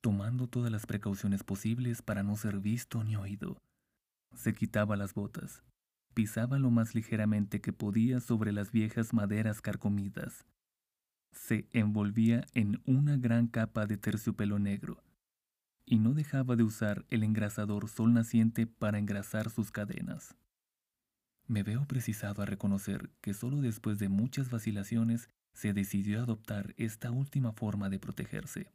tomando 0.01 0.47
todas 0.47 0.71
las 0.71 0.85
precauciones 0.85 1.43
posibles 1.43 2.01
para 2.01 2.23
no 2.23 2.35
ser 2.35 2.59
visto 2.59 3.03
ni 3.03 3.15
oído. 3.15 3.57
Se 4.35 4.53
quitaba 4.53 4.97
las 4.97 5.13
botas, 5.13 5.63
pisaba 6.13 6.59
lo 6.59 6.71
más 6.71 6.95
ligeramente 6.95 7.61
que 7.61 7.73
podía 7.73 8.19
sobre 8.19 8.51
las 8.51 8.71
viejas 8.71 9.13
maderas 9.13 9.61
carcomidas. 9.61 10.45
Se 11.31 11.67
envolvía 11.71 12.45
en 12.53 12.81
una 12.85 13.15
gran 13.17 13.47
capa 13.47 13.85
de 13.85 13.97
terciopelo 13.97 14.59
negro 14.59 15.01
y 15.85 15.99
no 15.99 16.13
dejaba 16.13 16.55
de 16.55 16.63
usar 16.63 17.05
el 17.09 17.23
engrasador 17.23 17.87
sol 17.87 18.13
naciente 18.13 18.67
para 18.67 18.99
engrasar 18.99 19.49
sus 19.49 19.71
cadenas. 19.71 20.35
Me 21.47 21.63
veo 21.63 21.85
precisado 21.85 22.41
a 22.41 22.45
reconocer 22.45 23.09
que 23.21 23.33
solo 23.33 23.61
después 23.61 23.99
de 23.99 24.09
muchas 24.09 24.49
vacilaciones 24.49 25.29
se 25.53 25.73
decidió 25.73 26.19
a 26.19 26.23
adoptar 26.23 26.73
esta 26.77 27.11
última 27.11 27.51
forma 27.51 27.89
de 27.89 27.99
protegerse. 27.99 28.71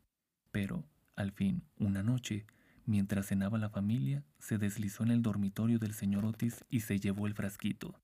Pero, 0.50 0.84
al 1.16 1.32
fin, 1.32 1.64
una 1.78 2.02
noche, 2.02 2.46
Mientras 2.86 3.26
cenaba 3.26 3.58
la 3.58 3.68
familia, 3.68 4.24
se 4.38 4.58
deslizó 4.58 5.02
en 5.02 5.10
el 5.10 5.20
dormitorio 5.20 5.80
del 5.80 5.92
señor 5.92 6.24
Otis 6.24 6.64
y 6.70 6.80
se 6.80 7.00
llevó 7.00 7.26
el 7.26 7.34
frasquito. 7.34 8.00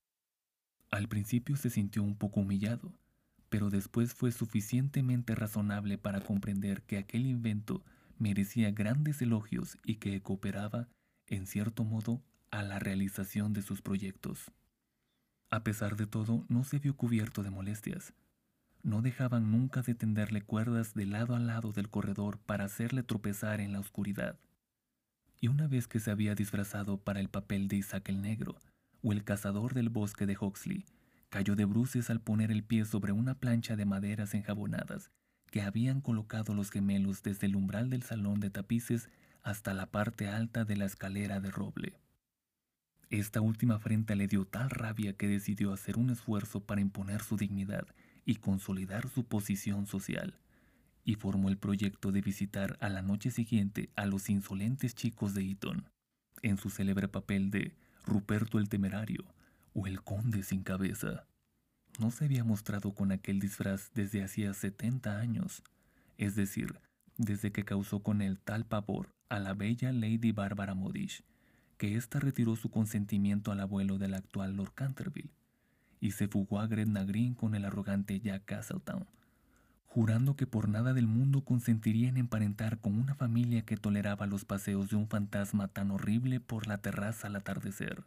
Al 0.90 1.08
principio 1.08 1.56
se 1.56 1.70
sintió 1.70 2.02
un 2.02 2.16
poco 2.16 2.40
humillado, 2.40 2.92
pero 3.48 3.70
después 3.70 4.12
fue 4.12 4.32
suficientemente 4.32 5.36
razonable 5.36 5.98
para 5.98 6.20
comprender 6.20 6.82
que 6.82 6.98
aquel 6.98 7.26
invento 7.26 7.84
merecía 8.18 8.72
grandes 8.72 9.22
elogios 9.22 9.78
y 9.84 9.96
que 9.96 10.20
cooperaba, 10.20 10.88
en 11.28 11.46
cierto 11.46 11.84
modo, 11.84 12.20
a 12.50 12.64
la 12.64 12.80
realización 12.80 13.52
de 13.52 13.62
sus 13.62 13.82
proyectos. 13.82 14.50
A 15.48 15.62
pesar 15.62 15.94
de 15.96 16.08
todo, 16.08 16.44
no 16.48 16.64
se 16.64 16.80
vio 16.80 16.96
cubierto 16.96 17.44
de 17.44 17.50
molestias. 17.50 18.14
No 18.82 19.02
dejaban 19.02 19.50
nunca 19.50 19.82
de 19.82 19.94
tenderle 19.94 20.42
cuerdas 20.42 20.94
de 20.94 21.06
lado 21.06 21.34
a 21.34 21.38
lado 21.38 21.72
del 21.72 21.88
corredor 21.88 22.38
para 22.38 22.64
hacerle 22.64 23.02
tropezar 23.02 23.60
en 23.60 23.72
la 23.72 23.80
oscuridad 23.80 24.38
y 25.42 25.48
una 25.48 25.66
vez 25.66 25.88
que 25.88 25.98
se 25.98 26.12
había 26.12 26.36
disfrazado 26.36 26.98
para 26.98 27.18
el 27.18 27.28
papel 27.28 27.66
de 27.66 27.76
Isaac 27.76 28.08
el 28.08 28.22
Negro, 28.22 28.56
o 29.02 29.12
el 29.12 29.24
cazador 29.24 29.74
del 29.74 29.88
bosque 29.88 30.24
de 30.24 30.38
Huxley, 30.40 30.86
cayó 31.30 31.56
de 31.56 31.64
bruces 31.64 32.10
al 32.10 32.20
poner 32.20 32.52
el 32.52 32.62
pie 32.62 32.84
sobre 32.84 33.10
una 33.10 33.34
plancha 33.34 33.74
de 33.74 33.84
maderas 33.84 34.34
enjabonadas 34.34 35.10
que 35.50 35.62
habían 35.62 36.00
colocado 36.00 36.54
los 36.54 36.70
gemelos 36.70 37.24
desde 37.24 37.48
el 37.48 37.56
umbral 37.56 37.90
del 37.90 38.04
salón 38.04 38.38
de 38.38 38.50
tapices 38.50 39.10
hasta 39.42 39.74
la 39.74 39.86
parte 39.86 40.28
alta 40.28 40.64
de 40.64 40.76
la 40.76 40.84
escalera 40.84 41.40
de 41.40 41.50
roble. 41.50 41.98
Esta 43.10 43.40
última 43.40 43.74
afrenta 43.74 44.14
le 44.14 44.28
dio 44.28 44.46
tal 44.46 44.70
rabia 44.70 45.14
que 45.14 45.26
decidió 45.26 45.72
hacer 45.72 45.98
un 45.98 46.10
esfuerzo 46.10 46.60
para 46.60 46.80
imponer 46.80 47.20
su 47.20 47.36
dignidad 47.36 47.88
y 48.24 48.36
consolidar 48.36 49.08
su 49.08 49.24
posición 49.24 49.86
social 49.86 50.38
y 51.04 51.16
formó 51.16 51.48
el 51.48 51.58
proyecto 51.58 52.12
de 52.12 52.20
visitar 52.20 52.76
a 52.80 52.88
la 52.88 53.02
noche 53.02 53.30
siguiente 53.30 53.90
a 53.96 54.06
los 54.06 54.30
insolentes 54.30 54.94
chicos 54.94 55.34
de 55.34 55.50
Eton, 55.50 55.88
en 56.42 56.58
su 56.58 56.70
célebre 56.70 57.08
papel 57.08 57.50
de 57.50 57.74
Ruperto 58.04 58.58
el 58.58 58.68
Temerario 58.68 59.24
o 59.74 59.86
el 59.86 60.02
Conde 60.02 60.42
sin 60.42 60.62
cabeza. 60.62 61.26
No 61.98 62.10
se 62.10 62.24
había 62.24 62.44
mostrado 62.44 62.94
con 62.94 63.12
aquel 63.12 63.40
disfraz 63.40 63.90
desde 63.94 64.22
hacía 64.22 64.54
70 64.54 65.18
años, 65.18 65.62
es 66.18 66.34
decir, 66.34 66.78
desde 67.18 67.52
que 67.52 67.64
causó 67.64 68.02
con 68.02 68.22
él 68.22 68.38
tal 68.38 68.64
pavor 68.64 69.14
a 69.28 69.38
la 69.38 69.54
bella 69.54 69.92
Lady 69.92 70.32
Barbara 70.32 70.74
Modish, 70.74 71.22
que 71.76 71.96
ésta 71.96 72.20
retiró 72.20 72.56
su 72.56 72.70
consentimiento 72.70 73.52
al 73.52 73.60
abuelo 73.60 73.98
del 73.98 74.14
actual 74.14 74.56
Lord 74.56 74.72
Canterville, 74.74 75.32
y 76.02 76.10
se 76.10 76.26
fugó 76.26 76.58
a 76.58 76.66
Gretna 76.66 77.04
Green 77.04 77.32
con 77.32 77.54
el 77.54 77.64
arrogante 77.64 78.18
Jack 78.18 78.44
Castletown, 78.44 79.06
jurando 79.86 80.34
que 80.34 80.48
por 80.48 80.68
nada 80.68 80.94
del 80.94 81.06
mundo 81.06 81.44
consentiría 81.44 82.08
en 82.08 82.16
emparentar 82.16 82.80
con 82.80 82.98
una 82.98 83.14
familia 83.14 83.64
que 83.64 83.76
toleraba 83.76 84.26
los 84.26 84.44
paseos 84.44 84.90
de 84.90 84.96
un 84.96 85.06
fantasma 85.06 85.68
tan 85.68 85.92
horrible 85.92 86.40
por 86.40 86.66
la 86.66 86.78
terraza 86.78 87.28
al 87.28 87.36
atardecer. 87.36 88.02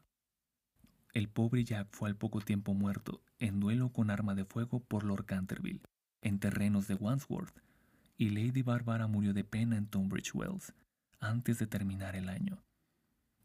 El 1.13 1.29
pobre 1.29 1.63
Jack 1.63 1.87
fue 1.91 2.09
al 2.09 2.17
poco 2.17 2.41
tiempo 2.41 2.73
muerto, 2.73 3.21
en 3.39 3.61
duelo 3.61 3.93
con 3.93 4.11
arma 4.11 4.35
de 4.35 4.43
fuego 4.43 4.81
por 4.81 5.05
Lord 5.05 5.23
Canterville, 5.23 5.81
en 6.21 6.39
terrenos 6.39 6.89
de 6.89 6.95
Wandsworth, 6.95 7.57
y 8.17 8.29
Lady 8.31 8.61
Barbara 8.61 9.07
murió 9.07 9.33
de 9.33 9.45
pena 9.45 9.77
en 9.77 9.87
Tunbridge 9.87 10.35
Wells, 10.35 10.73
antes 11.21 11.59
de 11.59 11.67
terminar 11.67 12.17
el 12.17 12.27
año. 12.27 12.61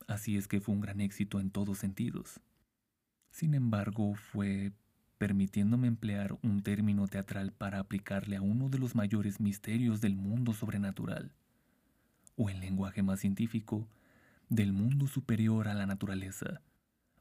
Así 0.08 0.36
es 0.36 0.48
que 0.48 0.60
fue 0.60 0.74
un 0.74 0.80
gran 0.80 1.00
éxito 1.00 1.38
en 1.38 1.52
todos 1.52 1.78
sentidos. 1.78 2.40
Sin 3.30 3.54
embargo, 3.54 4.14
fue 4.14 4.72
permitiéndome 5.18 5.86
emplear 5.86 6.38
un 6.42 6.62
término 6.62 7.06
teatral 7.06 7.52
para 7.52 7.78
aplicarle 7.78 8.36
a 8.36 8.42
uno 8.42 8.68
de 8.68 8.78
los 8.78 8.94
mayores 8.94 9.38
misterios 9.38 10.00
del 10.00 10.16
mundo 10.16 10.54
sobrenatural, 10.54 11.30
o 12.36 12.48
en 12.48 12.60
lenguaje 12.60 13.02
más 13.02 13.20
científico, 13.20 13.86
del 14.48 14.72
mundo 14.72 15.06
superior 15.06 15.68
a 15.68 15.74
la 15.74 15.86
naturaleza, 15.86 16.62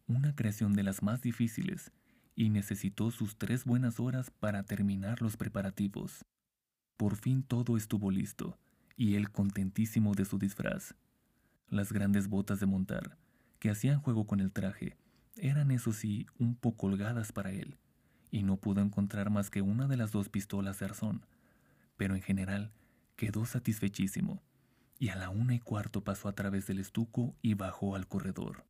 una 0.08 0.34
creación 0.34 0.74
de 0.74 0.84
las 0.84 1.04
más 1.04 1.22
difíciles, 1.22 1.92
y 2.36 2.50
necesitó 2.50 3.12
sus 3.12 3.38
tres 3.38 3.66
buenas 3.66 4.00
horas 4.00 4.32
para 4.32 4.64
terminar 4.64 5.22
los 5.22 5.36
preparativos. 5.36 6.24
Por 6.96 7.18
fin 7.18 7.44
todo 7.44 7.76
estuvo 7.76 8.12
listo, 8.12 8.58
y 8.96 9.16
él 9.16 9.30
contentísimo 9.30 10.16
de 10.16 10.24
su 10.24 10.40
disfraz. 10.40 10.96
Las 11.68 11.92
grandes 11.92 12.30
botas 12.30 12.62
de 12.62 12.66
montar, 12.66 13.18
que 13.60 13.70
hacían 13.70 14.00
juego 14.00 14.26
con 14.26 14.40
el 14.40 14.54
traje, 14.54 14.96
eran 15.42 15.72
eso 15.72 15.92
sí 15.94 16.28
un 16.38 16.56
poco 16.56 16.88
holgadas 16.88 17.32
para 17.32 17.52
él, 17.52 17.78
y 18.32 18.44
no 18.44 18.58
pudo 18.58 18.82
encontrar 18.82 19.30
más 19.30 19.50
que 19.50 19.62
una 19.62 19.88
de 19.88 19.98
las 19.98 20.12
dos 20.12 20.30
pistolas 20.30 20.80
de 20.80 20.86
arzón, 20.86 21.26
pero 21.98 22.16
en 22.16 22.22
general 22.22 22.72
quedó 23.16 23.46
satisfechísimo, 23.46 24.42
y 24.98 25.10
a 25.10 25.16
la 25.16 25.30
una 25.30 25.56
y 25.56 25.60
cuarto 25.60 26.04
pasó 26.04 26.28
a 26.28 26.34
través 26.34 26.68
del 26.68 26.80
estuco 26.80 27.36
y 27.42 27.54
bajó 27.54 27.96
al 27.96 28.08
corredor. 28.08 28.66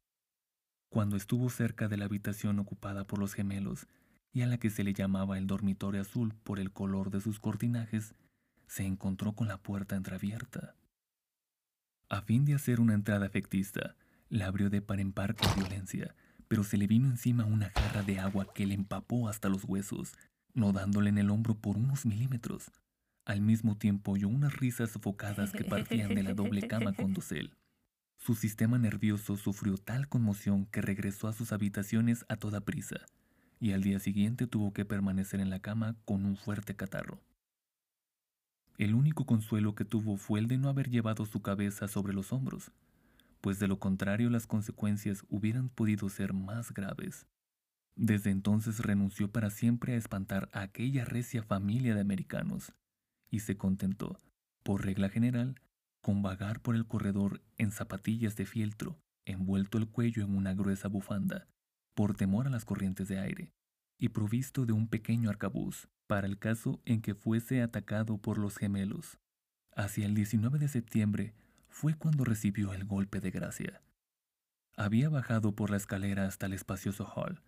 Cuando 0.90 1.18
estuvo 1.18 1.50
cerca 1.50 1.88
de 1.88 1.98
la 1.98 2.06
habitación 2.06 2.60
ocupada 2.60 3.06
por 3.06 3.20
los 3.20 3.34
gemelos, 3.34 3.88
y 4.32 4.42
a 4.42 4.48
la 4.48 4.58
que 4.58 4.70
se 4.70 4.84
le 4.84 4.94
llamaba 4.94 5.38
el 5.38 5.48
dormitorio 5.48 6.02
azul 6.02 6.34
por 6.44 6.60
el 6.60 6.72
color 6.72 7.10
de 7.10 7.22
sus 7.22 7.40
cortinajes, 7.40 8.14
se 8.68 8.86
encontró 8.86 9.34
con 9.34 9.48
la 9.48 9.58
puerta 9.58 9.96
entreabierta. 9.96 10.76
A 12.10 12.22
fin 12.22 12.46
de 12.46 12.56
hacer 12.56 12.80
una 12.80 12.94
entrada 12.94 13.26
efectista, 13.26 13.96
la 14.30 14.48
abrió 14.48 14.70
de 14.70 14.82
par 14.82 15.00
en 15.00 15.12
par 15.12 15.36
con 15.36 15.54
violencia, 15.56 16.16
pero 16.50 16.64
se 16.64 16.78
le 16.78 16.88
vino 16.88 17.08
encima 17.08 17.46
una 17.46 17.70
jarra 17.70 18.02
de 18.02 18.20
agua 18.20 18.52
que 18.54 18.66
le 18.66 18.74
empapó 18.74 19.30
hasta 19.30 19.48
los 19.48 19.64
huesos, 19.64 20.14
no 20.54 20.74
dándole 20.74 21.10
en 21.10 21.20
el 21.20 21.30
hombro 21.30 21.56
por 21.56 21.78
unos 21.78 22.06
milímetros. 22.06 22.72
Al 23.24 23.40
mismo 23.40 23.78
tiempo 23.78 24.14
oyó 24.14 24.28
unas 24.28 24.58
risas 24.58 24.90
sofocadas 24.90 25.52
que 25.52 25.64
partían 25.64 26.16
de 26.16 26.24
la 26.24 26.34
doble 26.34 26.68
cama 26.68 26.94
con 26.94 27.14
dosel. 27.14 27.54
Su 28.18 28.34
sistema 28.34 28.80
nervioso 28.80 29.38
sufrió 29.38 29.78
tal 29.78 30.10
conmoción 30.10 30.66
que 30.66 30.82
regresó 30.82 31.28
a 31.28 31.34
sus 31.34 31.54
habitaciones 31.54 32.26
a 32.28 32.36
toda 32.36 32.62
prisa, 32.62 32.98
y 33.60 33.74
al 33.74 33.84
día 33.84 34.00
siguiente 34.00 34.48
tuvo 34.48 34.74
que 34.74 34.86
permanecer 34.86 35.42
en 35.42 35.52
la 35.52 35.60
cama 35.60 35.96
con 36.04 36.26
un 36.26 36.36
fuerte 36.36 36.76
catarro. 36.76 37.22
El 38.80 38.96
único 38.96 39.28
consuelo 39.28 39.76
que 39.76 39.86
tuvo 39.86 40.18
fue 40.18 40.40
el 40.40 40.48
de 40.48 40.58
no 40.58 40.68
haber 40.68 40.90
llevado 40.90 41.28
su 41.28 41.44
cabeza 41.44 41.88
sobre 41.88 42.14
los 42.14 42.34
hombros, 42.34 42.72
pues 43.42 43.60
de 43.60 43.68
lo 43.68 43.80
contrario 43.80 44.30
las 44.30 44.48
consecuencias 44.48 45.24
hubieran 45.30 45.70
podido 45.70 46.10
ser 46.10 46.34
más 46.34 46.74
graves. 46.74 47.28
Desde 47.96 48.32
entonces 48.32 48.80
renunció 48.80 49.32
para 49.32 49.50
siempre 49.50 49.94
a 49.94 49.98
espantar 49.98 50.50
a 50.54 50.62
aquella 50.62 51.06
recia 51.06 51.44
familia 51.44 51.96
de 51.96 52.02
americanos, 52.02 52.74
y 53.30 53.42
se 53.42 53.58
contentó, 53.58 54.20
por 54.64 54.86
regla 54.86 55.10
general, 55.10 55.60
con 56.02 56.22
vagar 56.22 56.62
por 56.62 56.76
el 56.76 56.88
corredor 56.88 57.42
en 57.58 57.72
zapatillas 57.72 58.36
de 58.36 58.46
fieltro, 58.46 59.00
envuelto 59.26 59.78
el 59.78 59.90
cuello 59.90 60.24
en 60.24 60.36
una 60.36 60.54
gruesa 60.54 60.88
bufanda, 60.88 61.48
por 61.94 62.16
temor 62.16 62.48
a 62.48 62.50
las 62.50 62.66
corrientes 62.66 63.08
de 63.08 63.20
aire, 63.20 63.54
y 63.98 64.10
provisto 64.10 64.66
de 64.66 64.74
un 64.74 64.88
pequeño 64.88 65.30
arcabuz, 65.30 65.90
para 66.08 66.26
el 66.26 66.40
caso 66.40 66.82
en 66.86 67.02
que 67.02 67.16
fuese 67.16 67.62
atacado 67.62 68.18
por 68.18 68.38
los 68.38 68.58
gemelos. 68.58 69.20
Hacia 69.76 70.06
el 70.06 70.16
19 70.16 70.58
de 70.58 70.68
septiembre 70.68 71.34
fue 71.70 71.94
cuando 71.94 72.26
recibió 72.26 72.74
el 72.74 72.84
golpe 72.84 73.20
de 73.20 73.32
gracia. 73.32 73.82
Había 74.76 75.10
bajado 75.10 75.56
por 75.56 75.70
la 75.70 75.78
escalera 75.78 76.26
hasta 76.26 76.48
el 76.48 76.54
espacioso 76.54 77.06
hall, 77.06 77.42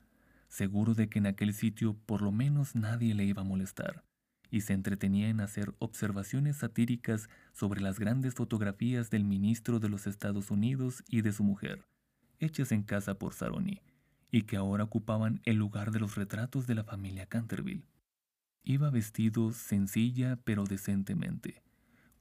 seguro 0.47 0.93
de 0.93 1.09
que 1.09 1.19
en 1.19 1.27
aquel 1.27 1.53
sitio 1.53 1.95
por 2.05 2.21
lo 2.21 2.31
menos 2.31 2.75
nadie 2.75 3.15
le 3.15 3.25
iba 3.25 3.41
a 3.41 3.45
molestar, 3.45 4.03
y 4.49 4.61
se 4.61 4.73
entretenía 4.73 5.29
en 5.29 5.39
hacer 5.39 5.73
observaciones 5.79 6.57
satíricas 6.57 7.29
sobre 7.53 7.81
las 7.81 7.99
grandes 7.99 8.35
fotografías 8.35 9.09
del 9.09 9.23
ministro 9.23 9.79
de 9.79 9.89
los 9.89 10.07
Estados 10.07 10.51
Unidos 10.51 11.03
y 11.07 11.21
de 11.21 11.31
su 11.31 11.43
mujer, 11.43 11.85
hechas 12.39 12.71
en 12.71 12.83
casa 12.83 13.15
por 13.15 13.33
Saroni, 13.33 13.81
y 14.29 14.43
que 14.43 14.57
ahora 14.57 14.83
ocupaban 14.83 15.41
el 15.45 15.55
lugar 15.55 15.91
de 15.91 15.99
los 15.99 16.15
retratos 16.15 16.67
de 16.67 16.75
la 16.75 16.83
familia 16.83 17.25
Canterville. 17.25 17.85
Iba 18.63 18.89
vestido 18.89 19.51
sencilla 19.51 20.37
pero 20.43 20.65
decentemente, 20.65 21.63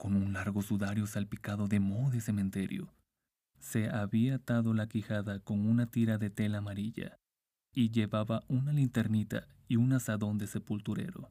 con 0.01 0.16
un 0.16 0.32
largo 0.32 0.62
sudario 0.62 1.07
salpicado 1.07 1.68
de 1.68 1.78
moho 1.78 2.11
de 2.11 2.22
cementerio. 2.22 2.90
Se 3.59 3.90
había 3.90 4.36
atado 4.36 4.72
la 4.72 4.86
quijada 4.86 5.40
con 5.40 5.68
una 5.68 5.90
tira 5.90 6.16
de 6.16 6.30
tela 6.30 6.59
amarilla 6.59 7.18
y 7.74 7.90
llevaba 7.90 8.42
una 8.48 8.72
linternita 8.72 9.46
y 9.68 9.76
un 9.76 9.92
asadón 9.92 10.38
de 10.38 10.46
sepulturero. 10.46 11.30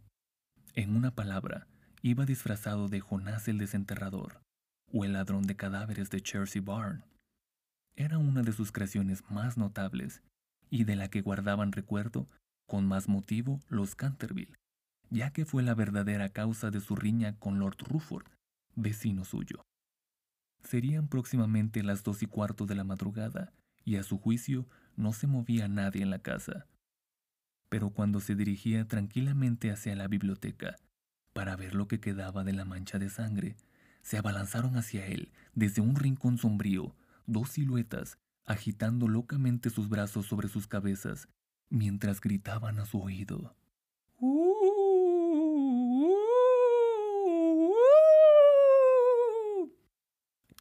En 0.75 0.95
una 0.95 1.09
palabra, 1.09 1.65
iba 2.03 2.27
disfrazado 2.27 2.89
de 2.89 2.99
Jonás 2.99 3.47
el 3.47 3.57
desenterrador, 3.57 4.39
o 4.93 5.03
el 5.03 5.13
ladrón 5.13 5.47
de 5.47 5.55
cadáveres 5.55 6.11
de 6.11 6.21
Chertsey 6.21 6.61
Barn. 6.61 7.03
Era 7.95 8.19
una 8.19 8.43
de 8.43 8.53
sus 8.53 8.71
creaciones 8.71 9.23
más 9.31 9.57
notables 9.57 10.21
y 10.69 10.83
de 10.83 10.95
la 10.95 11.09
que 11.09 11.21
guardaban 11.21 11.71
recuerdo 11.71 12.27
con 12.67 12.85
más 12.85 13.09
motivo 13.09 13.61
los 13.67 13.95
Canterville, 13.95 14.53
ya 15.09 15.31
que 15.31 15.43
fue 15.43 15.63
la 15.63 15.73
verdadera 15.73 16.29
causa 16.29 16.69
de 16.69 16.81
su 16.81 16.95
riña 16.95 17.35
con 17.39 17.57
Lord 17.57 17.77
Rufford, 17.79 18.27
vecino 18.81 19.25
suyo. 19.25 19.65
Serían 20.63 21.07
próximamente 21.07 21.83
las 21.83 22.03
dos 22.03 22.21
y 22.23 22.25
cuarto 22.25 22.65
de 22.65 22.75
la 22.75 22.83
madrugada, 22.83 23.53
y 23.85 23.95
a 23.95 24.03
su 24.03 24.17
juicio 24.17 24.67
no 24.95 25.13
se 25.13 25.27
movía 25.27 25.67
nadie 25.67 26.01
en 26.01 26.09
la 26.09 26.19
casa. 26.19 26.67
Pero 27.69 27.91
cuando 27.91 28.19
se 28.19 28.35
dirigía 28.35 28.87
tranquilamente 28.87 29.71
hacia 29.71 29.95
la 29.95 30.07
biblioteca, 30.07 30.75
para 31.33 31.55
ver 31.55 31.75
lo 31.75 31.87
que 31.87 31.99
quedaba 31.99 32.43
de 32.43 32.53
la 32.53 32.65
mancha 32.65 32.99
de 32.99 33.09
sangre, 33.09 33.55
se 34.01 34.17
abalanzaron 34.17 34.75
hacia 34.77 35.05
él, 35.05 35.31
desde 35.53 35.81
un 35.81 35.95
rincón 35.95 36.37
sombrío, 36.37 36.95
dos 37.25 37.51
siluetas, 37.51 38.17
agitando 38.45 39.07
locamente 39.07 39.69
sus 39.69 39.89
brazos 39.89 40.25
sobre 40.25 40.49
sus 40.49 40.67
cabezas, 40.67 41.29
mientras 41.69 42.19
gritaban 42.19 42.79
a 42.79 42.85
su 42.85 42.99
oído. 43.01 43.55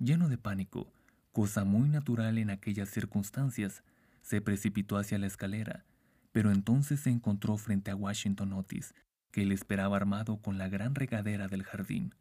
Lleno 0.00 0.28
de 0.28 0.38
pánico, 0.38 0.92
cosa 1.32 1.64
muy 1.64 1.88
natural 1.88 2.38
en 2.38 2.50
aquellas 2.50 2.88
circunstancias, 2.88 3.82
se 4.22 4.40
precipitó 4.40 4.96
hacia 4.96 5.18
la 5.18 5.26
escalera, 5.26 5.84
pero 6.30 6.52
entonces 6.52 7.00
se 7.00 7.10
encontró 7.10 7.56
frente 7.56 7.90
a 7.90 7.96
Washington 7.96 8.52
Otis, 8.52 8.94
que 9.32 9.44
le 9.44 9.54
esperaba 9.54 9.96
armado 9.96 10.36
con 10.40 10.56
la 10.56 10.68
gran 10.68 10.94
regadera 10.94 11.48
del 11.48 11.64
jardín, 11.64 12.14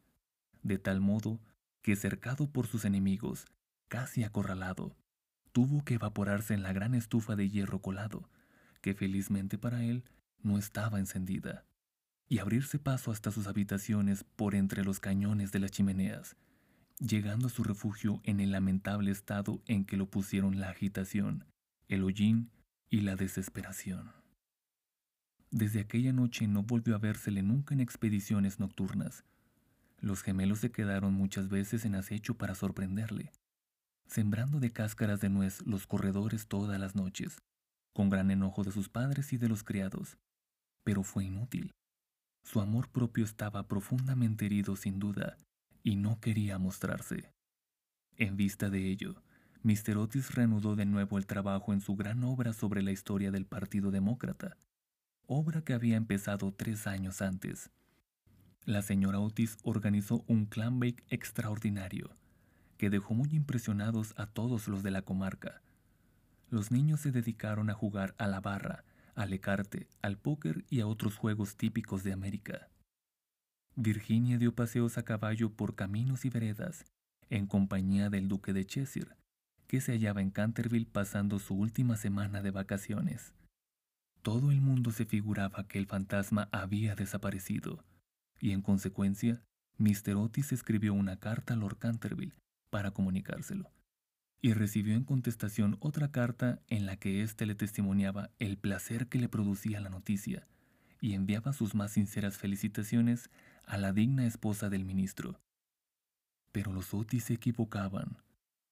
de 0.62 0.78
tal 0.78 1.00
modo 1.00 1.40
que 1.82 1.94
cercado 1.94 2.50
por 2.50 2.66
sus 2.66 2.84
enemigos, 2.84 3.46
casi 3.86 4.24
acorralado, 4.24 4.96
tuvo 5.52 5.84
que 5.84 5.94
evaporarse 5.94 6.54
en 6.54 6.64
la 6.64 6.72
gran 6.72 6.94
estufa 6.94 7.36
de 7.36 7.48
hierro 7.48 7.80
colado, 7.80 8.28
que 8.80 8.94
felizmente 8.94 9.56
para 9.56 9.84
él 9.84 10.04
no 10.42 10.58
estaba 10.58 10.98
encendida, 10.98 11.64
y 12.28 12.40
abrirse 12.40 12.80
paso 12.80 13.12
hasta 13.12 13.30
sus 13.30 13.46
habitaciones 13.46 14.24
por 14.24 14.56
entre 14.56 14.84
los 14.84 14.98
cañones 14.98 15.52
de 15.52 15.60
las 15.60 15.70
chimeneas, 15.70 16.36
llegando 17.00 17.46
a 17.46 17.50
su 17.50 17.62
refugio 17.62 18.20
en 18.24 18.40
el 18.40 18.52
lamentable 18.52 19.10
estado 19.10 19.62
en 19.66 19.84
que 19.84 19.96
lo 19.96 20.10
pusieron 20.10 20.58
la 20.58 20.70
agitación, 20.70 21.44
el 21.88 22.02
hollín 22.04 22.50
y 22.90 23.00
la 23.00 23.16
desesperación. 23.16 24.12
Desde 25.50 25.80
aquella 25.80 26.12
noche 26.12 26.46
no 26.46 26.62
volvió 26.62 26.94
a 26.94 26.98
vérsele 26.98 27.42
nunca 27.42 27.74
en 27.74 27.80
expediciones 27.80 28.58
nocturnas. 28.60 29.24
Los 30.00 30.22
gemelos 30.22 30.58
se 30.58 30.70
quedaron 30.70 31.14
muchas 31.14 31.48
veces 31.48 31.84
en 31.84 31.94
acecho 31.94 32.34
para 32.34 32.54
sorprenderle, 32.54 33.32
sembrando 34.06 34.60
de 34.60 34.70
cáscaras 34.70 35.20
de 35.20 35.30
nuez 35.30 35.64
los 35.66 35.86
corredores 35.86 36.46
todas 36.48 36.78
las 36.78 36.94
noches, 36.94 37.38
con 37.94 38.10
gran 38.10 38.30
enojo 38.30 38.62
de 38.64 38.72
sus 38.72 38.88
padres 38.88 39.32
y 39.32 39.38
de 39.38 39.48
los 39.48 39.64
criados. 39.64 40.18
Pero 40.84 41.02
fue 41.02 41.24
inútil. 41.24 41.72
Su 42.44 42.60
amor 42.60 42.88
propio 42.88 43.24
estaba 43.24 43.66
profundamente 43.66 44.46
herido 44.46 44.76
sin 44.76 44.98
duda, 44.98 45.36
y 45.88 45.96
no 45.96 46.20
quería 46.20 46.58
mostrarse. 46.58 47.32
En 48.18 48.36
vista 48.36 48.68
de 48.68 48.90
ello, 48.90 49.22
Mr. 49.62 49.96
Otis 49.96 50.34
reanudó 50.34 50.76
de 50.76 50.84
nuevo 50.84 51.16
el 51.16 51.24
trabajo 51.24 51.72
en 51.72 51.80
su 51.80 51.96
gran 51.96 52.24
obra 52.24 52.52
sobre 52.52 52.82
la 52.82 52.92
historia 52.92 53.30
del 53.30 53.46
Partido 53.46 53.90
Demócrata, 53.90 54.58
obra 55.26 55.62
que 55.62 55.72
había 55.72 55.96
empezado 55.96 56.52
tres 56.52 56.86
años 56.86 57.22
antes. 57.22 57.70
La 58.66 58.82
señora 58.82 59.18
Otis 59.18 59.56
organizó 59.62 60.24
un 60.26 60.44
clan 60.44 60.78
bake 60.78 61.04
extraordinario, 61.08 62.10
que 62.76 62.90
dejó 62.90 63.14
muy 63.14 63.30
impresionados 63.30 64.12
a 64.18 64.26
todos 64.26 64.68
los 64.68 64.82
de 64.82 64.90
la 64.90 65.00
comarca. 65.00 65.62
Los 66.50 66.70
niños 66.70 67.00
se 67.00 67.12
dedicaron 67.12 67.70
a 67.70 67.74
jugar 67.74 68.14
a 68.18 68.26
la 68.26 68.42
barra, 68.42 68.84
al 69.14 69.32
ecarte, 69.32 69.88
al 70.02 70.18
póker 70.18 70.66
y 70.68 70.80
a 70.80 70.86
otros 70.86 71.16
juegos 71.16 71.56
típicos 71.56 72.04
de 72.04 72.12
América. 72.12 72.68
Virginia 73.80 74.38
dio 74.38 74.56
paseos 74.56 74.98
a 74.98 75.04
caballo 75.04 75.52
por 75.52 75.76
caminos 75.76 76.24
y 76.24 76.30
veredas, 76.30 76.84
en 77.30 77.46
compañía 77.46 78.10
del 78.10 78.26
duque 78.26 78.52
de 78.52 78.66
Cheshire, 78.66 79.14
que 79.68 79.80
se 79.80 79.92
hallaba 79.92 80.20
en 80.20 80.32
Canterville 80.32 80.90
pasando 80.90 81.38
su 81.38 81.54
última 81.54 81.96
semana 81.96 82.42
de 82.42 82.50
vacaciones. 82.50 83.34
Todo 84.22 84.50
el 84.50 84.60
mundo 84.60 84.90
se 84.90 85.04
figuraba 85.04 85.68
que 85.68 85.78
el 85.78 85.86
fantasma 85.86 86.48
había 86.50 86.96
desaparecido, 86.96 87.84
y 88.40 88.50
en 88.50 88.62
consecuencia, 88.62 89.44
Mr. 89.76 90.16
Otis 90.16 90.50
escribió 90.50 90.92
una 90.92 91.20
carta 91.20 91.54
a 91.54 91.56
Lord 91.56 91.78
Canterville 91.78 92.34
para 92.70 92.90
comunicárselo, 92.90 93.70
y 94.42 94.54
recibió 94.54 94.96
en 94.96 95.04
contestación 95.04 95.76
otra 95.78 96.10
carta 96.10 96.58
en 96.66 96.84
la 96.84 96.96
que 96.96 97.22
éste 97.22 97.46
le 97.46 97.54
testimoniaba 97.54 98.30
el 98.40 98.58
placer 98.58 99.06
que 99.06 99.20
le 99.20 99.28
producía 99.28 99.80
la 99.80 99.88
noticia, 99.88 100.48
y 101.00 101.12
enviaba 101.12 101.52
sus 101.52 101.76
más 101.76 101.92
sinceras 101.92 102.38
felicitaciones 102.38 103.30
a 103.68 103.76
la 103.76 103.92
digna 103.92 104.26
esposa 104.26 104.70
del 104.70 104.86
ministro. 104.86 105.42
Pero 106.52 106.72
los 106.72 106.94
Otis 106.94 107.24
se 107.24 107.34
equivocaban. 107.34 108.16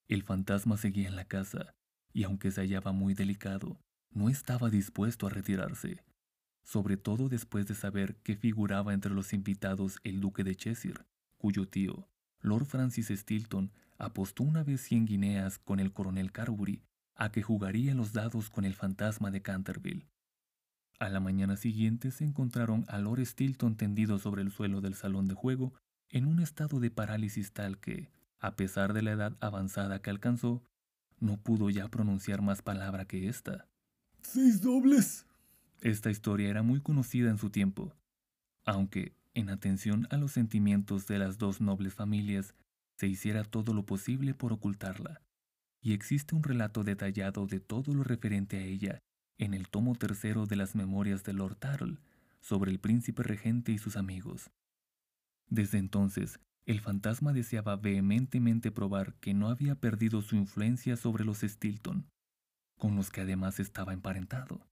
El 0.08 0.22
fantasma 0.22 0.78
seguía 0.78 1.06
en 1.06 1.16
la 1.16 1.26
casa, 1.26 1.74
y 2.14 2.24
aunque 2.24 2.50
se 2.50 2.62
hallaba 2.62 2.92
muy 2.92 3.12
delicado, 3.12 3.78
no 4.10 4.30
estaba 4.30 4.70
dispuesto 4.70 5.26
a 5.26 5.30
retirarse, 5.30 6.02
sobre 6.62 6.96
todo 6.96 7.28
después 7.28 7.66
de 7.66 7.74
saber 7.74 8.16
que 8.22 8.36
figuraba 8.36 8.94
entre 8.94 9.12
los 9.12 9.34
invitados 9.34 9.98
el 10.02 10.20
duque 10.20 10.44
de 10.44 10.56
Cheshire, 10.56 11.04
cuyo 11.36 11.68
tío, 11.68 12.08
Lord 12.40 12.64
Francis 12.64 13.08
Stilton, 13.08 13.72
apostó 13.98 14.44
una 14.44 14.64
vez 14.64 14.80
cien 14.80 15.04
guineas 15.04 15.58
con 15.58 15.78
el 15.78 15.92
coronel 15.92 16.32
Carbury 16.32 16.82
a 17.14 17.30
que 17.32 17.42
jugaría 17.42 17.94
los 17.94 18.14
dados 18.14 18.48
con 18.48 18.64
el 18.64 18.74
fantasma 18.74 19.30
de 19.30 19.42
Canterville. 19.42 20.08
A 20.98 21.10
la 21.10 21.20
mañana 21.20 21.56
siguiente 21.56 22.10
se 22.10 22.24
encontraron 22.24 22.86
a 22.88 22.98
Lord 22.98 23.24
Stilton 23.26 23.76
tendido 23.76 24.18
sobre 24.18 24.40
el 24.40 24.50
suelo 24.50 24.80
del 24.80 24.94
salón 24.94 25.26
de 25.26 25.34
juego 25.34 25.74
en 26.08 26.24
un 26.24 26.40
estado 26.40 26.80
de 26.80 26.90
parálisis 26.90 27.52
tal 27.52 27.78
que, 27.78 28.10
a 28.38 28.56
pesar 28.56 28.94
de 28.94 29.02
la 29.02 29.12
edad 29.12 29.36
avanzada 29.40 30.00
que 30.00 30.08
alcanzó, 30.08 30.62
no 31.20 31.36
pudo 31.36 31.68
ya 31.68 31.88
pronunciar 31.88 32.40
más 32.40 32.62
palabra 32.62 33.04
que 33.04 33.28
esta. 33.28 33.68
¡Seis 34.22 34.62
dobles! 34.62 35.26
Esta 35.82 36.10
historia 36.10 36.48
era 36.48 36.62
muy 36.62 36.80
conocida 36.80 37.28
en 37.28 37.36
su 37.36 37.50
tiempo, 37.50 37.92
aunque, 38.64 39.14
en 39.34 39.50
atención 39.50 40.08
a 40.10 40.16
los 40.16 40.32
sentimientos 40.32 41.06
de 41.06 41.18
las 41.18 41.36
dos 41.36 41.60
nobles 41.60 41.92
familias, 41.92 42.54
se 42.96 43.06
hiciera 43.06 43.44
todo 43.44 43.74
lo 43.74 43.84
posible 43.84 44.32
por 44.32 44.54
ocultarla, 44.54 45.20
y 45.82 45.92
existe 45.92 46.34
un 46.34 46.42
relato 46.42 46.84
detallado 46.84 47.46
de 47.46 47.60
todo 47.60 47.92
lo 47.92 48.02
referente 48.02 48.56
a 48.56 48.62
ella 48.62 49.02
en 49.38 49.54
el 49.54 49.68
tomo 49.68 49.94
tercero 49.94 50.46
de 50.46 50.56
las 50.56 50.74
memorias 50.74 51.24
de 51.24 51.32
Lord 51.32 51.56
Tartle 51.56 51.98
sobre 52.40 52.70
el 52.70 52.78
príncipe 52.78 53.22
regente 53.22 53.72
y 53.72 53.78
sus 53.78 53.96
amigos. 53.96 54.50
Desde 55.48 55.78
entonces, 55.78 56.40
el 56.64 56.80
fantasma 56.80 57.32
deseaba 57.32 57.76
vehementemente 57.76 58.72
probar 58.72 59.14
que 59.14 59.34
no 59.34 59.48
había 59.48 59.76
perdido 59.76 60.22
su 60.22 60.36
influencia 60.36 60.96
sobre 60.96 61.24
los 61.24 61.40
Stilton, 61.40 62.06
con 62.78 62.96
los 62.96 63.10
que 63.10 63.20
además 63.20 63.60
estaba 63.60 63.92
emparentado, 63.92 64.66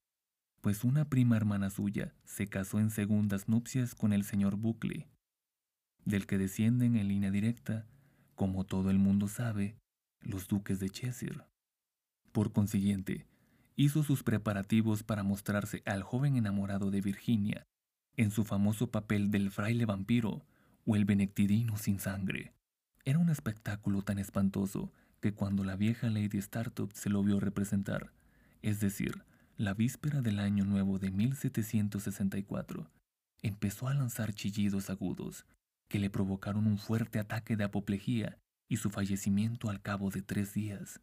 pues 0.60 0.82
una 0.82 1.08
prima 1.08 1.36
hermana 1.36 1.70
suya 1.70 2.14
se 2.24 2.48
casó 2.48 2.80
en 2.80 2.90
segundas 2.90 3.48
nupcias 3.48 3.94
con 3.94 4.12
el 4.12 4.24
señor 4.24 4.56
Buckley, 4.56 5.06
del 6.04 6.26
que 6.26 6.38
descienden 6.38 6.96
en 6.96 7.08
línea 7.08 7.30
directa, 7.30 7.86
como 8.34 8.64
todo 8.64 8.90
el 8.90 8.98
mundo 8.98 9.28
sabe, 9.28 9.76
los 10.20 10.48
duques 10.48 10.80
de 10.80 10.90
Cheshire. 10.90 11.44
Por 12.32 12.52
consiguiente, 12.52 13.26
hizo 13.76 14.02
sus 14.04 14.22
preparativos 14.22 15.02
para 15.02 15.22
mostrarse 15.22 15.82
al 15.86 16.02
joven 16.02 16.36
enamorado 16.36 16.90
de 16.90 17.00
Virginia 17.00 17.66
en 18.16 18.30
su 18.30 18.44
famoso 18.44 18.90
papel 18.90 19.30
del 19.30 19.50
fraile 19.50 19.86
vampiro 19.86 20.44
o 20.84 20.96
el 20.96 21.04
benectidino 21.04 21.76
sin 21.76 21.98
sangre. 21.98 22.52
Era 23.04 23.18
un 23.18 23.28
espectáculo 23.28 24.02
tan 24.02 24.18
espantoso 24.18 24.92
que 25.20 25.32
cuando 25.32 25.64
la 25.64 25.76
vieja 25.76 26.10
Lady 26.10 26.38
Startup 26.38 26.90
se 26.92 27.10
lo 27.10 27.22
vio 27.22 27.40
representar, 27.40 28.12
es 28.62 28.80
decir, 28.80 29.24
la 29.56 29.74
víspera 29.74 30.20
del 30.20 30.38
año 30.38 30.64
nuevo 30.64 30.98
de 30.98 31.10
1764, 31.10 32.90
empezó 33.42 33.88
a 33.88 33.94
lanzar 33.94 34.32
chillidos 34.34 34.90
agudos 34.90 35.46
que 35.88 35.98
le 35.98 36.10
provocaron 36.10 36.66
un 36.66 36.78
fuerte 36.78 37.18
ataque 37.18 37.56
de 37.56 37.64
apoplejía 37.64 38.38
y 38.68 38.78
su 38.78 38.90
fallecimiento 38.90 39.70
al 39.70 39.82
cabo 39.82 40.10
de 40.10 40.22
tres 40.22 40.54
días 40.54 41.00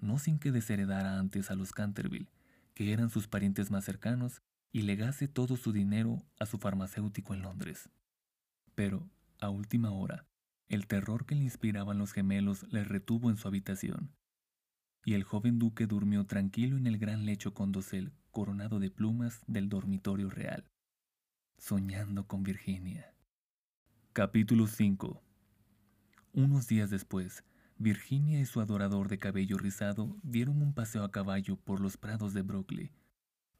no 0.00 0.18
sin 0.18 0.38
que 0.38 0.52
desheredara 0.52 1.18
antes 1.18 1.50
a 1.50 1.54
los 1.54 1.72
Canterville, 1.72 2.30
que 2.74 2.92
eran 2.92 3.10
sus 3.10 3.28
parientes 3.28 3.70
más 3.70 3.84
cercanos, 3.84 4.42
y 4.72 4.82
legase 4.82 5.28
todo 5.28 5.56
su 5.56 5.72
dinero 5.72 6.24
a 6.40 6.46
su 6.46 6.58
farmacéutico 6.58 7.32
en 7.32 7.42
Londres. 7.42 7.88
Pero, 8.74 9.08
a 9.40 9.48
última 9.48 9.92
hora, 9.92 10.26
el 10.68 10.86
terror 10.86 11.26
que 11.26 11.36
le 11.36 11.44
inspiraban 11.44 11.98
los 11.98 12.12
gemelos 12.12 12.66
le 12.72 12.82
retuvo 12.82 13.30
en 13.30 13.36
su 13.36 13.46
habitación, 13.46 14.10
y 15.04 15.14
el 15.14 15.22
joven 15.22 15.58
duque 15.58 15.86
durmió 15.86 16.24
tranquilo 16.26 16.76
en 16.76 16.86
el 16.86 16.98
gran 16.98 17.24
lecho 17.24 17.54
con 17.54 17.70
dosel 17.70 18.12
coronado 18.30 18.80
de 18.80 18.90
plumas 18.90 19.42
del 19.46 19.68
dormitorio 19.68 20.28
real, 20.28 20.66
soñando 21.56 22.26
con 22.26 22.42
Virginia. 22.42 23.14
Capítulo 24.12 24.66
5 24.66 25.22
Unos 26.32 26.66
días 26.66 26.90
después, 26.90 27.44
Virginia 27.78 28.40
y 28.40 28.46
su 28.46 28.60
adorador 28.60 29.08
de 29.08 29.18
cabello 29.18 29.58
rizado 29.58 30.16
dieron 30.22 30.62
un 30.62 30.72
paseo 30.72 31.02
a 31.02 31.10
caballo 31.10 31.56
por 31.56 31.80
los 31.80 31.96
prados 31.96 32.32
de 32.32 32.42
Brooklyn, 32.42 32.90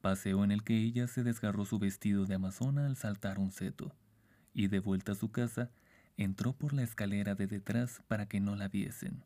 paseo 0.00 0.44
en 0.44 0.52
el 0.52 0.62
que 0.62 0.76
ella 0.78 1.08
se 1.08 1.24
desgarró 1.24 1.64
su 1.64 1.78
vestido 1.78 2.24
de 2.24 2.34
amazona 2.36 2.86
al 2.86 2.96
saltar 2.96 3.38
un 3.38 3.50
seto, 3.50 3.92
y 4.52 4.68
de 4.68 4.78
vuelta 4.78 5.12
a 5.12 5.16
su 5.16 5.32
casa, 5.32 5.70
entró 6.16 6.52
por 6.52 6.72
la 6.72 6.82
escalera 6.82 7.34
de 7.34 7.48
detrás 7.48 8.02
para 8.06 8.26
que 8.26 8.40
no 8.40 8.54
la 8.54 8.68
viesen. 8.68 9.24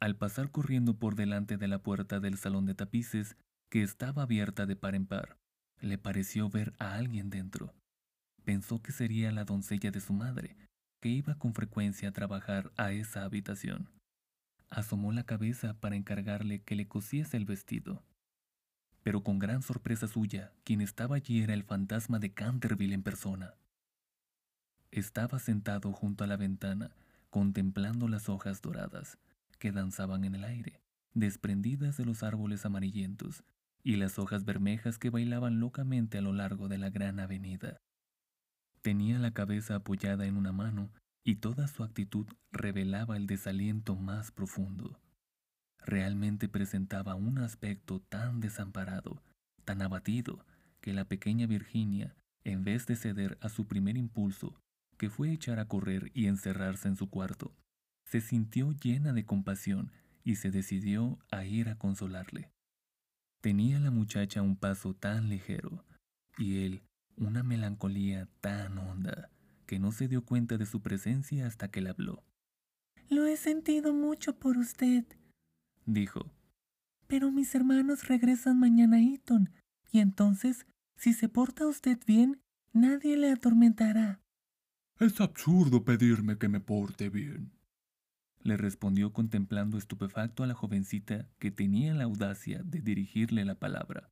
Al 0.00 0.16
pasar 0.16 0.50
corriendo 0.50 0.98
por 0.98 1.14
delante 1.14 1.56
de 1.56 1.68
la 1.68 1.82
puerta 1.82 2.20
del 2.20 2.38
salón 2.38 2.66
de 2.66 2.74
tapices, 2.74 3.36
que 3.68 3.82
estaba 3.82 4.22
abierta 4.22 4.66
de 4.66 4.76
par 4.76 4.94
en 4.94 5.06
par, 5.06 5.36
le 5.80 5.98
pareció 5.98 6.48
ver 6.48 6.74
a 6.78 6.94
alguien 6.94 7.30
dentro. 7.30 7.74
Pensó 8.44 8.82
que 8.82 8.92
sería 8.92 9.30
la 9.30 9.44
doncella 9.44 9.90
de 9.90 10.00
su 10.00 10.12
madre, 10.12 10.56
que 11.00 11.08
iba 11.08 11.36
con 11.36 11.54
frecuencia 11.54 12.08
a 12.08 12.12
trabajar 12.12 12.72
a 12.76 12.92
esa 12.92 13.24
habitación. 13.24 13.88
Asomó 14.68 15.12
la 15.12 15.24
cabeza 15.24 15.74
para 15.74 15.96
encargarle 15.96 16.62
que 16.62 16.76
le 16.76 16.88
cosiese 16.88 17.36
el 17.36 17.44
vestido. 17.44 18.02
Pero 19.02 19.22
con 19.22 19.38
gran 19.38 19.62
sorpresa 19.62 20.06
suya, 20.06 20.52
quien 20.64 20.80
estaba 20.80 21.16
allí 21.16 21.42
era 21.42 21.54
el 21.54 21.64
fantasma 21.64 22.18
de 22.18 22.32
Canterville 22.32 22.94
en 22.94 23.02
persona. 23.02 23.54
Estaba 24.90 25.38
sentado 25.38 25.92
junto 25.92 26.24
a 26.24 26.26
la 26.26 26.36
ventana, 26.36 26.90
contemplando 27.30 28.08
las 28.08 28.28
hojas 28.28 28.60
doradas 28.60 29.18
que 29.58 29.72
danzaban 29.72 30.24
en 30.24 30.34
el 30.34 30.44
aire, 30.44 30.80
desprendidas 31.14 31.96
de 31.96 32.04
los 32.04 32.22
árboles 32.22 32.64
amarillentos, 32.64 33.44
y 33.82 33.96
las 33.96 34.18
hojas 34.18 34.44
bermejas 34.44 34.98
que 34.98 35.10
bailaban 35.10 35.60
locamente 35.60 36.18
a 36.18 36.20
lo 36.22 36.32
largo 36.32 36.68
de 36.68 36.78
la 36.78 36.90
gran 36.90 37.20
avenida. 37.20 37.80
Tenía 38.82 39.18
la 39.18 39.32
cabeza 39.32 39.76
apoyada 39.76 40.26
en 40.26 40.36
una 40.36 40.52
mano 40.52 40.90
y 41.24 41.36
toda 41.36 41.68
su 41.68 41.82
actitud 41.82 42.26
revelaba 42.52 43.16
el 43.16 43.26
desaliento 43.26 43.96
más 43.96 44.30
profundo. 44.30 44.98
Realmente 45.84 46.48
presentaba 46.48 47.14
un 47.14 47.38
aspecto 47.38 48.00
tan 48.00 48.40
desamparado, 48.40 49.22
tan 49.64 49.82
abatido, 49.82 50.44
que 50.80 50.92
la 50.92 51.04
pequeña 51.04 51.46
Virginia, 51.46 52.14
en 52.44 52.64
vez 52.64 52.86
de 52.86 52.96
ceder 52.96 53.36
a 53.40 53.48
su 53.48 53.66
primer 53.66 53.96
impulso, 53.96 54.60
que 54.96 55.10
fue 55.10 55.32
echar 55.32 55.58
a 55.58 55.66
correr 55.66 56.10
y 56.14 56.26
encerrarse 56.26 56.88
en 56.88 56.96
su 56.96 57.10
cuarto, 57.10 57.54
se 58.04 58.20
sintió 58.20 58.72
llena 58.72 59.12
de 59.12 59.24
compasión 59.24 59.92
y 60.24 60.36
se 60.36 60.50
decidió 60.50 61.18
a 61.30 61.44
ir 61.44 61.68
a 61.68 61.76
consolarle. 61.76 62.50
Tenía 63.40 63.78
la 63.80 63.90
muchacha 63.90 64.42
un 64.42 64.56
paso 64.56 64.94
tan 64.94 65.28
ligero, 65.28 65.84
y 66.36 66.64
él 66.64 66.82
una 67.18 67.42
melancolía 67.42 68.28
tan 68.40 68.78
honda 68.78 69.30
que 69.66 69.78
no 69.78 69.92
se 69.92 70.08
dio 70.08 70.24
cuenta 70.24 70.56
de 70.56 70.66
su 70.66 70.80
presencia 70.80 71.46
hasta 71.46 71.70
que 71.70 71.80
le 71.80 71.90
habló. 71.90 72.24
Lo 73.08 73.26
he 73.26 73.36
sentido 73.36 73.92
mucho 73.92 74.38
por 74.38 74.56
usted, 74.56 75.04
dijo. 75.86 76.30
Pero 77.06 77.30
mis 77.30 77.54
hermanos 77.54 78.08
regresan 78.08 78.58
mañana 78.58 78.98
a 78.98 79.00
Eton, 79.00 79.50
y 79.90 80.00
entonces, 80.00 80.66
si 80.96 81.12
se 81.12 81.28
porta 81.28 81.66
usted 81.66 81.98
bien, 82.06 82.40
nadie 82.72 83.16
le 83.16 83.30
atormentará. 83.30 84.20
Es 84.98 85.20
absurdo 85.20 85.84
pedirme 85.84 86.38
que 86.38 86.48
me 86.48 86.60
porte 86.60 87.08
bien, 87.08 87.52
le 88.42 88.56
respondió 88.56 89.12
contemplando 89.12 89.78
estupefacto 89.78 90.42
a 90.42 90.46
la 90.46 90.54
jovencita 90.54 91.28
que 91.38 91.50
tenía 91.50 91.94
la 91.94 92.04
audacia 92.04 92.62
de 92.64 92.80
dirigirle 92.80 93.44
la 93.44 93.54
palabra. 93.54 94.10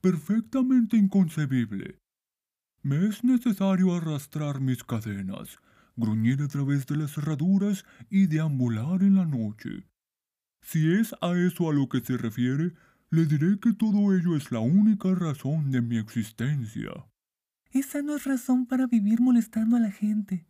Perfectamente 0.00 0.96
inconcebible. 0.96 1.98
Me 2.82 3.06
es 3.06 3.22
necesario 3.24 3.94
arrastrar 3.94 4.58
mis 4.58 4.82
cadenas, 4.82 5.58
gruñir 5.96 6.40
a 6.40 6.48
través 6.48 6.86
de 6.86 6.96
las 6.96 7.12
cerraduras 7.12 7.84
y 8.08 8.26
deambular 8.26 9.02
en 9.02 9.16
la 9.16 9.26
noche. 9.26 9.86
Si 10.62 10.90
es 10.90 11.14
a 11.20 11.32
eso 11.32 11.68
a 11.68 11.74
lo 11.74 11.90
que 11.90 12.00
se 12.00 12.16
refiere, 12.16 12.72
le 13.10 13.26
diré 13.26 13.58
que 13.60 13.74
todo 13.74 14.16
ello 14.16 14.34
es 14.34 14.50
la 14.50 14.60
única 14.60 15.14
razón 15.14 15.70
de 15.70 15.82
mi 15.82 15.98
existencia. 15.98 16.90
Esa 17.70 18.00
no 18.00 18.16
es 18.16 18.24
razón 18.24 18.64
para 18.64 18.86
vivir 18.86 19.20
molestando 19.20 19.76
a 19.76 19.80
la 19.80 19.90
gente. 19.90 20.46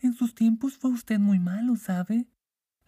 En 0.00 0.14
sus 0.14 0.34
tiempos 0.34 0.76
fue 0.76 0.90
usted 0.90 1.20
muy 1.20 1.38
malo, 1.38 1.76
¿sabe? 1.76 2.26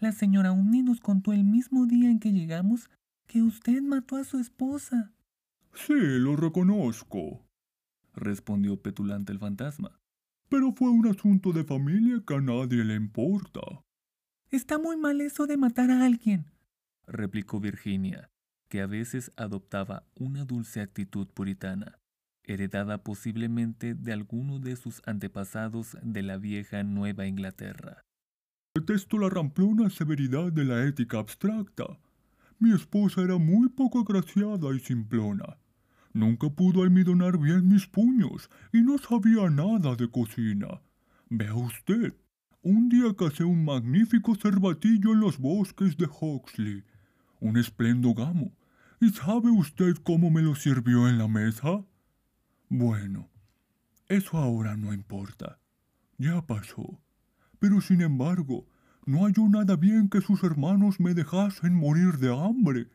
La 0.01 0.11
señora 0.11 0.51
Umni 0.51 0.83
nos 0.83 0.99
contó 0.99 1.33
el 1.33 1.45
mismo 1.45 1.87
día 1.87 2.11
en 2.11 2.19
que 2.19 2.33
llegamos 2.33 2.91
que 3.29 3.41
usted 3.41 3.83
mató 3.83 4.17
a 4.17 4.25
su 4.25 4.41
esposa. 4.41 5.13
Sí, 5.75 5.95
lo 5.95 6.35
reconozco 6.35 7.45
respondió 8.15 8.81
petulante 8.81 9.33
el 9.33 9.39
fantasma. 9.39 9.99
Pero 10.49 10.73
fue 10.73 10.91
un 10.91 11.07
asunto 11.07 11.53
de 11.53 11.65
familia 11.65 12.23
que 12.27 12.35
a 12.35 12.41
nadie 12.41 12.85
le 12.85 12.95
importa. 12.95 13.61
Está 14.51 14.79
muy 14.79 14.97
mal 14.97 15.21
eso 15.21 15.47
de 15.47 15.57
matar 15.57 15.91
a 15.91 16.05
alguien, 16.05 16.47
replicó 17.07 17.61
Virginia, 17.61 18.31
que 18.69 18.81
a 18.81 18.87
veces 18.87 19.33
adoptaba 19.37 20.07
una 20.15 20.45
dulce 20.45 20.81
actitud 20.81 21.27
puritana, 21.29 21.99
heredada 22.45 23.03
posiblemente 23.03 23.95
de 23.95 24.13
alguno 24.13 24.59
de 24.59 24.77
sus 24.77 25.03
antepasados 25.07 25.97
de 26.03 26.23
la 26.23 26.37
vieja 26.37 26.83
Nueva 26.83 27.27
Inglaterra. 27.27 28.03
Detesto 28.77 29.19
la 29.19 29.31
ramplona 29.31 29.89
severidad 29.91 30.53
de 30.53 30.65
la 30.65 30.85
ética 30.85 31.19
abstracta. 31.19 31.99
Mi 32.59 32.73
esposa 32.73 33.23
era 33.23 33.39
muy 33.39 33.69
poco 33.69 34.01
agraciada 34.01 34.75
y 34.75 34.81
simplona. 34.81 35.59
Nunca 36.15 36.49
pudo 36.49 36.85
almidonar 36.85 37.39
bien 37.39 37.69
mis 37.69 37.89
puños 37.89 38.49
y 38.73 38.83
no 38.83 38.99
sabía 38.99 39.51
nada 39.51 39.97
de 39.97 40.09
cocina. 40.09 40.81
Vea 41.29 41.55
usted, 41.55 42.15
un 42.63 42.89
día 42.89 43.13
casé 43.17 43.43
un 43.43 43.65
magnífico 43.65 44.37
cervatillo 44.37 45.13
en 45.13 45.19
los 45.19 45.39
bosques 45.39 45.97
de 45.97 46.07
Huxley, 46.07 46.85
un 47.41 47.59
espléndido 47.59 48.15
gamo. 48.15 48.53
¿Y 49.01 49.11
sabe 49.11 49.51
usted 49.51 49.97
cómo 50.05 50.31
me 50.31 50.41
lo 50.41 50.55
sirvió 50.55 51.09
en 51.09 51.19
la 51.19 51.27
mesa? 51.27 51.85
Bueno, 52.69 53.29
eso 54.09 54.39
ahora 54.39 54.77
no 54.77 54.95
importa. 54.95 55.59
Ya 56.17 56.47
pasó. 56.47 57.01
Pero 57.59 57.81
sin 57.81 58.03
embargo, 58.03 58.69
no 59.05 59.25
halló 59.25 59.49
nada 59.49 59.75
bien 59.75 60.09
que 60.09 60.21
sus 60.21 60.45
hermanos 60.45 61.01
me 61.01 61.13
dejasen 61.13 61.75
morir 61.75 62.19
de 62.19 62.33
hambre, 62.33 62.89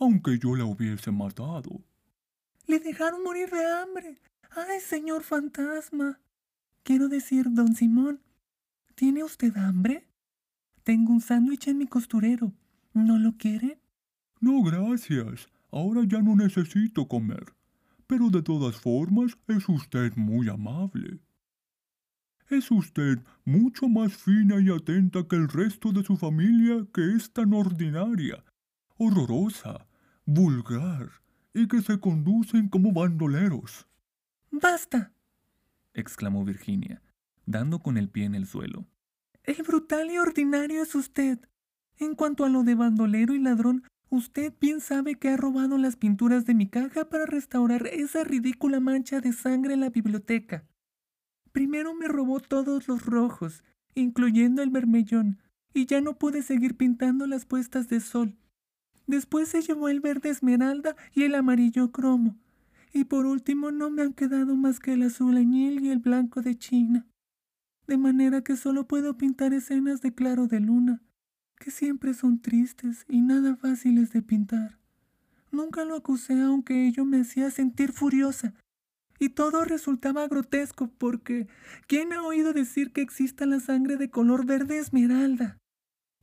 aunque 0.00 0.40
yo 0.40 0.56
la 0.56 0.64
hubiese 0.64 1.12
matado. 1.12 1.84
Le 2.68 2.80
dejaron 2.80 3.22
morir 3.22 3.48
de 3.48 3.64
hambre. 3.64 4.20
¡Ay, 4.50 4.80
señor 4.80 5.22
fantasma! 5.22 6.20
Quiero 6.82 7.08
decir, 7.08 7.46
don 7.48 7.74
Simón, 7.74 8.20
¿tiene 8.94 9.24
usted 9.24 9.56
hambre? 9.56 10.06
Tengo 10.84 11.14
un 11.14 11.22
sándwich 11.22 11.68
en 11.68 11.78
mi 11.78 11.86
costurero. 11.86 12.52
¿No 12.92 13.18
lo 13.18 13.38
quiere? 13.38 13.80
No, 14.40 14.62
gracias. 14.62 15.48
Ahora 15.72 16.02
ya 16.06 16.20
no 16.20 16.36
necesito 16.36 17.08
comer. 17.08 17.54
Pero 18.06 18.28
de 18.28 18.42
todas 18.42 18.76
formas 18.76 19.38
es 19.46 19.66
usted 19.66 20.14
muy 20.16 20.50
amable. 20.50 21.20
Es 22.50 22.70
usted 22.70 23.18
mucho 23.46 23.88
más 23.88 24.14
fina 24.14 24.60
y 24.60 24.68
atenta 24.68 25.26
que 25.26 25.36
el 25.36 25.48
resto 25.48 25.90
de 25.90 26.04
su 26.04 26.18
familia 26.18 26.86
que 26.92 27.14
es 27.16 27.32
tan 27.32 27.54
ordinaria, 27.54 28.44
horrorosa, 28.98 29.86
vulgar 30.26 31.08
y 31.54 31.68
que 31.68 31.82
se 31.82 31.98
conducen 31.98 32.68
como 32.68 32.92
bandoleros. 32.92 33.88
¡Basta! 34.50 35.12
exclamó 35.94 36.44
Virginia, 36.44 37.02
dando 37.46 37.80
con 37.80 37.96
el 37.96 38.08
pie 38.08 38.24
en 38.24 38.34
el 38.34 38.46
suelo. 38.46 38.86
El 39.44 39.62
brutal 39.62 40.10
y 40.10 40.18
ordinario 40.18 40.82
es 40.82 40.94
usted. 40.94 41.38
En 41.96 42.14
cuanto 42.14 42.44
a 42.44 42.48
lo 42.48 42.62
de 42.62 42.74
bandolero 42.74 43.34
y 43.34 43.38
ladrón, 43.38 43.82
usted 44.10 44.52
bien 44.60 44.80
sabe 44.80 45.16
que 45.16 45.30
ha 45.30 45.36
robado 45.36 45.78
las 45.78 45.96
pinturas 45.96 46.44
de 46.44 46.54
mi 46.54 46.68
caja 46.68 47.08
para 47.08 47.26
restaurar 47.26 47.86
esa 47.86 48.24
ridícula 48.24 48.80
mancha 48.80 49.20
de 49.20 49.32
sangre 49.32 49.74
en 49.74 49.80
la 49.80 49.90
biblioteca. 49.90 50.66
Primero 51.52 51.94
me 51.94 52.08
robó 52.08 52.40
todos 52.40 52.88
los 52.88 53.04
rojos, 53.04 53.64
incluyendo 53.94 54.62
el 54.62 54.70
vermellón, 54.70 55.38
y 55.74 55.86
ya 55.86 56.00
no 56.00 56.18
pude 56.18 56.42
seguir 56.42 56.76
pintando 56.76 57.26
las 57.26 57.44
puestas 57.44 57.88
de 57.88 58.00
sol. 58.00 58.36
Después 59.08 59.48
se 59.48 59.62
llevó 59.62 59.88
el 59.88 60.00
verde 60.00 60.28
esmeralda 60.28 60.94
y 61.14 61.24
el 61.24 61.34
amarillo 61.34 61.90
cromo. 61.90 62.36
Y 62.92 63.04
por 63.04 63.24
último 63.24 63.70
no 63.70 63.90
me 63.90 64.02
han 64.02 64.12
quedado 64.12 64.54
más 64.54 64.80
que 64.80 64.92
el 64.92 65.02
azul 65.02 65.36
añil 65.36 65.82
y 65.82 65.88
el 65.88 65.98
blanco 65.98 66.42
de 66.42 66.56
China. 66.56 67.06
De 67.86 67.96
manera 67.96 68.44
que 68.44 68.54
solo 68.54 68.86
puedo 68.86 69.16
pintar 69.16 69.54
escenas 69.54 70.02
de 70.02 70.14
claro 70.14 70.46
de 70.46 70.60
luna, 70.60 71.00
que 71.58 71.70
siempre 71.70 72.12
son 72.12 72.40
tristes 72.40 73.06
y 73.08 73.22
nada 73.22 73.56
fáciles 73.56 74.12
de 74.12 74.20
pintar. 74.20 74.78
Nunca 75.50 75.86
lo 75.86 75.96
acusé 75.96 76.38
aunque 76.42 76.86
ello 76.86 77.06
me 77.06 77.22
hacía 77.22 77.50
sentir 77.50 77.92
furiosa 77.92 78.52
y 79.18 79.30
todo 79.30 79.64
resultaba 79.64 80.28
grotesco 80.28 80.88
porque 80.98 81.48
¿quién 81.86 82.12
ha 82.12 82.22
oído 82.22 82.52
decir 82.52 82.92
que 82.92 83.00
exista 83.00 83.46
la 83.46 83.60
sangre 83.60 83.96
de 83.96 84.10
color 84.10 84.44
verde 84.44 84.78
esmeralda? 84.78 85.56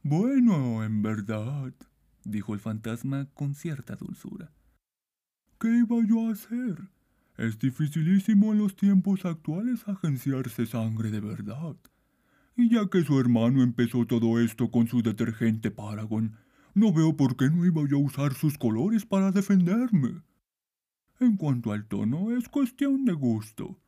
Bueno, 0.04 0.84
en 0.84 1.02
verdad, 1.02 1.74
dijo 2.26 2.54
el 2.54 2.60
fantasma 2.60 3.28
con 3.34 3.56
cierta 3.56 3.96
dulzura. 3.96 4.52
¿Qué 5.60 5.70
iba 5.70 5.96
yo 6.06 6.28
a 6.28 6.34
hacer? 6.34 6.90
Es 7.38 7.58
dificilísimo 7.60 8.52
en 8.52 8.60
los 8.60 8.76
tiempos 8.76 9.26
actuales 9.26 9.88
agenciarse 9.88 10.66
sangre 10.66 11.12
de 11.12 11.22
verdad. 11.22 11.78
Y 12.58 12.70
ya 12.70 12.88
que 12.90 13.04
su 13.04 13.20
hermano 13.20 13.64
empezó 13.64 14.06
todo 14.06 14.40
esto 14.40 14.72
con 14.72 14.88
su 14.88 15.02
detergente 15.02 15.72
Paragon, 15.72 16.36
no 16.74 16.92
veo 16.92 17.16
por 17.16 17.38
qué 17.38 17.50
no 17.50 17.66
iba 17.66 17.88
yo 17.88 17.98
a 17.98 18.02
usar 18.02 18.34
sus 18.34 18.58
colores 18.58 19.06
para 19.06 19.32
defenderme. 19.32 20.22
En 21.20 21.38
cuanto 21.38 21.72
al 21.72 21.86
tono, 21.86 22.36
es 22.36 22.50
cuestión 22.50 23.06
de 23.06 23.14
gusto. 23.14 23.80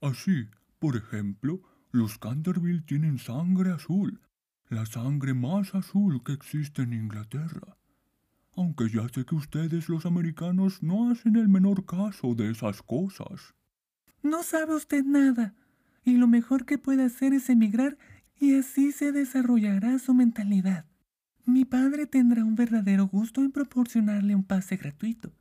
Así, 0.00 0.48
por 0.78 0.96
ejemplo, 0.96 1.62
los 1.90 2.18
Canterville 2.18 2.82
tienen 2.82 3.18
sangre 3.18 3.70
azul, 3.70 4.20
la 4.68 4.86
sangre 4.86 5.34
más 5.34 5.74
azul 5.74 6.22
que 6.22 6.32
existe 6.32 6.82
en 6.82 6.92
Inglaterra. 6.92 7.76
Aunque 8.56 8.88
ya 8.88 9.08
sé 9.08 9.24
que 9.24 9.34
ustedes 9.34 9.88
los 9.88 10.06
americanos 10.06 10.82
no 10.82 11.10
hacen 11.10 11.36
el 11.36 11.48
menor 11.48 11.84
caso 11.84 12.34
de 12.34 12.50
esas 12.50 12.82
cosas. 12.82 13.54
No 14.22 14.42
sabe 14.42 14.74
usted 14.74 15.04
nada, 15.04 15.54
y 16.04 16.16
lo 16.16 16.26
mejor 16.26 16.64
que 16.64 16.78
puede 16.78 17.04
hacer 17.04 17.34
es 17.34 17.50
emigrar 17.50 17.98
y 18.38 18.54
así 18.54 18.92
se 18.92 19.12
desarrollará 19.12 19.98
su 19.98 20.14
mentalidad. 20.14 20.86
Mi 21.44 21.64
padre 21.64 22.06
tendrá 22.06 22.44
un 22.44 22.54
verdadero 22.54 23.06
gusto 23.06 23.42
en 23.42 23.52
proporcionarle 23.52 24.34
un 24.34 24.44
pase 24.44 24.76
gratuito 24.76 25.32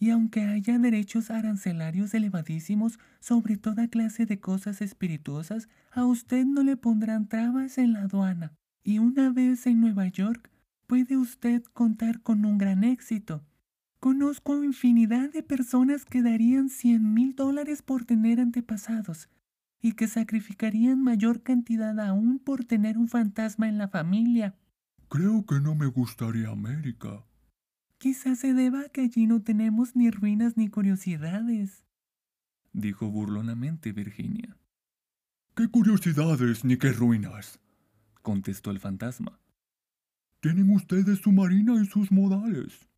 y 0.00 0.08
aunque 0.10 0.40
haya 0.40 0.78
derechos 0.78 1.30
arancelarios 1.30 2.14
elevadísimos 2.14 2.98
sobre 3.20 3.58
toda 3.58 3.86
clase 3.86 4.24
de 4.24 4.40
cosas 4.40 4.80
espirituosas, 4.80 5.68
a 5.92 6.06
usted 6.06 6.46
no 6.46 6.62
le 6.62 6.78
pondrán 6.78 7.28
trabas 7.28 7.76
en 7.76 7.92
la 7.92 8.00
aduana. 8.04 8.56
Y 8.82 8.98
una 8.98 9.30
vez 9.30 9.66
en 9.66 9.80
Nueva 9.80 10.08
York, 10.08 10.50
puede 10.86 11.16
usted 11.16 11.62
contar 11.72 12.20
con 12.22 12.44
un 12.44 12.58
gran 12.58 12.84
éxito. 12.84 13.44
Conozco 13.98 14.64
infinidad 14.64 15.30
de 15.30 15.42
personas 15.42 16.04
que 16.04 16.22
darían 16.22 16.68
cien 16.68 17.12
mil 17.12 17.34
dólares 17.34 17.82
por 17.82 18.04
tener 18.04 18.40
antepasados 18.40 19.28
y 19.82 19.92
que 19.92 20.08
sacrificarían 20.08 21.02
mayor 21.02 21.42
cantidad 21.42 21.98
aún 22.00 22.38
por 22.38 22.64
tener 22.64 22.98
un 22.98 23.08
fantasma 23.08 23.68
en 23.68 23.78
la 23.78 23.88
familia. 23.88 24.54
Creo 25.08 25.44
que 25.44 25.60
no 25.60 25.74
me 25.74 25.86
gustaría 25.86 26.48
América, 26.48 27.24
Quizás 28.00 28.38
se 28.38 28.54
deba 28.54 28.80
a 28.80 28.88
que 28.88 29.02
allí 29.02 29.26
no 29.26 29.42
tenemos 29.42 29.94
ni 29.94 30.10
ruinas 30.10 30.56
ni 30.56 30.68
curiosidades, 30.68 31.84
dijo 32.72 33.10
burlonamente 33.10 33.92
Virginia. 33.92 34.56
¿Qué 35.54 35.68
curiosidades 35.68 36.64
ni 36.64 36.78
qué 36.78 36.92
ruinas? 36.92 37.60
Contestó 38.22 38.70
el 38.70 38.80
fantasma. 38.80 39.38
Tienen 40.40 40.70
ustedes 40.70 41.18
su 41.18 41.32
marina 41.32 41.74
y 41.80 41.86
sus 41.86 42.10
modales. 42.10 42.88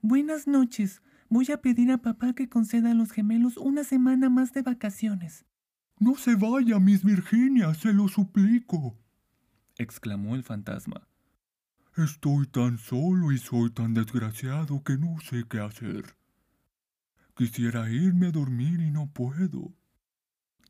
Buenas 0.00 0.46
noches. 0.46 1.02
Voy 1.28 1.50
a 1.50 1.60
pedir 1.60 1.90
a 1.90 1.98
papá 1.98 2.34
que 2.34 2.48
conceda 2.48 2.90
a 2.90 2.94
los 2.94 3.12
gemelos 3.12 3.56
una 3.56 3.84
semana 3.84 4.28
más 4.28 4.52
de 4.52 4.62
vacaciones. 4.62 5.44
No 5.98 6.16
se 6.16 6.34
vaya, 6.34 6.78
Miss 6.78 7.04
Virginia, 7.04 7.72
se 7.74 7.92
lo 7.92 8.08
suplico, 8.08 8.98
exclamó 9.76 10.34
el 10.34 10.42
fantasma. 10.42 11.06
Estoy 11.96 12.46
tan 12.48 12.78
solo 12.78 13.30
y 13.30 13.38
soy 13.38 13.70
tan 13.70 13.94
desgraciado 13.94 14.82
que 14.82 14.98
no 14.98 15.20
sé 15.20 15.44
qué 15.48 15.60
hacer. 15.60 16.16
Quisiera 17.36 17.88
irme 17.88 18.26
a 18.26 18.32
dormir 18.32 18.80
y 18.80 18.90
no 18.90 19.06
puedo. 19.12 19.72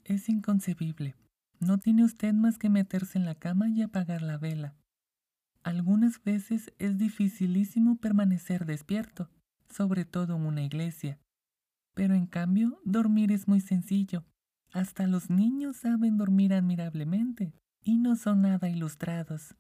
Es 0.05 0.29
inconcebible. 0.29 1.15
No 1.61 1.79
tiene 1.79 2.05
usted 2.05 2.33
más 2.33 2.59
que 2.59 2.69
meterse 2.69 3.19
en 3.19 3.25
la 3.25 3.35
cama 3.35 3.69
y 3.69 3.83
apagar 3.83 4.23
la 4.23 4.39
vela. 4.39 4.75
Algunas 5.63 6.23
veces 6.23 6.73
es 6.79 6.99
dificilísimo 6.99 7.97
permanecer 7.97 8.67
despierto, 8.67 9.31
sobre 9.69 10.05
todo 10.05 10.37
en 10.37 10.43
una 10.43 10.63
iglesia. 10.63 11.19
Pero 11.95 12.15
en 12.15 12.27
cambio, 12.27 12.81
dormir 12.85 13.33
es 13.33 13.49
muy 13.49 13.61
sencillo. 13.61 14.25
Hasta 14.73 15.07
los 15.07 15.31
niños 15.31 15.79
saben 15.79 16.19
dormir 16.19 16.53
admirablemente 16.53 17.55
y 17.83 17.97
no 17.97 18.17
son 18.17 18.43
nada 18.43 18.69
ilustrados. 18.69 19.55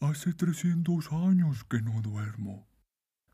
Hace 0.00 0.32
trescientos 0.32 1.12
años 1.12 1.62
que 1.64 1.82
no 1.82 2.00
duermo, 2.00 2.66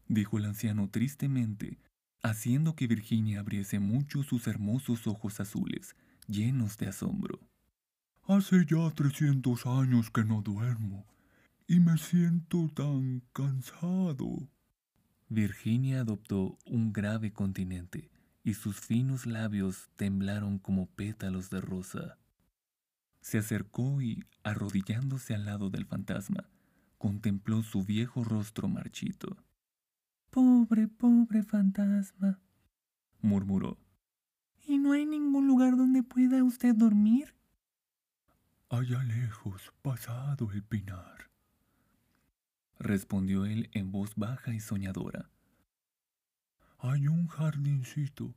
dijo 0.08 0.38
el 0.38 0.46
anciano 0.46 0.90
tristemente, 0.90 1.78
haciendo 2.22 2.74
que 2.74 2.88
Virginia 2.88 3.40
abriese 3.40 3.78
mucho 3.78 4.24
sus 4.24 4.48
hermosos 4.48 5.06
ojos 5.06 5.38
azules, 5.38 5.94
llenos 6.26 6.76
de 6.76 6.88
asombro. 6.88 7.38
Hace 8.28 8.66
ya 8.66 8.90
trescientos 8.90 9.66
años 9.66 10.10
que 10.10 10.24
no 10.24 10.42
duermo, 10.42 11.06
y 11.68 11.78
me 11.78 11.96
siento 11.96 12.68
tan 12.74 13.22
cansado. 13.32 14.48
Virginia 15.28 16.00
adoptó 16.00 16.58
un 16.66 16.92
grave 16.92 17.32
continente, 17.32 18.10
y 18.42 18.54
sus 18.54 18.80
finos 18.80 19.26
labios 19.26 19.90
temblaron 19.94 20.58
como 20.58 20.86
pétalos 20.86 21.50
de 21.50 21.60
rosa. 21.60 22.18
Se 23.20 23.38
acercó 23.38 24.02
y, 24.02 24.24
arrodillándose 24.42 25.32
al 25.32 25.44
lado 25.44 25.70
del 25.70 25.86
fantasma, 25.86 26.50
contempló 26.98 27.62
su 27.62 27.84
viejo 27.84 28.24
rostro 28.24 28.66
marchito. 28.66 29.36
Pobre, 30.30 30.88
pobre 30.88 31.44
fantasma, 31.44 32.40
murmuró. 33.20 33.78
¿Y 34.66 34.78
no 34.78 34.94
hay 34.94 35.06
ningún 35.06 35.46
lugar 35.46 35.76
donde 35.76 36.02
pueda 36.02 36.42
usted 36.42 36.74
dormir? 36.74 37.36
Allá 38.68 39.02
lejos, 39.04 39.72
pasado 39.82 40.50
el 40.52 40.62
pinar. 40.62 41.30
Respondió 42.78 43.46
él 43.46 43.70
en 43.72 43.92
voz 43.92 44.14
baja 44.16 44.52
y 44.52 44.60
soñadora. 44.60 45.30
Hay 46.78 47.08
un 47.08 47.28
jardincito, 47.28 48.34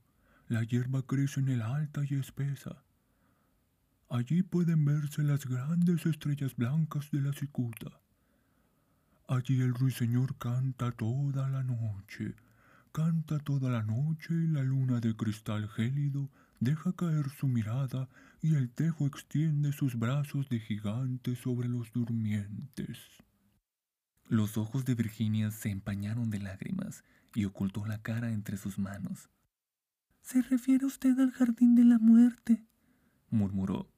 la 0.48 0.64
hierba 0.64 1.02
crece 1.04 1.40
en 1.40 1.50
el 1.50 1.62
alta 1.62 2.02
y 2.08 2.16
espesa. 2.16 2.84
Allí 4.10 4.44
pueden 4.44 4.86
verse 4.86 5.24
las 5.24 5.46
grandes 5.46 6.06
estrellas 6.06 6.56
blancas 6.56 7.12
de 7.12 7.22
la 7.22 7.34
cicuta. 7.34 8.00
Allí 9.28 9.62
el 9.62 9.74
ruiseñor 9.74 10.38
canta 10.38 10.92
toda 10.92 11.50
la 11.50 11.64
noche, 11.64 12.36
canta 12.92 13.40
toda 13.40 13.70
la 13.70 13.84
noche 13.84 14.34
y 14.34 14.48
la 14.48 14.64
luna 14.64 15.00
de 15.00 15.16
cristal 15.16 15.70
gélido 15.70 16.30
deja 16.60 16.94
caer 16.94 17.30
su 17.30 17.48
mirada 17.48 18.10
y 18.42 18.56
el 18.56 18.70
tejo 18.70 19.06
extiende 19.08 19.72
sus 19.72 19.98
brazos 19.98 20.50
de 20.50 20.60
gigante 20.60 21.36
sobre 21.36 21.68
los 21.68 21.92
durmientes. 21.92 22.98
Los 24.28 24.58
ojos 24.58 24.86
de 24.86 24.96
Virginia 24.96 25.52
se 25.52 25.70
empañaron 25.70 26.30
de 26.30 26.40
lágrimas 26.40 27.04
y 27.34 27.46
ocultó 27.46 27.86
la 27.86 28.02
cara 28.02 28.32
entre 28.32 28.58
sus 28.58 28.78
manos. 28.78 29.30
¿Se 30.22 30.42
refiere 30.42 30.86
usted 30.86 31.18
al 31.20 31.32
jardín 31.32 31.76
de 31.76 31.86
la 31.86 31.98
muerte? 31.98 32.64
murmuró. 33.30 33.90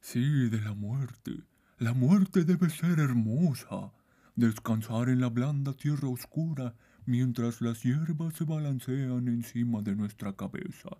Sí, 0.00 0.48
de 0.48 0.60
la 0.60 0.74
muerte. 0.74 1.44
La 1.78 1.92
muerte 1.92 2.44
debe 2.44 2.70
ser 2.70 2.98
hermosa. 2.98 3.92
Descansar 4.34 5.08
en 5.08 5.20
la 5.20 5.28
blanda 5.28 5.74
tierra 5.74 6.08
oscura 6.08 6.74
mientras 7.06 7.60
las 7.60 7.82
hierbas 7.82 8.34
se 8.34 8.44
balancean 8.44 9.28
encima 9.28 9.82
de 9.82 9.94
nuestra 9.94 10.34
cabeza. 10.34 10.90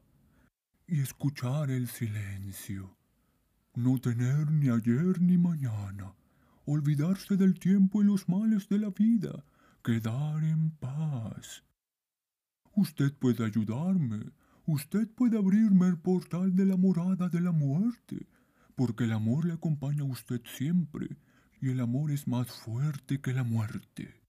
Y 0.93 1.01
escuchar 1.01 1.71
el 1.71 1.89
silencio. 1.89 2.99
No 3.75 3.99
tener 3.99 4.51
ni 4.51 4.69
ayer 4.69 5.23
ni 5.23 5.39
mañana. 5.39 6.13
Olvidarse 6.67 7.39
del 7.39 7.59
tiempo 7.59 8.03
y 8.03 8.05
los 8.05 8.29
males 8.29 8.69
de 8.69 8.79
la 8.79 8.91
vida. 8.91 9.43
Quedar 9.83 10.45
en 10.45 10.71
paz. 10.73 11.65
Usted 12.75 13.15
puede 13.15 13.43
ayudarme. 13.43 14.21
Usted 14.67 15.09
puede 15.09 15.39
abrirme 15.39 15.87
el 15.89 15.97
portal 15.97 16.55
de 16.55 16.67
la 16.67 16.77
morada 16.77 17.31
de 17.31 17.41
la 17.41 17.53
muerte 17.53 18.27
porque 18.75 19.05
el 19.05 19.13
amor 19.13 19.47
le 19.47 19.55
acompaña 19.55 20.03
a 20.03 20.07
usted 20.07 20.43
siempre, 20.45 21.17
y 21.61 21.71
el 21.71 21.81
amor 21.81 22.11
es 22.11 22.27
más 22.27 22.49
fuerte 22.51 23.21
que 23.23 23.33
la 23.33 23.45
muerte. 23.45 24.21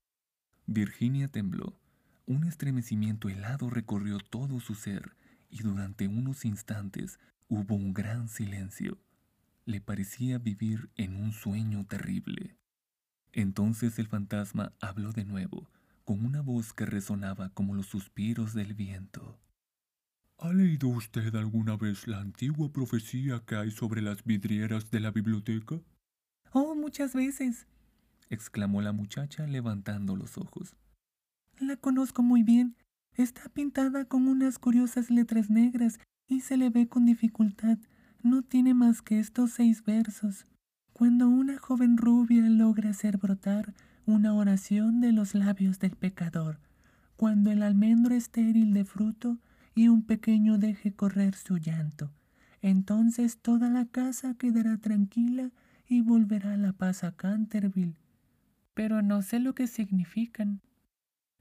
Virginia 0.66 1.28
tembló. 1.28 1.78
Un 2.26 2.44
estremecimiento 2.44 3.28
helado 3.28 3.68
recorrió 3.68 4.18
todo 4.18 4.60
su 4.60 4.74
ser, 4.74 5.14
y 5.54 5.62
durante 5.62 6.08
unos 6.08 6.44
instantes 6.44 7.20
hubo 7.46 7.76
un 7.76 7.94
gran 7.94 8.28
silencio. 8.28 8.98
Le 9.66 9.80
parecía 9.80 10.38
vivir 10.38 10.90
en 10.96 11.14
un 11.14 11.32
sueño 11.32 11.86
terrible. 11.86 12.56
Entonces 13.32 14.00
el 14.00 14.08
fantasma 14.08 14.72
habló 14.80 15.12
de 15.12 15.24
nuevo, 15.24 15.70
con 16.04 16.24
una 16.24 16.42
voz 16.42 16.72
que 16.72 16.86
resonaba 16.86 17.50
como 17.50 17.76
los 17.76 17.86
suspiros 17.86 18.52
del 18.52 18.74
viento. 18.74 19.38
¿Ha 20.38 20.52
leído 20.52 20.88
usted 20.88 21.32
alguna 21.36 21.76
vez 21.76 22.08
la 22.08 22.18
antigua 22.18 22.72
profecía 22.72 23.44
que 23.46 23.54
hay 23.54 23.70
sobre 23.70 24.02
las 24.02 24.24
vidrieras 24.24 24.90
de 24.90 24.98
la 24.98 25.12
biblioteca? 25.12 25.80
Oh, 26.50 26.74
muchas 26.74 27.14
veces, 27.14 27.68
exclamó 28.28 28.82
la 28.82 28.92
muchacha 28.92 29.46
levantando 29.46 30.16
los 30.16 30.36
ojos. 30.36 30.74
La 31.60 31.76
conozco 31.76 32.24
muy 32.24 32.42
bien. 32.42 32.76
Está 33.16 33.48
pintada 33.48 34.04
con 34.06 34.26
unas 34.26 34.58
curiosas 34.58 35.08
letras 35.08 35.48
negras 35.48 36.00
y 36.26 36.40
se 36.40 36.56
le 36.56 36.70
ve 36.70 36.88
con 36.88 37.04
dificultad. 37.04 37.78
No 38.22 38.42
tiene 38.42 38.74
más 38.74 39.02
que 39.02 39.20
estos 39.20 39.52
seis 39.52 39.84
versos. 39.84 40.46
Cuando 40.92 41.28
una 41.28 41.58
joven 41.58 41.96
rubia 41.96 42.42
logra 42.48 42.90
hacer 42.90 43.18
brotar 43.18 43.72
una 44.04 44.34
oración 44.34 45.00
de 45.00 45.12
los 45.12 45.34
labios 45.34 45.78
del 45.78 45.92
pecador, 45.92 46.58
cuando 47.16 47.50
el 47.50 47.62
almendro 47.62 48.14
estéril 48.14 48.74
de 48.74 48.84
fruto 48.84 49.38
y 49.74 49.88
un 49.88 50.02
pequeño 50.02 50.58
deje 50.58 50.92
correr 50.92 51.34
su 51.34 51.58
llanto. 51.58 52.10
Entonces 52.62 53.38
toda 53.38 53.68
la 53.68 53.86
casa 53.86 54.34
quedará 54.34 54.78
tranquila 54.78 55.50
y 55.86 56.00
volverá 56.00 56.56
la 56.56 56.72
paz 56.72 57.04
a 57.04 57.12
Canterville. 57.12 57.96
Pero 58.74 59.02
no 59.02 59.22
sé 59.22 59.38
lo 59.38 59.54
que 59.54 59.66
significan. 59.66 60.60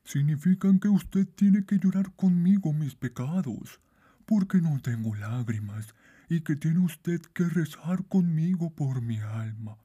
Significan 0.03 0.79
que 0.79 0.89
usted 0.89 1.27
tiene 1.27 1.65
que 1.65 1.79
llorar 1.79 2.13
conmigo 2.15 2.73
mis 2.73 2.95
pecados, 2.95 3.79
porque 4.25 4.61
no 4.61 4.79
tengo 4.81 5.15
lágrimas, 5.15 5.95
y 6.29 6.41
que 6.41 6.55
tiene 6.55 6.79
usted 6.79 7.21
que 7.33 7.45
rezar 7.45 8.05
conmigo 8.05 8.69
por 8.71 9.01
mi 9.01 9.17
alma, 9.19 9.77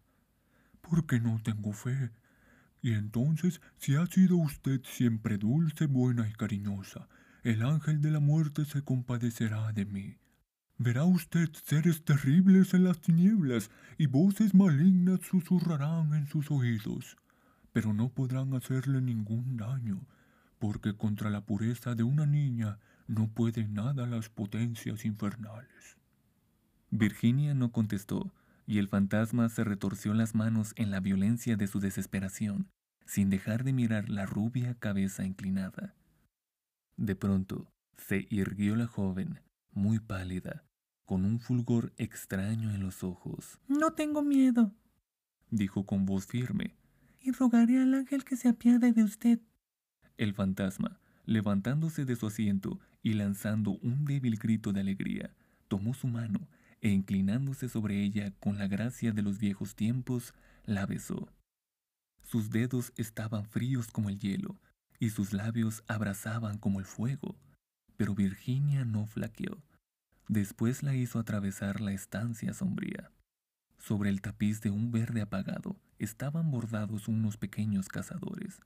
porque 0.80 1.20
no 1.20 1.40
tengo 1.42 1.72
fe. 1.72 2.10
Y 2.80 2.92
entonces, 2.92 3.60
si 3.76 3.96
ha 3.96 4.06
sido 4.06 4.36
usted 4.36 4.80
siempre 4.84 5.36
dulce, 5.36 5.86
buena 5.86 6.28
y 6.28 6.32
cariñosa, 6.32 7.08
el 7.42 7.62
ángel 7.62 8.00
de 8.00 8.10
la 8.10 8.20
muerte 8.20 8.64
se 8.64 8.82
compadecerá 8.82 9.72
de 9.72 9.84
mí. 9.84 10.16
Verá 10.78 11.04
usted 11.04 11.48
seres 11.64 12.04
terribles 12.04 12.72
en 12.72 12.84
las 12.84 13.00
tinieblas 13.00 13.70
y 13.96 14.06
voces 14.06 14.54
malignas 14.54 15.20
susurrarán 15.22 16.14
en 16.14 16.26
sus 16.28 16.50
oídos, 16.50 17.16
pero 17.72 17.92
no 17.92 18.08
podrán 18.08 18.54
hacerle 18.54 19.00
ningún 19.00 19.56
daño, 19.56 20.00
porque 20.58 20.96
contra 20.96 21.30
la 21.30 21.44
pureza 21.44 21.94
de 21.94 22.02
una 22.02 22.26
niña 22.26 22.78
no 23.06 23.28
pueden 23.28 23.74
nada 23.74 24.06
las 24.06 24.28
potencias 24.28 25.04
infernales. 25.04 25.96
Virginia 26.90 27.54
no 27.54 27.72
contestó, 27.72 28.32
y 28.66 28.78
el 28.78 28.88
fantasma 28.88 29.48
se 29.48 29.64
retorció 29.64 30.12
las 30.12 30.34
manos 30.34 30.74
en 30.76 30.90
la 30.90 31.00
violencia 31.00 31.56
de 31.56 31.66
su 31.66 31.80
desesperación, 31.80 32.68
sin 33.06 33.30
dejar 33.30 33.64
de 33.64 33.72
mirar 33.72 34.10
la 34.10 34.26
rubia 34.26 34.74
cabeza 34.74 35.24
inclinada. 35.24 35.94
De 36.96 37.16
pronto, 37.16 37.72
se 37.96 38.26
irguió 38.28 38.76
la 38.76 38.86
joven, 38.86 39.40
muy 39.72 39.98
pálida, 39.98 40.64
con 41.06 41.24
un 41.24 41.40
fulgor 41.40 41.92
extraño 41.96 42.70
en 42.70 42.82
los 42.82 43.02
ojos. 43.02 43.58
No 43.68 43.92
tengo 43.92 44.22
miedo, 44.22 44.72
dijo 45.50 45.86
con 45.86 46.04
voz 46.04 46.26
firme. 46.26 46.77
Y 47.28 47.30
rogaré 47.30 47.78
al 47.78 47.92
ángel 47.92 48.24
que 48.24 48.38
se 48.38 48.48
apiade 48.48 48.90
de 48.94 49.04
usted. 49.04 49.38
El 50.16 50.32
fantasma, 50.32 50.98
levantándose 51.26 52.06
de 52.06 52.16
su 52.16 52.26
asiento 52.26 52.80
y 53.02 53.12
lanzando 53.12 53.72
un 53.82 54.06
débil 54.06 54.38
grito 54.38 54.72
de 54.72 54.80
alegría, 54.80 55.34
tomó 55.68 55.92
su 55.92 56.06
mano 56.06 56.48
e 56.80 56.88
inclinándose 56.88 57.68
sobre 57.68 58.02
ella 58.02 58.32
con 58.40 58.56
la 58.56 58.66
gracia 58.66 59.12
de 59.12 59.20
los 59.20 59.38
viejos 59.38 59.74
tiempos, 59.74 60.32
la 60.64 60.86
besó. 60.86 61.28
Sus 62.22 62.48
dedos 62.48 62.94
estaban 62.96 63.44
fríos 63.44 63.88
como 63.88 64.08
el 64.08 64.18
hielo, 64.18 64.58
y 64.98 65.10
sus 65.10 65.34
labios 65.34 65.84
abrazaban 65.86 66.56
como 66.56 66.78
el 66.78 66.86
fuego, 66.86 67.36
pero 67.98 68.14
Virginia 68.14 68.86
no 68.86 69.04
flaqueó. 69.04 69.62
Después 70.28 70.82
la 70.82 70.96
hizo 70.96 71.18
atravesar 71.18 71.82
la 71.82 71.92
estancia 71.92 72.54
sombría. 72.54 73.10
Sobre 73.78 74.10
el 74.10 74.20
tapiz 74.20 74.60
de 74.60 74.70
un 74.70 74.90
verde 74.90 75.20
apagado 75.20 75.76
estaban 75.98 76.50
bordados 76.50 77.08
unos 77.08 77.36
pequeños 77.36 77.88
cazadores. 77.88 78.60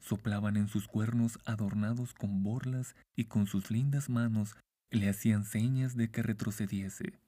Soplaban 0.00 0.56
en 0.56 0.68
sus 0.68 0.88
cuernos 0.88 1.38
adornados 1.44 2.12
con 2.12 2.42
borlas 2.42 2.94
y 3.16 3.24
con 3.24 3.46
sus 3.46 3.70
lindas 3.70 4.10
manos 4.10 4.56
le 4.90 5.08
hacían 5.08 5.44
señas 5.44 5.96
de 5.96 6.10
que 6.10 6.22
retrocediese. 6.22 7.18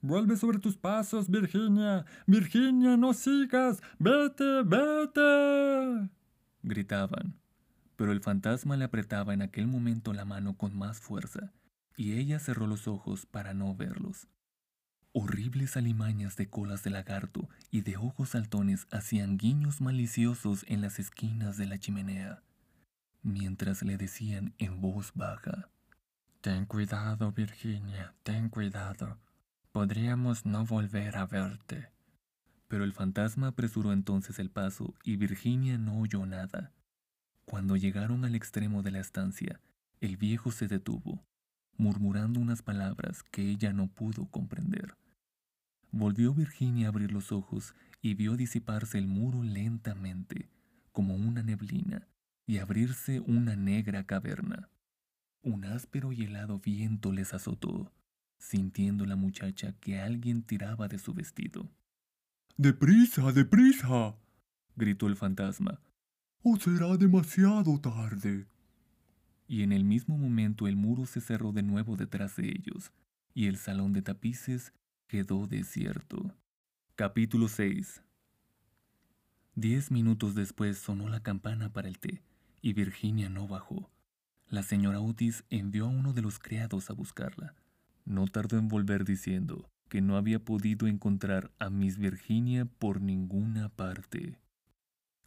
Vuelve 0.00 0.36
sobre 0.36 0.58
tus 0.58 0.76
pasos, 0.76 1.28
Virginia. 1.28 2.04
Virginia, 2.26 2.96
no 2.96 3.12
sigas. 3.14 3.80
Vete, 3.98 4.62
vete. 4.64 6.10
gritaban 6.62 7.38
pero 7.98 8.12
el 8.12 8.20
fantasma 8.20 8.76
le 8.76 8.84
apretaba 8.84 9.34
en 9.34 9.42
aquel 9.42 9.66
momento 9.66 10.12
la 10.12 10.24
mano 10.24 10.56
con 10.56 10.78
más 10.78 11.00
fuerza, 11.00 11.52
y 11.96 12.12
ella 12.12 12.38
cerró 12.38 12.68
los 12.68 12.86
ojos 12.86 13.26
para 13.26 13.54
no 13.54 13.74
verlos. 13.74 14.28
Horribles 15.20 15.76
alimañas 15.76 16.36
de 16.36 16.48
colas 16.48 16.84
de 16.84 16.90
lagarto 16.90 17.48
y 17.72 17.80
de 17.80 17.96
ojos 17.96 18.28
saltones 18.28 18.86
hacían 18.92 19.36
guiños 19.36 19.80
maliciosos 19.80 20.64
en 20.68 20.80
las 20.80 21.00
esquinas 21.00 21.56
de 21.56 21.66
la 21.66 21.76
chimenea, 21.80 22.40
mientras 23.24 23.82
le 23.82 23.96
decían 23.96 24.54
en 24.58 24.80
voz 24.80 25.10
baja, 25.16 25.70
Ten 26.40 26.66
cuidado, 26.66 27.32
Virginia, 27.32 28.14
ten 28.22 28.48
cuidado. 28.48 29.18
Podríamos 29.72 30.46
no 30.46 30.64
volver 30.64 31.16
a 31.16 31.26
verte. 31.26 31.88
Pero 32.68 32.84
el 32.84 32.92
fantasma 32.92 33.48
apresuró 33.48 33.92
entonces 33.92 34.38
el 34.38 34.50
paso 34.50 34.94
y 35.02 35.16
Virginia 35.16 35.78
no 35.78 35.98
oyó 35.98 36.26
nada. 36.26 36.70
Cuando 37.44 37.74
llegaron 37.74 38.24
al 38.24 38.36
extremo 38.36 38.84
de 38.84 38.92
la 38.92 39.00
estancia, 39.00 39.60
el 40.00 40.16
viejo 40.16 40.52
se 40.52 40.68
detuvo, 40.68 41.24
murmurando 41.76 42.38
unas 42.38 42.62
palabras 42.62 43.24
que 43.24 43.50
ella 43.50 43.72
no 43.72 43.88
pudo 43.88 44.26
comprender. 44.26 44.94
Volvió 45.90 46.34
Virginia 46.34 46.86
a 46.86 46.88
abrir 46.90 47.12
los 47.12 47.32
ojos 47.32 47.74
y 48.02 48.14
vio 48.14 48.36
disiparse 48.36 48.98
el 48.98 49.06
muro 49.06 49.42
lentamente, 49.42 50.48
como 50.92 51.14
una 51.14 51.42
neblina, 51.42 52.06
y 52.46 52.58
abrirse 52.58 53.20
una 53.20 53.56
negra 53.56 54.04
caverna. 54.04 54.68
Un 55.42 55.64
áspero 55.64 56.12
y 56.12 56.24
helado 56.24 56.58
viento 56.58 57.12
les 57.12 57.32
azotó, 57.32 57.92
sintiendo 58.38 59.06
la 59.06 59.16
muchacha 59.16 59.72
que 59.80 60.00
alguien 60.00 60.42
tiraba 60.42 60.88
de 60.88 60.98
su 60.98 61.14
vestido. 61.14 61.70
¡Deprisa, 62.56 63.32
deprisa! 63.32 64.16
gritó 64.76 65.06
el 65.06 65.16
fantasma. 65.16 65.80
¡O 66.42 66.56
será 66.56 66.96
demasiado 66.96 67.80
tarde! 67.80 68.46
Y 69.46 69.62
en 69.62 69.72
el 69.72 69.84
mismo 69.84 70.18
momento 70.18 70.68
el 70.68 70.76
muro 70.76 71.06
se 71.06 71.20
cerró 71.20 71.52
de 71.52 71.62
nuevo 71.62 71.96
detrás 71.96 72.36
de 72.36 72.48
ellos, 72.48 72.92
y 73.32 73.46
el 73.46 73.56
salón 73.56 73.92
de 73.92 74.02
tapices 74.02 74.72
quedó 75.08 75.46
desierto. 75.46 76.34
Capítulo 76.94 77.48
6 77.48 78.02
Diez 79.54 79.90
minutos 79.90 80.34
después 80.34 80.76
sonó 80.76 81.08
la 81.08 81.22
campana 81.22 81.72
para 81.72 81.88
el 81.88 81.98
té, 81.98 82.22
y 82.60 82.74
Virginia 82.74 83.30
no 83.30 83.48
bajó. 83.48 83.90
La 84.50 84.62
señora 84.62 85.00
Otis 85.00 85.44
envió 85.48 85.86
a 85.86 85.88
uno 85.88 86.12
de 86.12 86.20
los 86.20 86.38
criados 86.38 86.90
a 86.90 86.92
buscarla. 86.92 87.54
No 88.04 88.26
tardó 88.26 88.58
en 88.58 88.68
volver 88.68 89.06
diciendo 89.06 89.70
que 89.88 90.02
no 90.02 90.18
había 90.18 90.44
podido 90.44 90.86
encontrar 90.86 91.52
a 91.58 91.70
Miss 91.70 91.96
Virginia 91.96 92.66
por 92.66 93.00
ninguna 93.00 93.70
parte. 93.70 94.38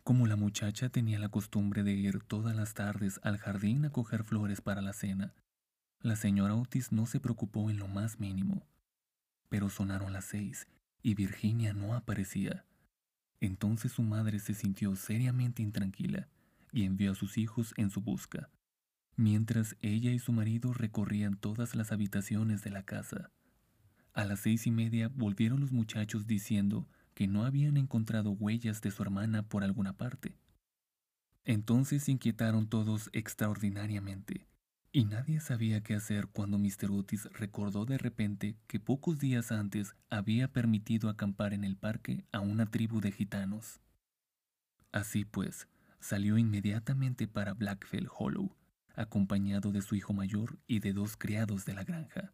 Como 0.04 0.28
la 0.28 0.36
muchacha 0.36 0.90
tenía 0.90 1.18
la 1.18 1.30
costumbre 1.30 1.82
de 1.82 1.94
ir 1.94 2.22
todas 2.22 2.56
las 2.56 2.76
tardes 2.76 3.20
al 3.24 3.40
jardín 3.40 3.86
a 3.86 3.90
coger 3.90 4.24
flores 4.24 4.62
para 4.62 4.82
la 4.82 4.94
cena, 4.94 5.34
la 6.02 6.16
señora 6.16 6.54
Otis 6.54 6.92
no 6.92 7.08
se 7.08 7.20
preocupó 7.20 7.72
en 7.72 7.80
lo 7.80 7.88
más 7.88 8.20
mínimo. 8.20 8.62
Pero 9.52 9.70
sonaron 9.70 10.14
las 10.14 10.26
seis 10.26 10.68
y 11.04 11.14
Virginia 11.14 11.74
no 11.74 11.94
aparecía. 11.94 12.66
Entonces 13.40 13.92
su 13.92 14.02
madre 14.02 14.40
se 14.40 14.56
sintió 14.56 14.96
seriamente 14.96 15.62
intranquila 15.62 16.28
y 16.72 16.86
envió 16.86 17.12
a 17.12 17.16
sus 17.16 17.38
hijos 17.38 17.76
en 17.78 17.92
su 17.92 18.02
busca 18.02 18.50
mientras 19.22 19.76
ella 19.82 20.12
y 20.12 20.20
su 20.20 20.32
marido 20.32 20.74
recorrían 20.74 21.38
todas 21.38 21.76
las 21.76 21.92
habitaciones 21.92 22.64
de 22.64 22.72
la 22.72 22.84
casa. 22.84 23.32
A 24.14 24.26
las 24.26 24.42
seis 24.42 24.68
y 24.68 24.72
media 24.72 25.10
volvieron 25.10 25.60
los 25.60 25.72
muchachos 25.72 26.28
diciendo 26.28 26.88
que 27.14 27.28
no 27.28 27.46
habían 27.46 27.78
encontrado 27.78 28.32
huellas 28.32 28.82
de 28.82 28.92
su 28.92 29.04
hermana 29.04 29.44
por 29.44 29.64
alguna 29.64 29.94
parte. 29.94 30.38
Entonces 31.46 32.04
se 32.04 32.12
inquietaron 32.12 32.68
todos 32.68 33.10
extraordinariamente, 33.14 34.48
y 34.94 35.06
nadie 35.06 35.40
sabía 35.40 35.82
qué 35.82 35.96
hacer 35.96 36.28
cuando 36.28 36.58
Mr. 36.58 36.92
Otis 36.92 37.26
recordó 37.34 37.86
de 37.86 37.98
repente 37.98 38.58
que 38.68 38.80
pocos 38.80 39.20
días 39.20 39.52
antes 39.52 39.96
había 40.10 40.52
permitido 40.52 41.10
acampar 41.10 41.54
en 41.54 41.64
el 41.64 41.78
parque 41.78 42.26
a 42.32 42.42
una 42.42 42.66
tribu 42.66 43.00
de 43.00 43.12
gitanos. 43.12 43.80
Así 44.92 45.24
pues, 45.24 45.70
salió 46.02 46.38
inmediatamente 46.38 47.28
para 47.28 47.54
Blackfell 47.54 48.10
Hollow, 48.14 48.54
acompañado 48.94 49.72
de 49.72 49.82
su 49.82 49.96
hijo 49.96 50.14
mayor 50.14 50.60
y 50.68 50.80
de 50.80 50.92
dos 50.92 51.16
criados 51.16 51.64
de 51.64 51.74
la 51.74 51.86
granja. 51.86 52.34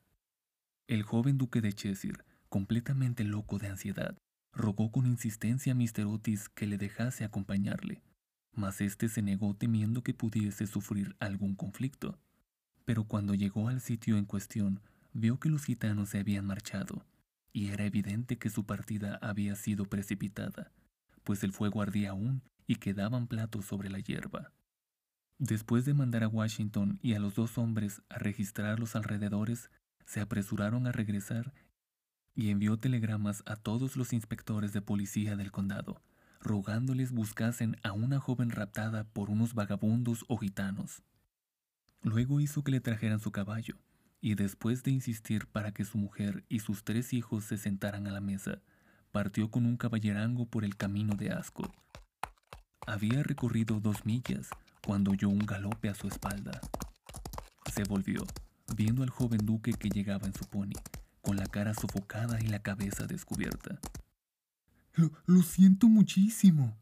El 0.87 1.03
joven 1.03 1.37
duque 1.37 1.61
de 1.61 1.73
Cheshire, 1.73 2.23
completamente 2.49 3.23
loco 3.23 3.59
de 3.59 3.67
ansiedad, 3.67 4.17
rogó 4.51 4.91
con 4.91 5.05
insistencia 5.05 5.73
a 5.73 5.75
Mr. 5.75 6.05
Otis 6.07 6.49
que 6.49 6.65
le 6.65 6.79
dejase 6.79 7.23
acompañarle, 7.23 8.01
mas 8.51 8.81
éste 8.81 9.09
se 9.09 9.21
negó 9.21 9.55
temiendo 9.55 10.01
que 10.01 10.15
pudiese 10.15 10.65
sufrir 10.65 11.15
algún 11.19 11.55
conflicto. 11.55 12.17
Pero 12.87 13.03
cuando 13.03 13.35
llegó 13.35 13.67
al 13.67 13.81
sitio 13.81 14.17
en 14.17 14.23
cuestión, 14.23 14.79
vio 15.11 15.41
que 15.41 15.49
los 15.49 15.65
gitanos 15.65 16.07
se 16.07 16.19
habían 16.19 16.45
marchado, 16.45 17.05
y 17.51 17.67
era 17.67 17.83
evidente 17.83 18.37
que 18.37 18.49
su 18.49 18.65
partida 18.65 19.19
había 19.21 19.57
sido 19.57 19.83
precipitada, 19.83 20.71
pues 21.25 21.43
el 21.43 21.51
fuego 21.51 21.81
ardía 21.81 22.11
aún 22.11 22.43
y 22.65 22.77
quedaban 22.77 23.27
platos 23.27 23.65
sobre 23.65 23.89
la 23.89 23.99
hierba. 23.99 24.53
Después 25.37 25.83
de 25.83 25.95
mandar 25.95 26.23
a 26.23 26.29
Washington 26.29 26.97
y 27.01 27.13
a 27.13 27.19
los 27.19 27.35
dos 27.35 27.57
hombres 27.57 28.03
a 28.07 28.19
registrar 28.19 28.79
los 28.79 28.95
alrededores, 28.95 29.69
se 30.05 30.21
apresuraron 30.21 30.87
a 30.87 30.93
regresar 30.93 31.53
y 32.35 32.51
envió 32.51 32.77
telegramas 32.77 33.43
a 33.45 33.57
todos 33.57 33.97
los 33.97 34.13
inspectores 34.13 34.71
de 34.71 34.81
policía 34.81 35.35
del 35.35 35.51
condado, 35.51 36.01
rogándoles 36.39 37.11
buscasen 37.11 37.75
a 37.83 37.91
una 37.91 38.21
joven 38.21 38.49
raptada 38.49 39.03
por 39.03 39.29
unos 39.29 39.55
vagabundos 39.55 40.23
o 40.29 40.37
gitanos. 40.37 41.03
Luego 42.07 42.39
hizo 42.39 42.63
que 42.63 42.71
le 42.71 42.79
trajeran 42.79 43.19
su 43.19 43.33
caballo, 43.33 43.75
y 44.21 44.35
después 44.35 44.81
de 44.81 44.91
insistir 44.91 45.45
para 45.47 45.73
que 45.73 45.83
su 45.83 45.97
mujer 45.97 46.45
y 46.47 46.59
sus 46.59 46.85
tres 46.85 47.11
hijos 47.11 47.43
se 47.43 47.57
sentaran 47.57 48.07
a 48.07 48.11
la 48.11 48.21
mesa, 48.21 48.61
partió 49.11 49.51
con 49.51 49.65
un 49.65 49.75
caballerango 49.75 50.45
por 50.45 50.63
el 50.63 50.77
camino 50.77 51.15
de 51.15 51.31
Ascot. 51.31 51.69
Había 52.85 53.23
recorrido 53.23 53.81
dos 53.81 54.05
millas, 54.05 54.49
cuando 54.85 55.11
oyó 55.11 55.27
un 55.27 55.45
galope 55.45 55.89
a 55.89 55.95
su 55.95 56.07
espalda. 56.07 56.61
Se 57.75 57.83
volvió, 57.83 58.25
viendo 58.73 59.03
al 59.03 59.09
joven 59.09 59.45
duque 59.45 59.73
que 59.73 59.89
llegaba 59.89 60.27
en 60.27 60.33
su 60.33 60.45
pony, 60.45 60.79
con 61.21 61.35
la 61.35 61.47
cara 61.47 61.73
sofocada 61.73 62.39
y 62.39 62.47
la 62.47 62.59
cabeza 62.59 63.05
descubierta. 63.05 63.81
Lo, 65.25 65.43
siento 65.43 65.89
muchísimo, 65.89 66.73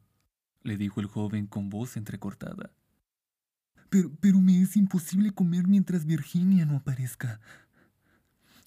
le 0.61 0.77
dijo 0.77 1.01
el 1.01 1.07
joven 1.07 1.47
con 1.47 1.71
voz 1.71 1.97
entrecortada. 1.97 2.69
Pero, 4.19 4.41
me 4.41 4.61
es 4.61 4.75
imposible 4.75 5.31
comer 5.31 5.67
mientras 5.67 6.05
Virginia 6.05 6.65
no 6.65 6.77
aparezca. 6.77 7.39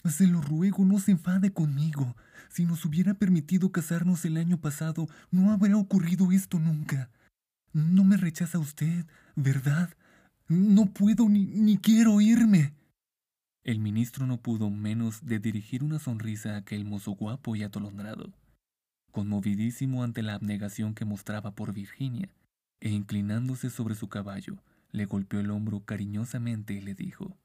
Se 0.04 0.26
lo 0.26 0.40
ruego, 0.40 0.84
no 0.84 0.98
se 1.00 1.10
enfade 1.12 1.52
conmigo. 1.52 2.16
Si 2.48 2.64
nos 2.64 2.84
hubiera 2.84 3.14
permitido 3.14 3.70
casarnos 3.72 4.24
el 4.24 4.36
año 4.36 4.58
pasado, 4.58 5.08
no 5.30 5.50
habría 5.50 5.76
ocurrido 5.76 6.32
esto 6.32 6.58
nunca. 6.58 7.10
No 7.72 8.04
me 8.04 8.16
rechaza 8.16 8.58
usted, 8.58 9.06
¿verdad? 9.36 9.90
No 10.48 10.86
puedo 10.86 11.28
ni, 11.28 11.44
ni 11.44 11.76
quiero 11.76 12.20
irme. 12.20 12.72
El 13.64 13.80
ministro 13.80 14.26
no 14.26 14.40
pudo 14.40 14.70
menos 14.70 15.26
de 15.26 15.38
dirigir 15.40 15.84
una 15.84 15.98
sonrisa 15.98 16.54
a 16.54 16.58
aquel 16.58 16.86
mozo 16.86 17.12
guapo 17.12 17.54
y 17.54 17.62
atolondrado, 17.62 18.32
conmovidísimo 19.10 20.02
ante 20.04 20.22
la 20.22 20.34
abnegación 20.34 20.94
que 20.94 21.04
mostraba 21.04 21.54
por 21.54 21.74
Virginia, 21.74 22.30
e 22.80 22.88
inclinándose 22.88 23.68
sobre 23.68 23.94
su 23.94 24.08
caballo, 24.08 24.56
le 24.90 25.06
golpeó 25.06 25.40
el 25.40 25.50
hombro 25.50 25.84
cariñosamente 25.84 26.74
y 26.74 26.80
le 26.80 26.94
dijo, 26.94 27.36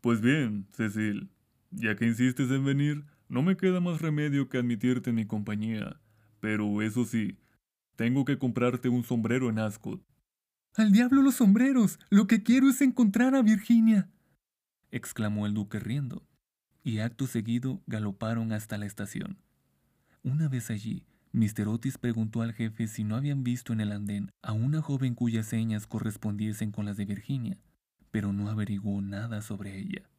Pues 0.00 0.20
bien, 0.20 0.66
Cecil, 0.72 1.30
ya 1.70 1.96
que 1.96 2.06
insistes 2.06 2.50
en 2.50 2.64
venir, 2.64 3.04
no 3.28 3.42
me 3.42 3.56
queda 3.56 3.80
más 3.80 4.00
remedio 4.00 4.48
que 4.48 4.58
admitirte 4.58 5.10
en 5.10 5.16
mi 5.16 5.26
compañía, 5.26 6.00
pero 6.40 6.82
eso 6.82 7.04
sí, 7.04 7.38
tengo 7.96 8.24
que 8.24 8.38
comprarte 8.38 8.88
un 8.88 9.04
sombrero 9.04 9.48
en 9.48 9.58
Ascot. 9.58 10.02
Al 10.74 10.90
diablo 10.90 11.20
los 11.22 11.36
sombreros. 11.36 11.98
Lo 12.08 12.26
que 12.26 12.42
quiero 12.42 12.68
es 12.70 12.80
encontrar 12.80 13.34
a 13.34 13.42
Virginia. 13.42 14.10
exclamó 14.90 15.46
el 15.46 15.54
duque 15.54 15.78
riendo, 15.78 16.26
y 16.82 16.98
acto 16.98 17.26
seguido 17.26 17.82
galoparon 17.86 18.52
hasta 18.52 18.78
la 18.78 18.86
estación. 18.86 19.38
Una 20.22 20.48
vez 20.48 20.70
allí, 20.70 21.06
Mr. 21.32 21.66
Otis 21.68 21.96
preguntó 21.96 22.42
al 22.42 22.52
jefe 22.52 22.86
si 22.86 23.04
no 23.04 23.16
habían 23.16 23.42
visto 23.42 23.72
en 23.72 23.80
el 23.80 23.92
andén 23.92 24.30
a 24.42 24.52
una 24.52 24.82
joven 24.82 25.14
cuyas 25.14 25.46
señas 25.46 25.86
correspondiesen 25.86 26.72
con 26.72 26.84
las 26.84 26.98
de 26.98 27.06
Virginia, 27.06 27.58
pero 28.10 28.34
no 28.34 28.50
averiguó 28.50 29.00
nada 29.00 29.40
sobre 29.40 29.78
ella. 29.78 30.10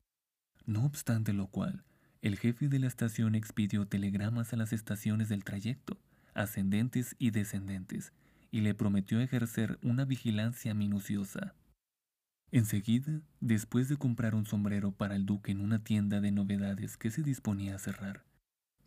No 0.66 0.86
obstante 0.86 1.32
lo 1.32 1.48
cual, 1.48 1.84
el 2.24 2.38
jefe 2.38 2.68
de 2.68 2.80
la 2.80 2.88
estación 2.88 3.36
expidió 3.36 3.86
telegramas 3.86 4.54
a 4.54 4.56
las 4.56 4.74
estaciones 4.74 5.30
del 5.30 5.44
trayecto, 5.44 6.00
ascendentes 6.34 7.16
y 7.20 7.30
descendentes, 7.30 8.12
y 8.50 8.62
le 8.62 8.74
prometió 8.74 9.20
ejercer 9.20 9.78
una 9.84 10.06
vigilancia 10.06 10.74
minuciosa. 10.74 11.54
Enseguida, 12.50 13.22
después 13.40 13.88
de 13.88 13.98
comprar 13.98 14.34
un 14.34 14.46
sombrero 14.46 14.92
para 14.92 15.16
el 15.16 15.26
duque 15.26 15.52
en 15.52 15.60
una 15.60 15.84
tienda 15.84 16.22
de 16.22 16.32
novedades 16.32 16.98
que 16.98 17.12
se 17.12 17.22
disponía 17.22 17.76
a 17.76 17.80
cerrar, 17.80 18.24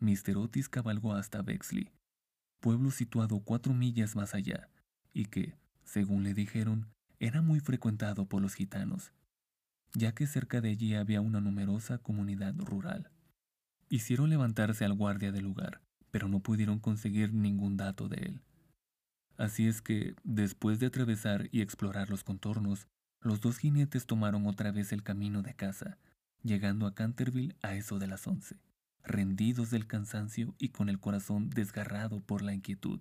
Mr. 0.01 0.37
Otis 0.37 0.69
cabalgó 0.69 1.15
hasta 1.15 1.43
Bexley, 1.43 1.91
pueblo 2.61 2.91
situado 2.91 3.41
cuatro 3.41 3.75
millas 3.75 4.17
más 4.17 4.35
allá, 4.35 4.69
y 5.13 5.27
que, 5.27 5.55
según 5.85 6.25
le 6.25 6.35
dijeron, 6.35 6.89
era 7.19 7.43
muy 7.43 7.61
frecuentado 7.61 8.27
por 8.27 8.43
los 8.43 8.55
gitanos, 8.55 9.13
ya 9.95 10.13
que 10.13 10.27
cerca 10.27 10.61
de 10.61 10.71
allí 10.71 10.95
había 10.95 11.21
una 11.21 11.41
numerosa 11.41 11.99
comunidad 11.99 12.55
rural. 12.59 13.11
Hicieron 13.89 14.31
levantarse 14.31 14.85
al 14.85 14.95
guardia 14.95 15.33
del 15.33 15.45
lugar, 15.45 15.81
pero 16.11 16.29
no 16.29 16.41
pudieron 16.41 16.79
conseguir 16.79 17.33
ningún 17.33 17.77
dato 17.77 18.09
de 18.09 18.17
él. 18.17 18.41
Así 19.39 19.69
es 19.69 19.83
que, 19.83 20.15
después 20.25 20.79
de 20.79 20.87
atravesar 20.87 21.49
y 21.53 21.61
explorar 21.61 22.11
los 22.11 22.25
contornos, 22.25 22.89
los 23.21 23.41
dos 23.41 23.59
jinetes 23.59 24.07
tomaron 24.07 24.47
otra 24.47 24.71
vez 24.71 24.93
el 24.93 25.03
camino 25.03 25.43
de 25.43 25.55
casa, 25.55 25.99
llegando 26.43 26.87
a 26.87 26.95
Canterville 26.95 27.57
a 27.63 27.75
eso 27.75 27.99
de 27.99 28.07
las 28.07 28.27
once, 28.27 28.57
rendidos 29.07 29.71
del 29.71 29.87
cansancio 29.87 30.55
y 30.59 30.71
con 30.71 30.89
el 30.89 30.99
corazón 30.99 31.49
desgarrado 31.49 32.21
por 32.21 32.43
la 32.43 32.53
inquietud. 32.53 33.01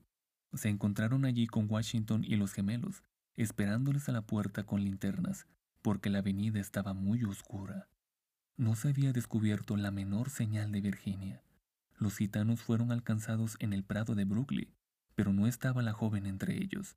Se 0.53 0.69
encontraron 0.69 1.25
allí 1.25 1.47
con 1.47 1.69
Washington 1.69 2.23
y 2.23 2.35
los 2.35 2.53
gemelos, 2.53 3.03
esperándoles 3.35 4.07
a 4.07 4.11
la 4.11 4.21
puerta 4.21 4.63
con 4.63 4.83
linternas, 4.83 5.47
porque 5.81 6.09
la 6.09 6.19
avenida 6.19 6.59
estaba 6.59 6.93
muy 6.93 7.23
oscura. 7.23 7.89
No 8.55 8.75
se 8.75 8.89
había 8.89 9.11
descubierto 9.11 9.75
la 9.75 9.91
menor 9.91 10.29
señal 10.29 10.71
de 10.71 10.81
Virginia. 10.81 11.43
Los 11.97 12.17
gitanos 12.17 12.61
fueron 12.61 12.91
alcanzados 12.91 13.57
en 13.59 13.73
el 13.73 13.83
prado 13.83 14.15
de 14.15 14.23
Brooklyn, 14.23 14.73
pero 15.15 15.33
no 15.33 15.47
estaba 15.47 15.81
la 15.81 15.93
joven 15.93 16.25
entre 16.25 16.55
ellos. 16.55 16.95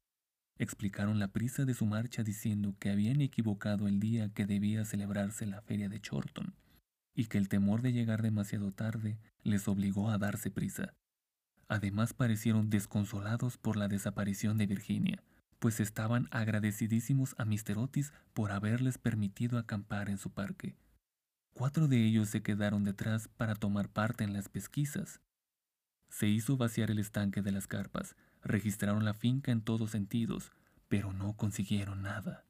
Explicaron 0.56 1.18
la 1.18 1.28
prisa 1.28 1.64
de 1.64 1.74
su 1.74 1.86
marcha 1.86 2.22
diciendo 2.22 2.74
que 2.78 2.90
habían 2.90 3.20
equivocado 3.20 3.88
el 3.88 4.00
día 4.00 4.28
que 4.30 4.46
debía 4.46 4.84
celebrarse 4.84 5.46
la 5.46 5.62
feria 5.62 5.88
de 5.88 6.00
Chorton, 6.00 6.54
y 7.18 7.26
que 7.26 7.36
el 7.36 7.48
temor 7.48 7.82
de 7.82 7.92
llegar 7.92 8.22
demasiado 8.22 8.70
tarde 8.70 9.18
les 9.42 9.66
obligó 9.66 10.08
a 10.08 10.18
darse 10.18 10.52
prisa. 10.52 10.94
Además 11.66 12.14
parecieron 12.14 12.70
desconsolados 12.70 13.58
por 13.58 13.76
la 13.76 13.88
desaparición 13.88 14.56
de 14.56 14.68
Virginia, 14.68 15.24
pues 15.58 15.80
estaban 15.80 16.28
agradecidísimos 16.30 17.34
a 17.36 17.44
Mr. 17.44 17.76
Otis 17.76 18.12
por 18.34 18.52
haberles 18.52 18.98
permitido 18.98 19.58
acampar 19.58 20.10
en 20.10 20.18
su 20.18 20.30
parque. 20.30 20.76
Cuatro 21.54 21.88
de 21.88 22.04
ellos 22.04 22.28
se 22.28 22.44
quedaron 22.44 22.84
detrás 22.84 23.26
para 23.26 23.56
tomar 23.56 23.88
parte 23.88 24.22
en 24.22 24.32
las 24.32 24.48
pesquisas. 24.48 25.20
Se 26.08 26.28
hizo 26.28 26.56
vaciar 26.56 26.92
el 26.92 27.00
estanque 27.00 27.42
de 27.42 27.50
las 27.50 27.66
carpas, 27.66 28.14
registraron 28.44 29.04
la 29.04 29.12
finca 29.12 29.50
en 29.50 29.62
todos 29.62 29.90
sentidos, 29.90 30.52
pero 30.86 31.12
no 31.12 31.32
consiguieron 31.32 32.02
nada. 32.02 32.44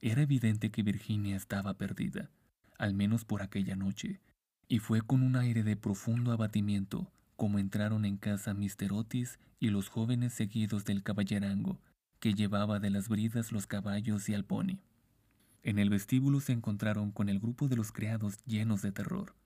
Era 0.00 0.22
evidente 0.22 0.70
que 0.70 0.82
Virginia 0.82 1.36
estaba 1.36 1.76
perdida 1.76 2.30
al 2.78 2.94
menos 2.94 3.24
por 3.24 3.42
aquella 3.42 3.76
noche, 3.76 4.20
y 4.68 4.78
fue 4.78 5.02
con 5.02 5.22
un 5.22 5.36
aire 5.36 5.62
de 5.62 5.76
profundo 5.76 6.32
abatimiento 6.32 7.10
como 7.38 7.60
entraron 7.60 8.04
en 8.04 8.16
casa 8.16 8.52
Mr. 8.52 8.92
Otis 8.92 9.38
y 9.60 9.68
los 9.68 9.88
jóvenes 9.88 10.32
seguidos 10.32 10.84
del 10.84 11.04
caballerango, 11.04 11.80
que 12.18 12.34
llevaba 12.34 12.80
de 12.80 12.90
las 12.90 13.08
bridas 13.08 13.52
los 13.52 13.68
caballos 13.68 14.28
y 14.28 14.34
al 14.34 14.44
pony. 14.44 14.80
En 15.62 15.78
el 15.78 15.88
vestíbulo 15.88 16.40
se 16.40 16.52
encontraron 16.52 17.12
con 17.12 17.28
el 17.28 17.38
grupo 17.38 17.68
de 17.68 17.76
los 17.76 17.92
criados 17.92 18.38
llenos 18.44 18.82
de 18.82 18.90
terror. 18.90 19.36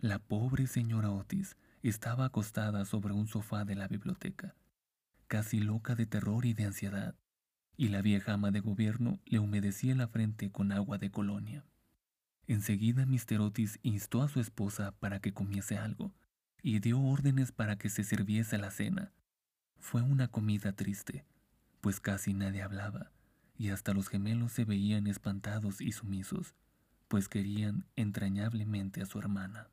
La 0.00 0.18
pobre 0.18 0.66
señora 0.66 1.12
Otis 1.12 1.56
estaba 1.84 2.24
acostada 2.24 2.84
sobre 2.84 3.14
un 3.14 3.28
sofá 3.28 3.64
de 3.64 3.76
la 3.76 3.86
biblioteca, 3.86 4.56
casi 5.28 5.60
loca 5.60 5.94
de 5.94 6.06
terror 6.06 6.44
y 6.46 6.52
de 6.52 6.64
ansiedad, 6.64 7.14
y 7.76 7.90
la 7.90 8.02
vieja 8.02 8.32
ama 8.32 8.50
de 8.50 8.58
gobierno 8.58 9.20
le 9.24 9.38
humedecía 9.38 9.94
la 9.94 10.08
frente 10.08 10.50
con 10.50 10.72
agua 10.72 10.98
de 10.98 11.12
colonia. 11.12 11.64
Enseguida 12.50 13.06
Mr. 13.06 13.40
Otis 13.42 13.78
instó 13.84 14.24
a 14.24 14.28
su 14.28 14.40
esposa 14.40 14.90
para 14.98 15.20
que 15.20 15.32
comiese 15.32 15.78
algo 15.78 16.12
y 16.64 16.80
dio 16.80 17.00
órdenes 17.00 17.52
para 17.52 17.78
que 17.78 17.88
se 17.88 18.02
sirviese 18.02 18.58
la 18.58 18.72
cena. 18.72 19.12
Fue 19.78 20.02
una 20.02 20.26
comida 20.26 20.72
triste, 20.72 21.24
pues 21.80 22.00
casi 22.00 22.34
nadie 22.34 22.62
hablaba, 22.62 23.12
y 23.56 23.68
hasta 23.68 23.94
los 23.94 24.08
gemelos 24.08 24.50
se 24.50 24.64
veían 24.64 25.06
espantados 25.06 25.80
y 25.80 25.92
sumisos, 25.92 26.56
pues 27.06 27.28
querían 27.28 27.86
entrañablemente 27.94 29.00
a 29.00 29.06
su 29.06 29.20
hermana. 29.20 29.68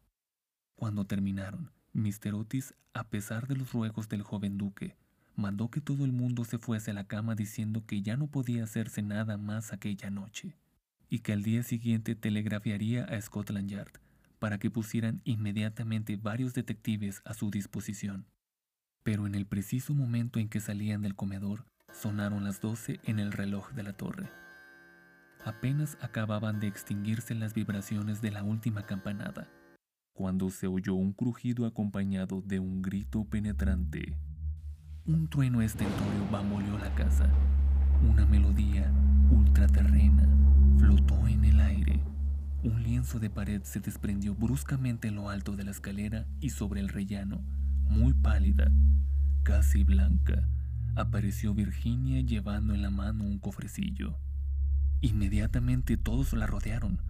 Cuando 0.76 1.04
terminaron, 1.04 1.72
Mr. 1.94 2.36
Otis, 2.36 2.76
a 2.94 3.06
pesar 3.06 3.48
de 3.48 3.56
los 3.56 3.74
ruegos 3.74 4.08
del 4.08 4.22
joven 4.22 4.60
duque, 4.60 4.96
mandó 5.36 5.72
que 5.72 5.82
todo 5.82 6.06
el 6.06 6.12
mundo 6.12 6.46
se 6.46 6.60
fuese 6.60 6.92
a 6.92 6.94
la 6.94 7.08
cama 7.08 7.34
diciendo 7.34 7.88
que 7.88 8.04
ya 8.04 8.18
no 8.18 8.28
podía 8.28 8.66
hacerse 8.66 9.02
nada 9.02 9.38
más 9.38 9.74
aquella 9.74 10.12
noche 10.12 10.56
y 11.10 11.20
que 11.20 11.34
al 11.34 11.44
día 11.44 11.64
siguiente 11.64 12.16
telegrafiaría 12.16 13.06
a 13.06 13.20
Scotland 13.22 13.70
Yard 13.70 13.92
para 14.40 14.60
que 14.60 14.70
pusieran 14.70 15.22
inmediatamente 15.24 16.16
varios 16.16 16.54
detectives 16.54 17.22
a 17.26 17.34
su 17.34 17.50
disposición. 17.50 18.28
Pero 19.04 19.26
en 19.26 19.36
el 19.36 19.46
preciso 19.46 19.94
momento 19.94 20.40
en 20.40 20.50
que 20.50 20.60
salían 20.60 21.02
del 21.02 21.16
comedor, 21.16 21.66
sonaron 21.92 22.44
las 22.44 22.62
doce 22.62 23.00
en 23.04 23.20
el 23.20 23.32
reloj 23.32 23.72
de 23.72 23.84
la 23.84 23.94
torre. 23.94 24.30
Apenas 25.44 25.98
acababan 26.02 26.60
de 26.60 26.68
extinguirse 26.68 27.34
las 27.34 27.54
vibraciones 27.54 28.22
de 28.22 28.32
la 28.32 28.44
última 28.44 28.86
campanada, 28.86 29.50
cuando 30.14 30.50
se 30.50 30.68
oyó 30.68 30.96
un 30.96 31.14
crujido 31.14 31.66
acompañado 31.66 32.42
de 32.42 32.60
un 32.60 32.82
grito 32.82 33.24
penetrante. 33.24 34.14
Un 35.06 35.30
trueno 35.30 35.62
estentorio 35.62 36.30
bamboleó 36.30 36.78
la 36.78 36.94
casa, 36.96 37.30
una 38.04 38.26
melodía 38.26 38.92
ultraterrena 39.32 40.28
flotó 40.78 41.28
en 41.28 41.46
el 41.46 41.60
aire. 41.60 42.02
Un 42.64 42.84
lienzo 42.84 43.20
de 43.20 43.30
pared 43.30 43.62
se 43.64 43.80
desprendió 43.80 44.36
bruscamente 44.36 45.08
en 45.08 45.16
lo 45.16 45.30
alto 45.30 45.56
de 45.56 45.64
la 45.64 45.72
escalera 45.72 46.26
y 46.40 46.50
sobre 46.50 46.80
el 46.80 46.90
rellano, 46.90 47.42
muy 47.84 48.14
pálida, 48.14 48.72
casi 49.44 49.84
blanca, 49.84 50.48
apareció 50.96 51.54
Virginia 51.54 52.22
llevando 52.22 52.74
en 52.74 52.82
la 52.82 52.90
mano 52.90 53.24
un 53.24 53.40
cofrecillo. 53.40 54.18
Inmediatamente 55.02 55.96
todos 55.96 56.34
la 56.34 56.48
rodearon. 56.48 57.02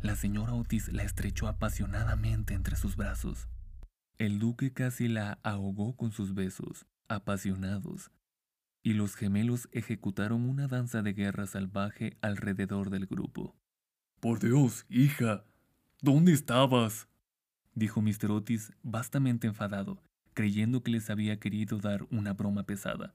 La 0.00 0.16
señora 0.16 0.54
Otis 0.54 0.92
la 0.92 1.02
estrechó 1.02 1.48
apasionadamente 1.48 2.54
entre 2.54 2.76
sus 2.76 2.96
brazos. 2.96 3.48
El 4.18 4.38
duque 4.38 4.72
casi 4.72 5.08
la 5.08 5.38
ahogó 5.42 5.96
con 5.96 6.12
sus 6.12 6.34
besos, 6.34 6.86
apasionados, 7.08 8.10
y 8.82 8.94
los 8.94 9.14
gemelos 9.14 9.68
ejecutaron 9.72 10.48
una 10.48 10.66
danza 10.68 11.02
de 11.02 11.12
guerra 11.12 11.46
salvaje 11.46 12.16
alrededor 12.20 12.90
del 12.90 13.06
grupo. 13.06 13.54
Por 14.20 14.40
Dios, 14.40 14.86
hija, 14.88 15.44
¿dónde 16.00 16.32
estabas? 16.32 17.08
dijo 17.74 18.02
Mr. 18.02 18.30
Otis 18.30 18.72
vastamente 18.82 19.46
enfadado, 19.46 20.02
creyendo 20.34 20.82
que 20.82 20.90
les 20.90 21.10
había 21.10 21.38
querido 21.38 21.78
dar 21.78 22.06
una 22.10 22.32
broma 22.32 22.64
pesada. 22.64 23.14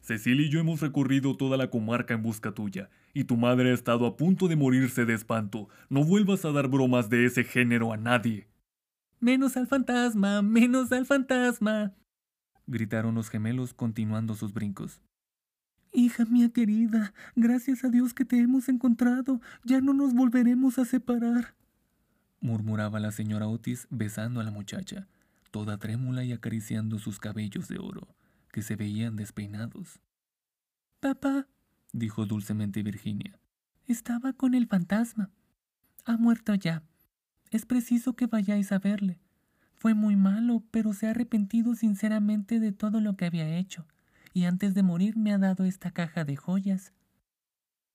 Cecilia 0.00 0.46
y 0.46 0.50
yo 0.50 0.60
hemos 0.60 0.80
recorrido 0.80 1.36
toda 1.36 1.56
la 1.56 1.70
comarca 1.70 2.14
en 2.14 2.22
busca 2.22 2.52
tuya, 2.52 2.90
y 3.12 3.24
tu 3.24 3.36
madre 3.36 3.70
ha 3.70 3.74
estado 3.74 4.06
a 4.06 4.16
punto 4.16 4.48
de 4.48 4.56
morirse 4.56 5.04
de 5.04 5.14
espanto. 5.14 5.68
No 5.88 6.04
vuelvas 6.04 6.44
a 6.44 6.52
dar 6.52 6.68
bromas 6.68 7.10
de 7.10 7.26
ese 7.26 7.44
género 7.44 7.92
a 7.92 7.96
nadie. 7.96 8.48
Menos 9.20 9.56
al 9.56 9.66
fantasma, 9.66 10.40
menos 10.42 10.90
al 10.92 11.04
fantasma, 11.04 11.94
gritaron 12.70 13.14
los 13.14 13.28
gemelos 13.28 13.74
continuando 13.74 14.34
sus 14.34 14.54
brincos. 14.54 15.00
Hija 15.92 16.24
mía 16.24 16.50
querida, 16.50 17.12
gracias 17.34 17.84
a 17.84 17.88
Dios 17.88 18.14
que 18.14 18.24
te 18.24 18.38
hemos 18.38 18.68
encontrado, 18.68 19.40
ya 19.64 19.80
no 19.80 19.92
nos 19.92 20.14
volveremos 20.14 20.78
a 20.78 20.84
separar, 20.84 21.54
murmuraba 22.40 23.00
la 23.00 23.12
señora 23.12 23.48
Otis 23.48 23.86
besando 23.90 24.40
a 24.40 24.44
la 24.44 24.50
muchacha, 24.50 25.08
toda 25.50 25.78
trémula 25.78 26.24
y 26.24 26.32
acariciando 26.32 26.98
sus 26.98 27.18
cabellos 27.18 27.68
de 27.68 27.78
oro, 27.78 28.08
que 28.52 28.62
se 28.62 28.76
veían 28.76 29.16
despeinados. 29.16 30.00
Papá, 31.00 31.48
dijo 31.92 32.24
dulcemente 32.26 32.82
Virginia, 32.82 33.38
estaba 33.86 34.32
con 34.32 34.54
el 34.54 34.66
fantasma. 34.66 35.30
Ha 36.04 36.16
muerto 36.16 36.54
ya. 36.54 36.82
Es 37.50 37.66
preciso 37.66 38.14
que 38.14 38.26
vayáis 38.26 38.70
a 38.72 38.78
verle. 38.78 39.18
Fue 39.80 39.94
muy 39.94 40.14
malo, 40.14 40.62
pero 40.70 40.92
se 40.92 41.06
ha 41.06 41.12
arrepentido 41.12 41.74
sinceramente 41.74 42.60
de 42.60 42.70
todo 42.70 43.00
lo 43.00 43.16
que 43.16 43.24
había 43.24 43.56
hecho, 43.56 43.86
y 44.34 44.44
antes 44.44 44.74
de 44.74 44.82
morir 44.82 45.16
me 45.16 45.32
ha 45.32 45.38
dado 45.38 45.64
esta 45.64 45.90
caja 45.90 46.26
de 46.26 46.36
joyas. 46.36 46.92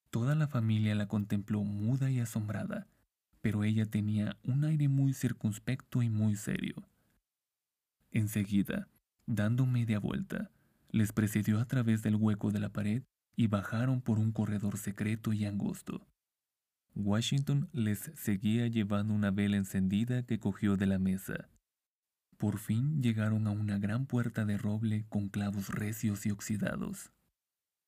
Toda 0.10 0.34
la 0.34 0.48
familia 0.48 0.96
la 0.96 1.08
contempló 1.08 1.64
muda 1.64 2.10
y 2.10 2.20
asombrada, 2.20 2.88
pero 3.42 3.64
ella 3.64 3.86
tenía 3.86 4.36
un 4.44 4.64
aire 4.64 4.88
muy 4.88 5.14
circunspecto 5.14 6.02
y 6.02 6.10
muy 6.10 6.36
serio. 6.36 6.74
Enseguida, 8.09 8.88
dando 9.28 9.68
media 9.68 10.00
vuelta, 10.00 10.50
les 10.89 11.14
precedió 11.14 11.59
a 11.59 11.66
través 11.66 12.01
del 12.01 12.16
hueco 12.16 12.50
de 12.50 12.62
la 12.62 12.70
pared 12.70 13.04
y 13.36 13.46
bajaron 13.46 14.01
por 14.01 14.18
un 14.18 14.32
corredor 14.32 14.80
secreto 14.80 15.34
y 15.34 15.46
angosto. 15.46 16.08
Washington 16.96 17.70
les 17.74 18.12
seguía 18.16 18.66
llevando 18.66 19.14
una 19.14 19.30
vela 19.30 19.58
encendida 19.58 20.24
que 20.24 20.39
cogió 20.39 20.78
de 20.78 20.88
la 20.88 20.97
mesa. 20.97 21.47
Por 22.37 22.59
fin 22.59 23.01
llegaron 23.01 23.47
a 23.47 23.51
una 23.51 23.78
gran 23.79 24.05
puerta 24.05 24.45
de 24.45 24.57
roble 24.57 25.05
con 25.07 25.29
clavos 25.29 25.70
recios 25.70 26.25
y 26.25 26.32
oxidados. 26.32 27.12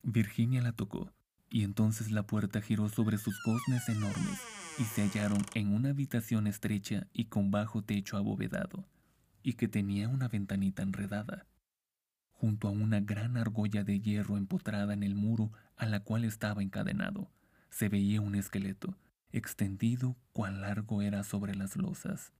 Virginia 0.03 0.61
la 0.61 0.71
tocó, 0.71 1.11
y 1.49 1.63
entonces 1.63 2.11
la 2.11 2.25
puerta 2.25 2.61
giró 2.61 2.87
sobre 2.87 3.17
sus 3.17 3.35
goznes 3.43 3.89
enormes, 3.89 4.39
y 4.79 4.83
se 4.83 5.01
hallaron 5.01 5.41
en 5.53 5.73
una 5.73 5.89
habitación 5.89 6.47
estrecha 6.47 7.07
y 7.11 7.25
con 7.25 7.51
bajo 7.51 7.83
techo 7.83 8.15
abovedado, 8.15 8.87
y 9.43 9.53
que 9.53 9.67
tenía 9.67 10.07
una 10.07 10.29
ventanita 10.29 10.81
enredada. 10.81 11.45
Junto 12.31 12.69
a 12.69 12.71
una 12.71 13.01
gran 13.01 13.35
argolla 13.35 13.83
de 13.83 13.99
hierro 13.99 14.37
empotrada 14.37 14.93
en 14.93 15.03
el 15.03 15.15
muro 15.15 15.51
a 15.75 15.87
la 15.87 16.01
cual 16.01 16.23
estaba 16.23 16.63
encadenado, 16.63 17.29
se 17.69 17.89
veía 17.89 18.21
un 18.21 18.35
esqueleto, 18.35 18.97
extendido 19.31 20.15
cuán 20.31 20.61
largo 20.61 21.01
era 21.01 21.23
sobre 21.23 21.53
las 21.53 21.75
losas. 21.75 22.31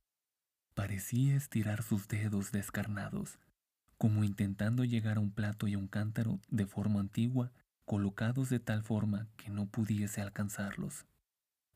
Parecía 0.77 1.35
estirar 1.35 1.81
sus 1.81 2.07
dedos 2.07 2.51
descarnados, 2.51 3.39
como 3.97 4.23
intentando 4.23 4.83
llegar 4.83 5.17
a 5.17 5.21
un 5.21 5.31
plato 5.31 5.67
y 5.67 5.75
un 5.75 5.87
cántaro 5.87 6.39
de 6.49 6.67
forma 6.67 6.99
antigua, 6.99 7.51
colocados 7.83 8.49
de 8.49 8.59
tal 8.59 8.83
forma 8.83 9.27
que 9.37 9.49
no 9.49 9.65
pudiese 9.65 10.21
alcanzarlos. 10.21 11.07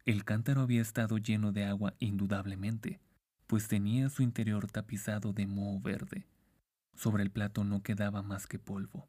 El 0.05 0.23
cántaro 0.23 0.61
había 0.61 0.83
estado 0.83 1.17
lleno 1.17 1.51
de 1.51 1.65
agua 1.65 1.95
indudablemente, 1.97 2.99
pues 3.47 3.67
tenía 3.67 4.07
su 4.11 4.21
interior 4.21 4.69
tapizado 4.69 5.33
de 5.33 5.47
moho 5.47 5.81
verde. 5.81 6.27
Sobre 6.93 7.23
el 7.23 7.31
plato 7.31 7.63
no 7.63 7.81
quedaba 7.81 8.21
más 8.21 8.45
que 8.45 8.59
polvo. 8.59 9.07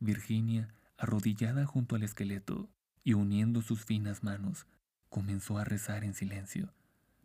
Virginia, 0.00 0.74
arrodillada 0.96 1.64
junto 1.64 1.94
al 1.94 2.02
esqueleto 2.02 2.68
y 3.04 3.12
uniendo 3.12 3.62
sus 3.62 3.84
finas 3.84 4.24
manos, 4.24 4.66
comenzó 5.08 5.58
a 5.58 5.64
rezar 5.64 6.02
en 6.02 6.14
silencio 6.14 6.74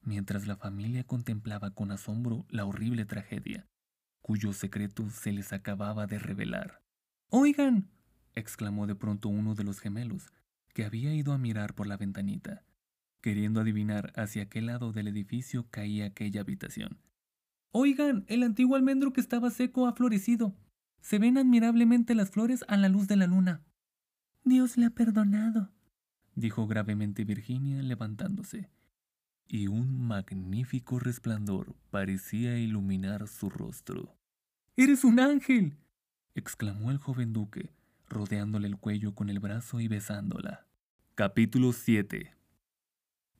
mientras 0.06 0.48
la 0.48 0.56
familia 0.56 1.03
contemplaba 1.03 1.72
con 1.72 1.91
asombro 1.91 2.45
la 2.49 2.65
horrible 2.65 3.06
tragedia, 3.06 3.68
cuyo 4.22 4.53
secreto 4.53 5.10
se 5.10 5.32
les 5.32 5.53
acababa 5.53 6.07
de 6.07 6.19
revelar. 6.19 6.82
Oigan, 7.30 7.90
exclamó 8.34 8.88
de 8.88 8.95
pronto 8.95 9.30
uno 9.30 9.56
de 9.56 9.64
los 9.64 9.80
gemelos, 9.80 10.32
que 10.73 10.86
había 10.86 11.14
ido 11.14 11.34
a 11.34 11.38
mirar 11.38 11.73
por 11.73 11.88
la 11.88 11.98
ventanita. 11.98 12.64
queriendo 13.22 13.60
adivinar 13.60 14.14
hacia 14.15 14.49
qué 14.49 14.61
lado 14.61 14.91
del 14.91 15.07
edificio 15.07 15.68
caía 15.72 16.06
aquella 16.06 16.41
habitación. 16.41 16.99
Oigan, 17.72 18.23
el 18.27 18.44
antiguo 18.44 18.76
almendro 18.76 19.14
que 19.14 19.19
estaba 19.22 19.49
seco 19.49 19.88
ha 19.88 19.94
florecido. 19.94 20.56
Se 21.02 21.18
ven 21.18 21.40
admirablemente 21.40 22.14
las 22.14 22.30
flores 22.30 22.64
a 22.68 22.77
la 22.77 22.88
luz 22.88 23.07
de 23.07 23.15
la 23.15 23.26
luna. 23.26 23.64
Dios 24.44 24.77
le 24.77 24.86
ha 24.86 24.90
perdonado, 24.91 25.72
dijo 26.36 26.68
gravemente 26.68 27.23
Virginia 27.23 27.82
levantándose, 27.82 28.69
y 29.47 29.67
un 29.67 30.05
magnífico 30.07 30.99
resplandor 30.99 31.76
parecía 31.91 32.57
iluminar 32.57 33.27
su 33.27 33.49
rostro. 33.49 34.15
¡Eres 34.76 35.03
un 35.03 35.19
ángel! 35.19 35.77
exclamó 36.34 36.91
el 36.91 36.97
joven 36.97 37.31
duque, 37.34 37.69
rodeándole 38.09 38.67
el 38.67 38.77
cuello 38.77 39.13
con 39.15 39.30
el 39.30 39.39
brazo 39.39 39.80
y 39.80 39.88
besándola. 39.88 40.65
Capítulo 41.15 41.72
7 41.72 42.34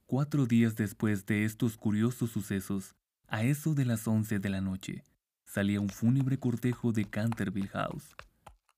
Cuatro 0.06 0.46
días 0.46 0.76
después 0.76 1.26
de 1.26 1.46
estos 1.46 1.78
curiosos 1.78 2.32
sucesos, 2.32 2.96
a 3.28 3.44
eso 3.44 3.74
de 3.74 3.86
las 3.86 4.08
once 4.08 4.40
de 4.40 4.50
la 4.50 4.62
noche, 4.62 5.04
salía 5.44 5.82
un 5.82 5.90
fúnebre 5.90 6.38
cortejo 6.38 6.92
de 6.92 7.06
Canterville 7.06 7.70
House. 7.70 8.16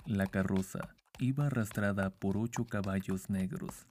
La 0.05 0.25
carroza 0.27 0.95
iba 1.19 1.47
arrastrada 1.47 2.09
por 2.09 2.37
ocho 2.37 2.65
caballos 2.65 3.29
negros, 3.29 3.87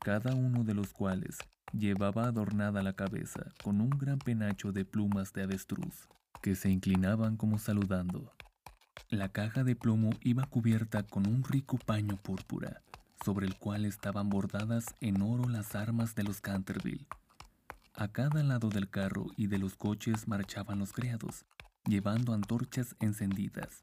cada 0.00 0.34
uno 0.34 0.64
de 0.64 0.74
los 0.74 0.92
cuales 0.92 1.36
llevaba 1.72 2.24
adornada 2.24 2.82
la 2.82 2.94
cabeza 2.94 3.52
con 3.62 3.80
un 3.80 3.90
gran 3.90 4.18
penacho 4.18 4.72
de 4.72 4.84
plumas 4.84 5.32
de 5.32 5.42
avestruz, 5.42 6.08
que 6.42 6.54
se 6.54 6.70
inclinaban 6.70 7.36
como 7.36 7.58
saludando. 7.58 8.32
La 9.10 9.30
caja 9.30 9.64
de 9.64 9.76
plomo 9.76 10.10
iba 10.22 10.44
cubierta 10.44 11.02
con 11.02 11.26
un 11.26 11.44
rico 11.44 11.78
paño 11.78 12.16
púrpura, 12.16 12.82
sobre 13.24 13.46
el 13.46 13.56
cual 13.56 13.84
estaban 13.84 14.28
bordadas 14.28 14.86
en 15.00 15.22
oro 15.22 15.48
las 15.48 15.74
armas 15.74 16.14
de 16.14 16.24
los 16.24 16.40
Canterville, 16.40 17.06
a 18.00 18.06
cada 18.06 18.44
lado 18.44 18.68
del 18.68 18.88
carro 18.88 19.26
y 19.36 19.48
de 19.48 19.58
los 19.58 19.74
coches 19.74 20.28
marchaban 20.28 20.78
los 20.78 20.92
criados, 20.92 21.44
llevando 21.84 22.32
antorchas 22.32 22.94
encendidas. 23.00 23.82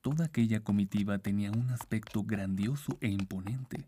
Toda 0.00 0.24
aquella 0.24 0.64
comitiva 0.64 1.18
tenía 1.18 1.52
un 1.52 1.70
aspecto 1.70 2.24
grandioso 2.24 2.98
e 3.00 3.06
imponente. 3.10 3.86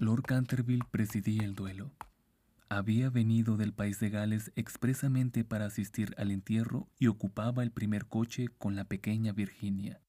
Lord 0.00 0.22
Canterville 0.22 0.84
presidía 0.92 1.42
el 1.42 1.56
duelo. 1.56 1.90
Había 2.68 3.10
venido 3.10 3.56
del 3.56 3.72
país 3.72 3.98
de 3.98 4.10
Gales 4.10 4.52
expresamente 4.54 5.42
para 5.42 5.66
asistir 5.66 6.14
al 6.18 6.30
entierro 6.30 6.88
y 7.00 7.08
ocupaba 7.08 7.64
el 7.64 7.72
primer 7.72 8.06
coche 8.06 8.46
con 8.58 8.76
la 8.76 8.84
pequeña 8.84 9.32
Virginia. 9.32 10.00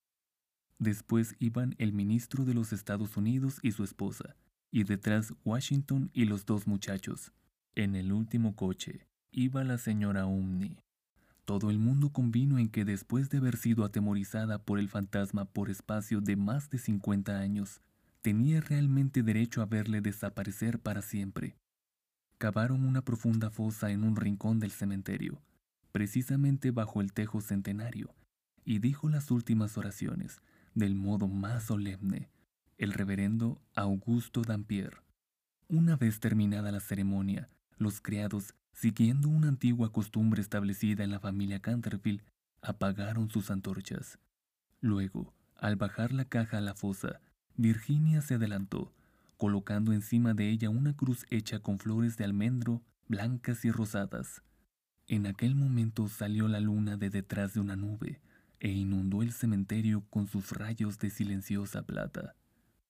Después 0.78 1.36
iban 1.40 1.74
el 1.80 1.92
ministro 1.92 2.46
de 2.46 2.54
los 2.54 2.72
Estados 2.72 3.18
Unidos 3.18 3.58
y 3.64 3.72
su 3.72 3.84
esposa, 3.84 4.36
y 4.70 4.84
detrás 4.84 5.34
Washington 5.44 6.12
y 6.14 6.26
los 6.26 6.46
dos 6.46 6.68
muchachos. 6.68 7.32
En 7.74 7.96
el 7.96 8.12
último 8.12 8.56
coche 8.56 9.08
iba 9.32 9.64
la 9.64 9.80
señora 9.80 10.28
Umni. 10.28 10.78
Todo 11.46 11.72
el 11.72 11.80
mundo 11.80 12.12
convino 12.12 12.60
en 12.60 12.70
que 12.70 12.86
después 12.86 13.32
de 13.32 13.40
haber 13.40 13.58
sido 13.58 13.84
atemorizada 13.84 14.60
por 14.64 14.78
el 14.78 14.88
fantasma 14.88 15.46
por 15.46 15.72
espacio 15.72 16.22
de 16.22 16.36
más 16.36 16.70
de 16.70 16.78
50 16.78 17.40
años, 17.40 17.82
tenía 18.22 18.62
realmente 18.62 19.24
derecho 19.24 19.62
a 19.62 19.66
verle 19.66 20.02
desaparecer 20.02 20.80
para 20.80 21.02
siempre. 21.02 21.56
Cavaron 22.38 22.86
una 22.86 23.04
profunda 23.04 23.50
fosa 23.50 23.92
en 23.92 24.04
un 24.04 24.16
rincón 24.16 24.60
del 24.60 24.72
cementerio, 24.72 25.42
precisamente 25.92 26.72
bajo 26.72 27.02
el 27.02 27.14
tejo 27.14 27.42
centenario, 27.42 28.14
y 28.64 28.80
dijo 28.80 29.10
las 29.10 29.32
últimas 29.32 29.78
oraciones, 29.78 30.42
del 30.76 30.96
modo 30.96 31.28
más 31.28 31.64
solemne, 31.64 32.30
el 32.78 32.94
reverendo 32.94 33.62
Augusto 33.76 34.42
Dampier. 34.42 35.04
Una 35.68 35.98
vez 35.98 36.20
terminada 36.20 36.72
la 36.72 36.80
ceremonia, 36.80 37.50
los 37.78 38.02
criados, 38.02 38.56
siguiendo 38.74 39.30
una 39.30 39.50
antigua 39.50 39.92
costumbre 39.92 40.42
establecida 40.42 41.04
en 41.04 41.12
la 41.12 41.20
familia 41.20 41.60
Canterville, 41.60 42.24
apagaron 42.62 43.30
sus 43.30 43.52
antorchas. 43.52 44.20
Luego, 44.82 45.34
al 45.58 45.76
bajar 45.76 46.14
la 46.14 46.26
caja 46.26 46.58
a 46.58 46.62
la 46.62 46.74
fosa, 46.74 47.20
Virginia 47.62 48.22
se 48.22 48.36
adelantó, 48.36 48.94
colocando 49.36 49.92
encima 49.92 50.34
de 50.34 50.50
ella 50.50 50.70
una 50.70 50.96
cruz 50.96 51.26
hecha 51.30 51.60
con 51.60 51.78
flores 51.78 52.16
de 52.16 52.24
almendro 52.24 52.82
blancas 53.10 53.66
y 53.66 53.70
rosadas. 53.70 54.44
En 55.08 55.26
aquel 55.26 55.56
momento 55.56 56.08
salió 56.08 56.48
la 56.48 56.62
luna 56.62 56.96
de 56.96 57.10
detrás 57.10 57.54
de 57.54 57.60
una 57.60 57.76
nube 57.76 58.22
e 58.62 58.70
inundó 58.70 59.24
el 59.24 59.34
cementerio 59.34 60.06
con 60.10 60.26
sus 60.28 60.54
rayos 60.54 61.00
de 61.00 61.10
silenciosa 61.10 61.82
plata, 61.82 62.34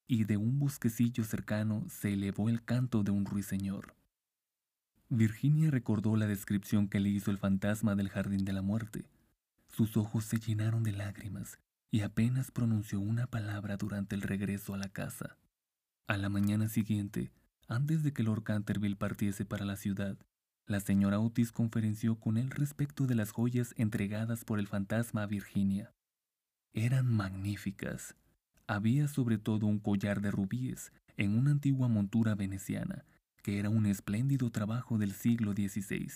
y 0.06 0.26
de 0.26 0.38
un 0.38 0.60
bosquecillo 0.60 1.24
cercano 1.24 1.88
se 1.90 2.14
elevó 2.14 2.48
el 2.48 2.64
canto 2.64 3.02
de 3.02 3.10
un 3.10 3.26
ruiseñor. 3.26 3.96
Virginia 5.10 5.72
recordó 5.72 6.16
la 6.16 6.28
descripción 6.28 6.90
que 6.90 7.00
le 7.00 7.10
hizo 7.10 7.32
el 7.32 7.40
fantasma 7.40 7.96
del 7.96 8.10
jardín 8.10 8.46
de 8.46 8.54
la 8.54 8.62
muerte. 8.62 9.10
Sus 9.68 9.98
ojos 9.98 10.26
se 10.26 10.38
llenaron 10.38 10.84
de 10.84 10.92
lágrimas 10.92 11.58
y 11.92 12.02
apenas 12.02 12.52
pronunció 12.52 13.00
una 13.00 13.28
palabra 13.28 13.78
durante 13.78 14.16
el 14.16 14.22
regreso 14.22 14.74
a 14.74 14.78
la 14.78 14.90
casa. 14.90 15.38
A 16.08 16.18
la 16.18 16.30
mañana 16.30 16.70
siguiente, 16.70 17.32
antes 17.68 18.04
de 18.04 18.14
que 18.14 18.24
Lord 18.24 18.44
Canterville 18.44 18.96
partiese 18.96 19.46
para 19.46 19.66
la 19.66 19.76
ciudad, 19.76 20.18
la 20.66 20.80
señora 20.80 21.20
Otis 21.20 21.52
conferenció 21.52 22.16
con 22.16 22.38
él 22.38 22.52
respecto 22.52 23.08
de 23.08 23.16
las 23.16 23.32
joyas 23.32 23.74
entregadas 23.78 24.46
por 24.46 24.60
el 24.60 24.68
fantasma 24.68 25.24
a 25.24 25.28
Virginia. 25.28 25.94
Eran 26.74 27.08
magníficas. 27.08 28.16
Había 28.68 29.08
sobre 29.08 29.40
todo 29.40 29.66
un 29.66 29.80
collar 29.80 30.22
de 30.22 30.30
rubíes 30.30 30.92
en 31.18 31.38
una 31.38 31.52
antigua 31.52 31.88
montura 31.88 32.36
veneciana 32.36 33.06
que 33.42 33.60
era 33.60 33.70
un 33.70 33.86
espléndido 33.86 34.52
trabajo 34.52 34.98
del 34.98 35.14
siglo 35.14 35.54
XVI, 35.54 36.12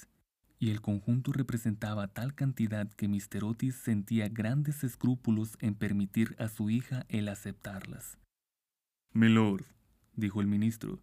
y 0.63 0.69
el 0.69 0.79
conjunto 0.79 1.33
representaba 1.33 2.07
tal 2.07 2.35
cantidad 2.35 2.89
que 2.93 3.09
Mr. 3.09 3.43
Otis 3.43 3.75
sentía 3.75 4.29
grandes 4.29 4.85
escrúpulos 4.85 5.57
en 5.59 5.75
permitir 5.75 6.37
a 6.39 6.47
su 6.47 6.69
hija 6.69 7.05
el 7.09 7.27
aceptarlas. 7.27 8.17
Milord, 9.11 9.65
dijo 10.15 10.39
el 10.39 10.47
ministro, 10.47 11.01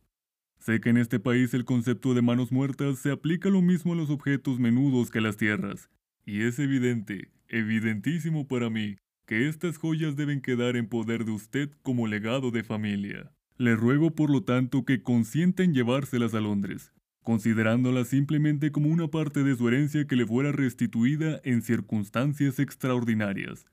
sé 0.58 0.80
que 0.80 0.88
en 0.88 0.96
este 0.96 1.20
país 1.20 1.52
el 1.52 1.66
concepto 1.66 2.14
de 2.14 2.22
manos 2.22 2.52
muertas 2.52 3.00
se 3.00 3.10
aplica 3.10 3.50
lo 3.50 3.60
mismo 3.60 3.92
a 3.92 3.96
los 3.96 4.08
objetos 4.08 4.58
menudos 4.58 5.10
que 5.10 5.18
a 5.18 5.22
las 5.22 5.36
tierras, 5.36 5.90
y 6.24 6.40
es 6.40 6.58
evidente, 6.58 7.30
evidentísimo 7.48 8.48
para 8.48 8.70
mí, 8.70 8.96
que 9.26 9.46
estas 9.46 9.76
joyas 9.76 10.16
deben 10.16 10.40
quedar 10.40 10.74
en 10.74 10.88
poder 10.88 11.26
de 11.26 11.32
usted 11.32 11.70
como 11.82 12.06
legado 12.06 12.50
de 12.50 12.64
familia. 12.64 13.30
Le 13.58 13.76
ruego 13.76 14.14
por 14.14 14.30
lo 14.30 14.42
tanto 14.42 14.86
que 14.86 15.02
consienta 15.02 15.62
en 15.62 15.74
llevárselas 15.74 16.32
a 16.32 16.40
Londres, 16.40 16.94
considerándolas 17.30 18.08
simplemente 18.08 18.72
como 18.72 18.88
una 18.88 19.06
parte 19.06 19.44
de 19.44 19.54
su 19.54 19.68
herencia 19.68 20.04
que 20.04 20.16
le 20.16 20.26
fuera 20.26 20.50
restituida 20.50 21.40
en 21.44 21.62
circunstancias 21.62 22.58
extraordinarias. 22.58 23.66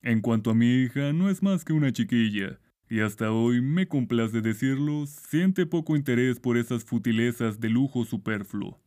En 0.00 0.22
cuanto 0.22 0.48
a 0.48 0.54
mi 0.54 0.82
hija, 0.82 1.12
no 1.12 1.28
es 1.28 1.42
más 1.42 1.66
que 1.66 1.74
una 1.74 1.92
chiquilla, 1.92 2.58
y 2.88 3.00
hasta 3.00 3.32
hoy, 3.32 3.60
me 3.60 3.86
complace 3.86 4.40
decirlo, 4.40 5.04
siente 5.04 5.66
poco 5.66 5.94
interés 5.94 6.40
por 6.40 6.56
esas 6.56 6.84
futilezas 6.84 7.60
de 7.60 7.68
lujo 7.68 8.06
superfluo. 8.06 8.80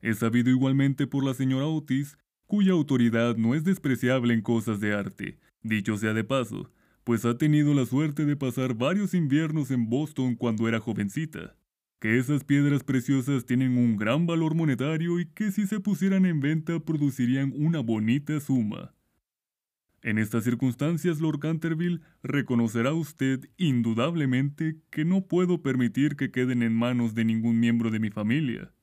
He 0.00 0.14
sabido 0.14 0.48
igualmente 0.48 1.06
por 1.06 1.22
la 1.22 1.34
señora 1.34 1.66
Otis, 1.66 2.16
cuya 2.46 2.72
autoridad 2.72 3.36
no 3.36 3.54
es 3.54 3.62
despreciable 3.62 4.32
en 4.32 4.40
cosas 4.40 4.80
de 4.80 4.94
arte, 4.94 5.38
dicho 5.62 5.98
sea 5.98 6.14
de 6.14 6.24
paso, 6.24 6.70
pues 7.04 7.26
ha 7.26 7.36
tenido 7.36 7.74
la 7.74 7.84
suerte 7.84 8.24
de 8.24 8.36
pasar 8.36 8.72
varios 8.72 9.12
inviernos 9.12 9.70
en 9.70 9.90
Boston 9.90 10.34
cuando 10.34 10.66
era 10.66 10.80
jovencita, 10.80 11.54
que 12.04 12.18
esas 12.18 12.44
piedras 12.44 12.84
preciosas 12.84 13.46
tienen 13.46 13.78
un 13.78 13.96
gran 13.96 14.26
valor 14.26 14.54
monetario 14.54 15.18
y 15.18 15.24
que 15.24 15.50
si 15.50 15.66
se 15.66 15.80
pusieran 15.80 16.26
en 16.26 16.38
venta 16.38 16.78
producirían 16.78 17.54
una 17.56 17.80
bonita 17.80 18.38
suma. 18.40 18.92
En 20.02 20.18
estas 20.18 20.44
circunstancias, 20.44 21.18
Lord 21.22 21.38
Canterville, 21.38 22.02
reconocerá 22.22 22.92
usted 22.92 23.48
indudablemente 23.56 24.76
que 24.90 25.06
no 25.06 25.22
puedo 25.26 25.62
permitir 25.62 26.16
que 26.16 26.30
queden 26.30 26.62
en 26.62 26.74
manos 26.74 27.14
de 27.14 27.24
ningún 27.24 27.58
miembro 27.58 27.90
de 27.90 28.00
mi 28.00 28.10
familia. 28.10 28.74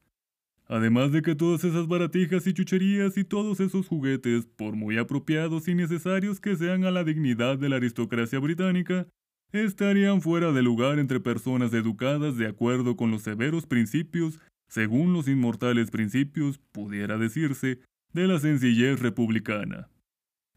Además 0.65 1.11
de 1.11 1.21
que 1.21 1.35
todas 1.35 1.63
esas 1.63 1.87
baratijas 1.87 2.47
y 2.47 2.53
chucherías 2.53 3.19
y 3.19 3.23
todos 3.23 3.59
esos 3.59 3.87
juguetes, 3.87 4.47
por 4.47 4.75
muy 4.75 4.97
apropiados 4.97 5.67
y 5.67 5.75
necesarios 5.75 6.39
que 6.39 6.55
sean 6.55 6.85
a 6.85 6.91
la 6.91 7.03
dignidad 7.03 7.59
de 7.59 7.69
la 7.69 7.75
aristocracia 7.75 8.39
británica, 8.39 9.05
estarían 9.51 10.21
fuera 10.21 10.51
de 10.51 10.61
lugar 10.61 10.99
entre 10.99 11.19
personas 11.19 11.73
educadas 11.73 12.37
de 12.37 12.47
acuerdo 12.47 12.95
con 12.95 13.11
los 13.11 13.23
severos 13.23 13.65
principios, 13.65 14.39
según 14.67 15.13
los 15.13 15.27
inmortales 15.27 15.91
principios, 15.91 16.59
pudiera 16.71 17.17
decirse, 17.17 17.79
de 18.13 18.27
la 18.27 18.39
sencillez 18.39 18.99
republicana. 18.99 19.89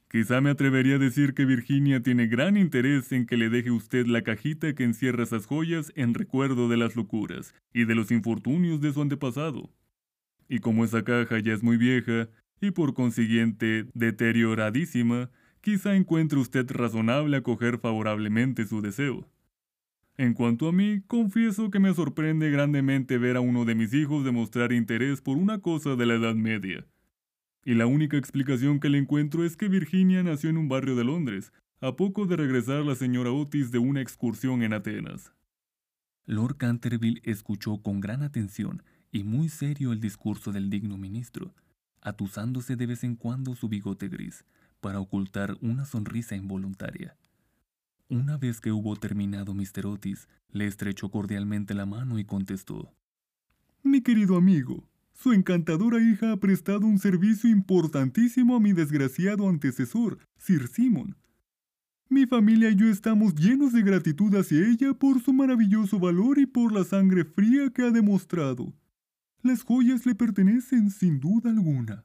Quizá 0.09 0.41
me 0.41 0.51
atrevería 0.51 0.97
a 0.97 0.99
decir 0.99 1.35
que 1.35 1.45
Virginia 1.45 2.03
tiene 2.03 2.29
gran 2.29 2.57
interés 2.57 3.11
en 3.11 3.27
que 3.27 3.37
le 3.37 3.49
deje 3.49 3.73
usted 3.73 4.07
la 4.07 4.23
cajita 4.23 4.75
que 4.75 4.85
encierra 4.85 5.25
esas 5.25 5.47
joyas 5.47 5.93
en 5.97 6.15
recuerdo 6.15 6.69
de 6.69 6.77
las 6.77 6.95
locuras 6.95 7.53
y 7.73 7.85
de 7.85 7.97
los 7.97 8.12
infortunios 8.12 8.81
de 8.81 8.93
su 8.93 9.03
antepasado 9.03 9.71
y 10.49 10.59
como 10.59 10.85
esa 10.85 11.05
caja 11.05 11.39
ya 11.39 11.53
es 11.53 11.62
muy 11.62 11.77
vieja 11.77 12.29
y 12.61 12.71
por 12.71 12.95
consiguiente 12.95 13.87
deterioradísima, 13.95 15.31
quizá 15.65 15.97
encuentre 15.97 16.39
usted 16.39 16.70
razonable 16.70 17.39
acoger 17.39 17.78
favorablemente 17.78 18.66
su 18.66 18.82
deseo. 18.82 19.27
En 20.19 20.35
cuanto 20.35 20.69
a 20.69 20.73
mí, 20.73 21.01
confieso 21.07 21.70
que 21.70 21.81
me 21.81 21.95
sorprende 21.95 22.51
grandemente 22.51 23.16
ver 23.16 23.39
a 23.39 23.41
uno 23.41 23.65
de 23.65 23.74
mis 23.74 23.95
hijos 23.95 24.27
demostrar 24.27 24.73
interés 24.73 25.23
por 25.23 25.39
una 25.39 25.61
cosa 25.61 25.97
de 25.97 26.05
la 26.05 26.16
Edad 26.16 26.35
Media. 26.35 26.86
Y 27.65 27.73
la 27.74 27.86
única 27.86 28.19
explicación 28.19 28.78
que 28.78 28.91
le 28.91 28.99
encuentro 28.99 29.43
es 29.43 29.57
que 29.57 29.69
Virginia 29.69 30.23
nació 30.23 30.51
en 30.51 30.59
un 30.59 30.69
barrio 30.69 30.97
de 30.97 31.05
Londres, 31.05 31.51
a 31.81 31.97
poco 31.97 32.27
de 32.27 32.36
regresar 32.36 32.85
la 32.85 32.95
señora 32.95 33.32
Otis 33.32 33.70
de 33.73 33.78
una 33.78 34.03
excursión 34.03 34.62
en 34.62 34.74
Atenas. 34.74 35.32
Lord 36.27 36.59
Canterville 36.59 37.23
escuchó 37.24 37.78
con 37.78 38.01
gran 38.01 38.23
atención 38.23 38.82
y 39.11 39.24
muy 39.24 39.49
serio 39.49 39.93
el 39.93 40.01
discurso 40.01 40.53
del 40.53 40.69
digno 40.69 40.99
ministro, 40.99 41.55
atusándose 42.03 42.77
de 42.77 42.86
vez 42.86 43.03
en 43.03 43.16
cuando 43.16 43.55
su 43.55 43.70
bigote 43.70 44.09
gris, 44.09 44.45
para 44.85 45.01
ocultar 45.01 45.56
una 45.62 45.86
sonrisa 45.86 46.36
involuntaria. 46.36 47.16
Una 48.11 48.36
vez 48.36 48.61
que 48.61 48.70
hubo 48.70 48.97
terminado 48.97 49.55
Mr. 49.55 49.86
Otis, 49.86 50.28
le 50.51 50.66
estrechó 50.66 51.11
cordialmente 51.11 51.73
la 51.73 51.86
mano 51.86 52.19
y 52.19 52.27
contestó. 52.27 52.93
Mi 53.82 54.02
querido 54.02 54.36
amigo, 54.36 54.86
su 55.15 55.32
encantadora 55.32 56.02
hija 56.02 56.32
ha 56.32 56.36
prestado 56.36 56.86
un 56.86 56.98
servicio 56.98 57.48
importantísimo 57.48 58.56
a 58.56 58.61
mi 58.61 58.74
desgraciado 58.74 59.48
antecesor, 59.48 60.19
Sir 60.36 60.69
Simon. 60.69 61.16
Mi 62.11 62.27
familia 62.27 62.69
y 62.69 62.77
yo 62.77 62.86
estamos 62.90 63.35
llenos 63.35 63.73
de 63.73 63.81
gratitud 63.81 64.35
hacia 64.35 64.69
ella 64.69 64.93
por 64.93 65.23
su 65.23 65.32
maravilloso 65.32 65.98
valor 65.98 66.39
y 66.39 66.44
por 66.44 66.73
la 66.74 66.85
sangre 66.85 67.24
fría 67.24 67.70
que 67.70 67.85
ha 67.85 67.90
demostrado. 67.90 68.74
Las 69.40 69.62
joyas 69.62 70.05
le 70.05 70.15
pertenecen 70.15 70.90
sin 70.90 71.20
duda 71.20 71.48
alguna. 71.48 72.05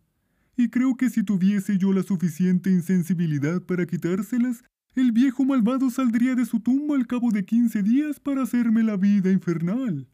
Y 0.60 0.68
creo 0.68 0.98
que 0.98 1.10
si 1.10 1.24
tuviese 1.24 1.78
yo 1.78 1.94
la 1.94 2.04
suficiente 2.04 2.70
insensibilidad 2.70 3.62
para 3.62 3.86
quitárselas, 3.86 4.62
el 4.94 5.14
viejo 5.14 5.46
malvado 5.46 5.90
saldría 5.90 6.36
de 6.36 6.44
su 6.44 6.60
tumba 6.60 6.98
al 6.98 7.08
cabo 7.08 7.32
de 7.32 7.46
quince 7.46 7.82
días 7.82 8.20
para 8.20 8.44
hacerme 8.44 8.84
la 8.84 8.98
vida 8.98 9.32
infernal. 9.32 10.10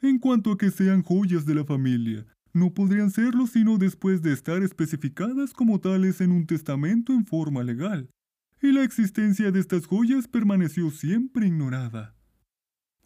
En 0.00 0.18
cuanto 0.18 0.52
a 0.52 0.56
que 0.56 0.70
sean 0.70 1.02
joyas 1.02 1.44
de 1.44 1.54
la 1.54 1.66
familia, 1.66 2.24
no 2.54 2.72
podrían 2.72 3.10
serlo 3.10 3.46
sino 3.46 3.76
después 3.76 4.22
de 4.22 4.32
estar 4.32 4.62
especificadas 4.62 5.52
como 5.52 5.78
tales 5.78 6.22
en 6.22 6.32
un 6.32 6.46
testamento 6.46 7.12
en 7.12 7.26
forma 7.26 7.62
legal, 7.62 8.08
y 8.62 8.72
la 8.72 8.82
existencia 8.82 9.50
de 9.50 9.60
estas 9.60 9.84
joyas 9.84 10.26
permaneció 10.26 10.90
siempre 10.90 11.46
ignorada. 11.46 12.14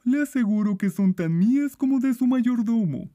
Le 0.05 0.23
aseguro 0.23 0.79
que 0.79 0.91
son 0.91 1.15
tan 1.15 1.37
mías 1.37 1.77
como 1.77 1.99
de 1.99 2.15
su 2.15 2.29
mayordomo. 2.29 3.11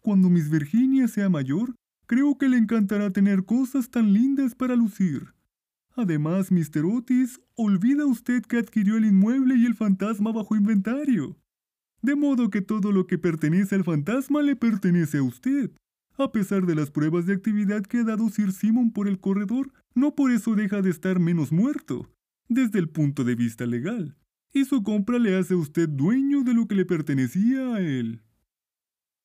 Cuando 0.00 0.30
Miss 0.30 0.48
Virginia 0.48 1.08
sea 1.08 1.28
mayor, 1.28 1.74
creo 2.06 2.36
que 2.38 2.48
le 2.48 2.56
encantará 2.56 3.10
tener 3.10 3.44
cosas 3.44 3.90
tan 3.90 4.12
lindas 4.12 4.54
para 4.54 4.76
lucir. 4.76 5.34
Además, 5.96 6.50
Mr. 6.50 6.84
Otis, 6.84 7.40
olvida 7.54 8.04
usted 8.04 8.42
que 8.42 8.58
adquirió 8.58 8.96
el 8.96 9.04
inmueble 9.04 9.56
y 9.56 9.64
el 9.64 9.74
fantasma 9.74 10.32
bajo 10.32 10.56
inventario. 10.56 11.38
De 12.02 12.16
modo 12.16 12.50
que 12.50 12.60
todo 12.60 12.92
lo 12.92 13.06
que 13.06 13.16
pertenece 13.16 13.74
al 13.76 13.84
fantasma 13.84 14.42
le 14.42 14.56
pertenece 14.56 15.18
a 15.18 15.22
usted. 15.22 15.70
A 16.16 16.32
pesar 16.32 16.66
de 16.66 16.74
las 16.74 16.90
pruebas 16.90 17.26
de 17.26 17.32
actividad 17.32 17.82
que 17.82 17.98
ha 17.98 18.04
dado 18.04 18.28
Sir 18.28 18.52
Simon 18.52 18.92
por 18.92 19.08
el 19.08 19.18
corredor, 19.20 19.72
no 19.94 20.14
por 20.14 20.30
eso 20.30 20.54
deja 20.54 20.82
de 20.82 20.90
estar 20.90 21.18
menos 21.18 21.50
muerto, 21.50 22.10
desde 22.48 22.78
el 22.78 22.88
punto 22.88 23.24
de 23.24 23.34
vista 23.34 23.66
legal. 23.66 24.16
Y 24.52 24.64
su 24.64 24.82
compra 24.82 25.18
le 25.18 25.36
hace 25.36 25.54
a 25.54 25.56
usted 25.56 25.88
dueño 25.88 26.42
de 26.42 26.54
lo 26.54 26.66
que 26.66 26.74
le 26.74 26.84
pertenecía 26.84 27.74
a 27.74 27.80
él. 27.80 28.22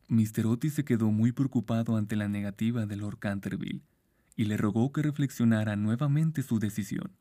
Mr. 0.09 0.47
Otis 0.47 0.73
se 0.73 0.83
quedó 0.83 1.11
muy 1.11 1.31
preocupado 1.31 1.95
ante 1.95 2.15
la 2.15 2.27
negativa 2.27 2.87
de 2.87 2.95
Lord 2.95 3.19
Canterville 3.19 3.83
y 4.35 4.45
le 4.45 4.57
rogó 4.57 4.91
que 4.91 5.03
reflexionara 5.03 5.75
nuevamente 5.75 6.41
su 6.41 6.57
decisión. 6.57 7.11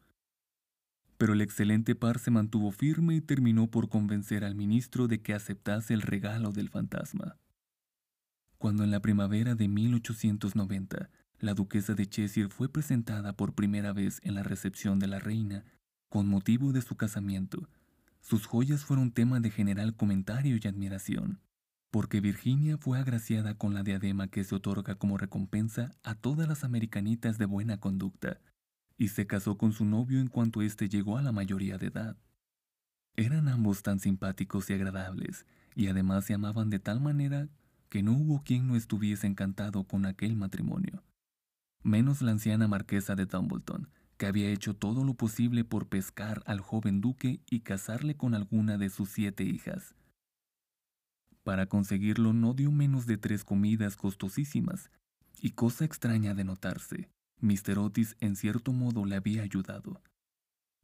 Pero 1.19 1.35
el 1.35 1.43
excelente 1.43 1.95
par 1.95 2.19
se 2.19 2.31
mantuvo 2.31 2.71
firme 2.71 3.17
y 3.17 3.21
terminó 3.21 3.71
por 3.71 3.91
convencer 3.91 4.43
al 4.43 4.55
ministro 4.55 5.07
de 5.07 5.21
que 5.21 5.35
aceptase 5.35 5.93
el 5.93 6.01
regalo 6.01 6.51
del 6.51 6.71
fantasma. 6.71 7.37
Cuando 8.57 8.85
en 8.85 8.91
la 8.91 9.01
primavera 9.01 9.55
de 9.55 9.69
1890 9.69 11.11
la 11.41 11.53
duquesa 11.53 11.95
de 11.95 12.07
Cheshire 12.07 12.49
fue 12.49 12.71
presentada 12.71 13.35
por 13.35 13.55
primera 13.55 13.93
vez 13.93 14.19
en 14.25 14.35
la 14.35 14.43
recepción 14.43 14.99
de 14.99 15.09
la 15.09 15.19
reina, 15.19 15.65
con 16.09 16.27
motivo 16.27 16.73
de 16.73 16.81
su 16.81 16.97
casamiento, 16.97 17.69
sus 18.23 18.47
joyas 18.47 18.87
fueron 18.87 19.13
tema 19.13 19.41
de 19.41 19.51
general 19.51 19.95
comentario 19.95 20.57
y 20.57 20.67
admiración, 20.67 21.39
porque 21.91 22.21
Virginia 22.21 22.77
fue 22.77 22.99
agraciada 22.99 23.57
con 23.57 23.75
la 23.75 23.83
diadema 23.83 24.29
que 24.29 24.45
se 24.45 24.55
otorga 24.55 24.97
como 24.97 25.17
recompensa 25.17 25.93
a 26.03 26.15
todas 26.15 26.49
las 26.49 26.65
americanitas 26.65 27.39
de 27.39 27.47
buena 27.47 27.79
conducta, 27.81 28.41
y 28.97 29.09
se 29.09 29.27
casó 29.27 29.57
con 29.57 29.73
su 29.73 29.85
novio 29.85 30.21
en 30.21 30.29
cuanto 30.29 30.61
éste 30.61 30.89
llegó 30.89 31.17
a 31.17 31.23
la 31.23 31.33
mayoría 31.33 31.79
de 31.79 31.87
edad. 31.87 32.17
Eran 33.17 33.49
ambos 33.49 33.83
tan 33.83 34.01
simpáticos 34.01 34.69
y 34.71 34.75
agradables, 34.75 35.47
y 35.75 35.89
además 35.89 36.25
se 36.25 36.35
amaban 36.35 36.71
de 36.71 36.79
tal 36.79 37.01
manera 37.01 37.49
que 37.89 38.03
no 38.03 38.13
hubo 38.13 38.43
quien 38.43 38.67
no 38.67 38.77
estuviese 38.77 39.27
encantado 39.27 39.85
con 39.85 40.05
aquel 40.05 40.37
matrimonio. 40.37 41.03
Menos 41.83 42.21
la 42.23 42.33
anciana 42.33 42.69
marquesa 42.69 43.15
de 43.15 43.27
Dumbleton, 43.27 43.89
que 44.19 44.27
había 44.27 44.51
hecho 44.51 44.75
todo 44.75 45.05
lo 45.05 45.15
posible 45.15 45.65
por 45.65 45.89
pescar 45.89 46.43
al 46.45 46.61
joven 46.61 47.01
duque 47.01 47.41
y 47.49 47.61
casarle 47.61 48.17
con 48.17 48.35
alguna 48.35 48.77
de 48.77 48.91
sus 48.91 49.09
siete 49.09 49.45
hijas. 49.45 49.95
Para 51.49 51.65
conseguirlo 51.65 52.35
no 52.35 52.53
dio 52.53 52.71
menos 52.71 53.07
de 53.07 53.17
tres 53.17 53.43
comidas 53.43 53.97
costosísimas, 53.97 54.91
y 55.41 55.53
cosa 55.53 55.87
extraña 55.87 56.35
de 56.35 56.45
notarse, 56.45 57.09
Mr. 57.41 57.79
Otis 57.79 58.17
en 58.21 58.37
cierto 58.37 58.75
modo 58.75 59.07
le 59.07 59.17
había 59.17 59.45
ayudado. 59.45 60.03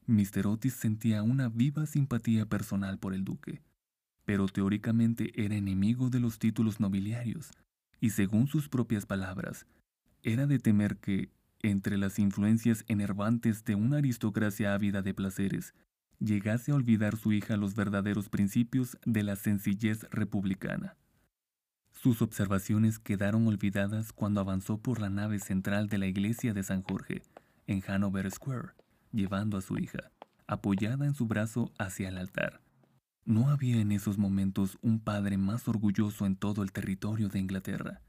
Mr. 0.07 0.47
Otis 0.47 0.73
sentía 0.73 1.23
una 1.23 1.51
viva 1.51 1.85
simpatía 1.85 2.47
personal 2.47 2.99
por 2.99 3.13
el 3.13 3.25
duque, 3.25 3.61
pero 4.25 4.47
teóricamente 4.47 5.33
era 5.45 5.55
enemigo 5.55 6.09
de 6.09 6.21
los 6.21 6.39
títulos 6.39 6.81
nobiliarios, 6.81 7.51
y 8.01 8.09
según 8.09 8.47
sus 8.47 8.71
propias 8.71 9.05
palabras, 9.05 9.67
era 10.23 10.47
de 10.47 10.61
temer 10.61 10.97
que, 10.97 11.29
entre 11.61 11.99
las 11.99 12.19
influencias 12.19 12.87
enervantes 12.89 13.67
de 13.67 13.75
una 13.75 13.99
aristocracia 13.99 14.73
ávida 14.73 15.03
de 15.03 15.13
placeres, 15.13 15.75
llegase 16.19 16.73
a 16.73 16.75
olvidar 16.75 17.17
su 17.17 17.33
hija 17.33 17.57
los 17.57 17.75
verdaderos 17.75 18.29
principios 18.29 18.99
de 19.05 19.23
la 19.23 19.37
sencillez 19.37 20.07
republicana. 20.11 20.97
Sus 21.93 22.21
observaciones 22.23 22.99
quedaron 22.99 23.47
olvidadas 23.47 24.13
cuando 24.13 24.41
avanzó 24.41 24.79
por 24.79 25.01
la 25.01 25.09
nave 25.09 25.39
central 25.39 25.89
de 25.89 25.99
la 25.99 26.07
iglesia 26.07 26.53
de 26.53 26.63
San 26.63 26.83
Jorge, 26.83 27.23
en 27.67 27.83
Hanover 27.87 28.31
Square, 28.31 28.71
llevando 29.13 29.57
a 29.57 29.63
su 29.63 29.79
hija, 29.79 30.11
apoyada 30.47 31.07
en 31.07 31.15
su 31.15 31.27
brazo 31.27 31.73
hacia 31.79 32.09
el 32.09 32.19
altar. 32.19 32.61
No 33.25 33.49
había 33.49 33.81
en 33.81 33.91
esos 33.91 34.19
momentos 34.19 34.77
un 34.83 35.01
padre 35.01 35.39
más 35.39 35.67
orgulloso 35.67 36.27
en 36.27 36.37
todo 36.37 36.63
el 36.63 36.73
territorio 36.73 37.29
de 37.29 37.39
Inglaterra. 37.39 38.03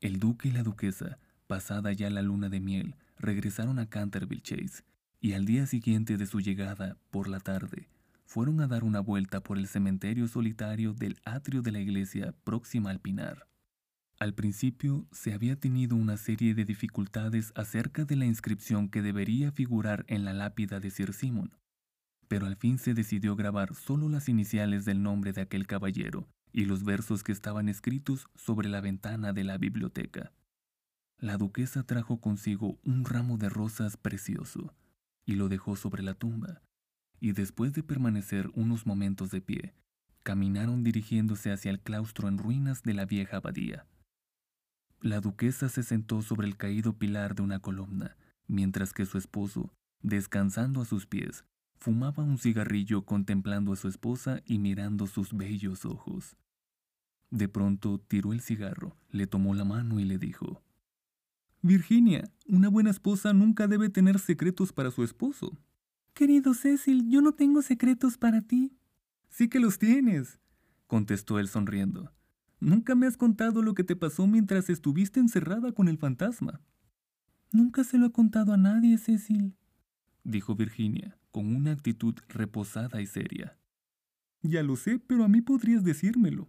El 0.00 0.18
duque 0.18 0.48
y 0.48 0.52
la 0.52 0.62
duquesa, 0.62 1.18
pasada 1.46 1.92
ya 1.92 2.10
la 2.10 2.20
luna 2.20 2.50
de 2.50 2.60
miel, 2.60 2.94
regresaron 3.18 3.78
a 3.78 3.88
Canterville 3.88 4.42
Chase, 4.42 4.84
y 5.20 5.32
al 5.32 5.44
día 5.44 5.66
siguiente 5.66 6.16
de 6.16 6.26
su 6.26 6.40
llegada, 6.40 6.96
por 7.10 7.28
la 7.28 7.40
tarde, 7.40 7.88
fueron 8.24 8.60
a 8.60 8.68
dar 8.68 8.84
una 8.84 9.00
vuelta 9.00 9.42
por 9.42 9.58
el 9.58 9.66
cementerio 9.66 10.28
solitario 10.28 10.92
del 10.92 11.18
atrio 11.24 11.62
de 11.62 11.72
la 11.72 11.80
iglesia 11.80 12.34
próxima 12.44 12.90
al 12.90 13.00
Pinar. 13.00 13.48
Al 14.20 14.34
principio 14.34 15.06
se 15.12 15.32
había 15.32 15.56
tenido 15.56 15.96
una 15.96 16.16
serie 16.16 16.54
de 16.54 16.64
dificultades 16.64 17.52
acerca 17.54 18.04
de 18.04 18.16
la 18.16 18.26
inscripción 18.26 18.88
que 18.88 19.02
debería 19.02 19.50
figurar 19.52 20.04
en 20.08 20.24
la 20.24 20.32
lápida 20.32 20.80
de 20.80 20.90
Sir 20.90 21.12
Simon, 21.12 21.56
pero 22.26 22.46
al 22.46 22.56
fin 22.56 22.78
se 22.78 22.94
decidió 22.94 23.34
grabar 23.34 23.74
solo 23.74 24.08
las 24.08 24.28
iniciales 24.28 24.84
del 24.84 25.02
nombre 25.02 25.32
de 25.32 25.40
aquel 25.40 25.66
caballero 25.66 26.28
y 26.52 26.64
los 26.64 26.84
versos 26.84 27.22
que 27.22 27.32
estaban 27.32 27.68
escritos 27.68 28.26
sobre 28.34 28.68
la 28.68 28.80
ventana 28.80 29.32
de 29.32 29.44
la 29.44 29.56
biblioteca. 29.56 30.32
La 31.18 31.36
duquesa 31.36 31.82
trajo 31.82 32.20
consigo 32.20 32.78
un 32.84 33.04
ramo 33.04 33.38
de 33.38 33.48
rosas 33.48 33.96
precioso 33.96 34.74
y 35.28 35.34
lo 35.34 35.50
dejó 35.50 35.76
sobre 35.76 36.02
la 36.02 36.14
tumba, 36.14 36.62
y 37.20 37.32
después 37.32 37.74
de 37.74 37.82
permanecer 37.82 38.50
unos 38.54 38.86
momentos 38.86 39.30
de 39.30 39.42
pie, 39.42 39.74
caminaron 40.22 40.82
dirigiéndose 40.82 41.52
hacia 41.52 41.70
el 41.70 41.80
claustro 41.80 42.28
en 42.28 42.38
ruinas 42.38 42.82
de 42.82 42.94
la 42.94 43.04
vieja 43.04 43.36
abadía. 43.36 43.86
La 45.02 45.20
duquesa 45.20 45.68
se 45.68 45.82
sentó 45.82 46.22
sobre 46.22 46.48
el 46.48 46.56
caído 46.56 46.94
pilar 46.94 47.34
de 47.34 47.42
una 47.42 47.60
columna, 47.60 48.16
mientras 48.46 48.94
que 48.94 49.04
su 49.04 49.18
esposo, 49.18 49.70
descansando 50.00 50.80
a 50.80 50.86
sus 50.86 51.06
pies, 51.06 51.44
fumaba 51.76 52.22
un 52.22 52.38
cigarrillo 52.38 53.04
contemplando 53.04 53.74
a 53.74 53.76
su 53.76 53.86
esposa 53.86 54.40
y 54.46 54.58
mirando 54.58 55.06
sus 55.06 55.36
bellos 55.36 55.84
ojos. 55.84 56.38
De 57.30 57.48
pronto 57.48 58.00
tiró 58.00 58.32
el 58.32 58.40
cigarro, 58.40 58.96
le 59.10 59.26
tomó 59.26 59.52
la 59.54 59.66
mano 59.66 60.00
y 60.00 60.04
le 60.06 60.16
dijo, 60.16 60.62
Virginia, 61.62 62.30
una 62.46 62.68
buena 62.68 62.90
esposa 62.90 63.32
nunca 63.32 63.66
debe 63.66 63.88
tener 63.88 64.18
secretos 64.18 64.72
para 64.72 64.90
su 64.90 65.02
esposo. 65.02 65.58
Querido 66.14 66.54
Cecil, 66.54 67.08
yo 67.08 67.20
no 67.20 67.32
tengo 67.32 67.62
secretos 67.62 68.16
para 68.16 68.42
ti. 68.42 68.72
Sí 69.28 69.48
que 69.48 69.60
los 69.60 69.78
tienes, 69.78 70.38
contestó 70.86 71.38
él 71.38 71.48
sonriendo. 71.48 72.12
Nunca 72.60 72.94
me 72.94 73.06
has 73.06 73.16
contado 73.16 73.62
lo 73.62 73.74
que 73.74 73.84
te 73.84 73.96
pasó 73.96 74.26
mientras 74.26 74.70
estuviste 74.70 75.20
encerrada 75.20 75.72
con 75.72 75.88
el 75.88 75.98
fantasma. 75.98 76.60
Nunca 77.52 77.84
se 77.84 77.98
lo 77.98 78.06
he 78.06 78.12
contado 78.12 78.52
a 78.52 78.56
nadie, 78.56 78.98
Cecil, 78.98 79.54
dijo 80.24 80.54
Virginia, 80.54 81.16
con 81.30 81.54
una 81.54 81.72
actitud 81.72 82.14
reposada 82.28 83.00
y 83.00 83.06
seria. 83.06 83.56
Ya 84.42 84.62
lo 84.62 84.76
sé, 84.76 84.98
pero 84.98 85.24
a 85.24 85.28
mí 85.28 85.40
podrías 85.40 85.82
decírmelo. 85.82 86.48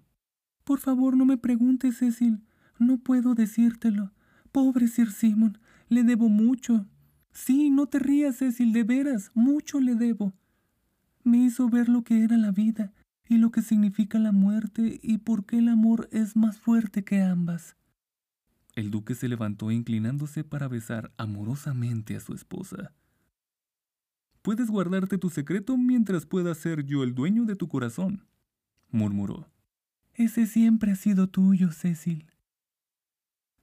Por 0.64 0.80
favor, 0.80 1.18
no 1.18 1.26
me 1.26 1.38
preguntes, 1.38 1.98
Cecil. 1.98 2.44
No 2.78 2.98
puedo 3.00 3.34
decírtelo. 3.34 4.14
Pobre 4.52 4.88
Sir 4.88 5.12
Simon, 5.12 5.58
le 5.88 6.04
debo 6.04 6.30
mucho. 6.30 6.86
Sí, 7.32 7.70
no 7.70 7.88
te 7.88 8.00
rías, 8.00 8.38
Cecil, 8.38 8.74
de 8.74 8.84
veras, 8.84 9.32
mucho 9.34 9.80
le 9.80 9.96
debo. 9.96 10.34
Me 11.24 11.38
hizo 11.38 11.70
ver 11.70 11.90
lo 11.90 12.04
que 12.04 12.24
era 12.24 12.38
la 12.38 12.52
vida 12.52 12.92
y 13.28 13.38
lo 13.38 13.52
que 13.52 13.62
significa 13.62 14.18
la 14.18 14.32
muerte 14.32 15.00
y 15.04 15.20
por 15.20 15.46
qué 15.46 15.60
el 15.60 15.70
amor 15.70 16.10
es 16.12 16.36
más 16.36 16.58
fuerte 16.58 17.04
que 17.04 17.22
ambas. 17.22 17.76
El 18.76 18.92
duque 18.92 19.14
se 19.14 19.28
levantó 19.28 19.72
inclinándose 19.72 20.44
para 20.44 20.68
besar 20.68 21.12
amorosamente 21.18 22.16
a 22.16 22.20
su 22.20 22.34
esposa. 22.34 22.94
Puedes 24.42 24.70
guardarte 24.70 25.18
tu 25.18 25.30
secreto 25.30 25.78
mientras 25.78 26.26
pueda 26.26 26.56
ser 26.56 26.86
yo 26.86 27.04
el 27.04 27.14
dueño 27.14 27.46
de 27.46 27.56
tu 27.56 27.68
corazón, 27.68 28.26
murmuró. 28.90 29.48
Ese 30.14 30.48
siempre 30.48 30.92
ha 30.92 30.96
sido 30.96 31.28
tuyo, 31.28 31.72
Cecil. 31.72 32.26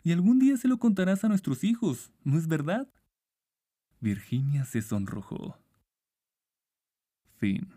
Y 0.06 0.12
algún 0.12 0.38
día 0.38 0.56
se 0.56 0.68
lo 0.68 0.78
contarás 0.78 1.24
a 1.24 1.28
nuestros 1.28 1.64
hijos, 1.64 2.12
¿no 2.22 2.38
es 2.38 2.46
verdad? 2.46 2.88
Virginia 3.98 4.64
se 4.64 4.80
sonrojó. 4.80 5.58
Fin. 7.38 7.74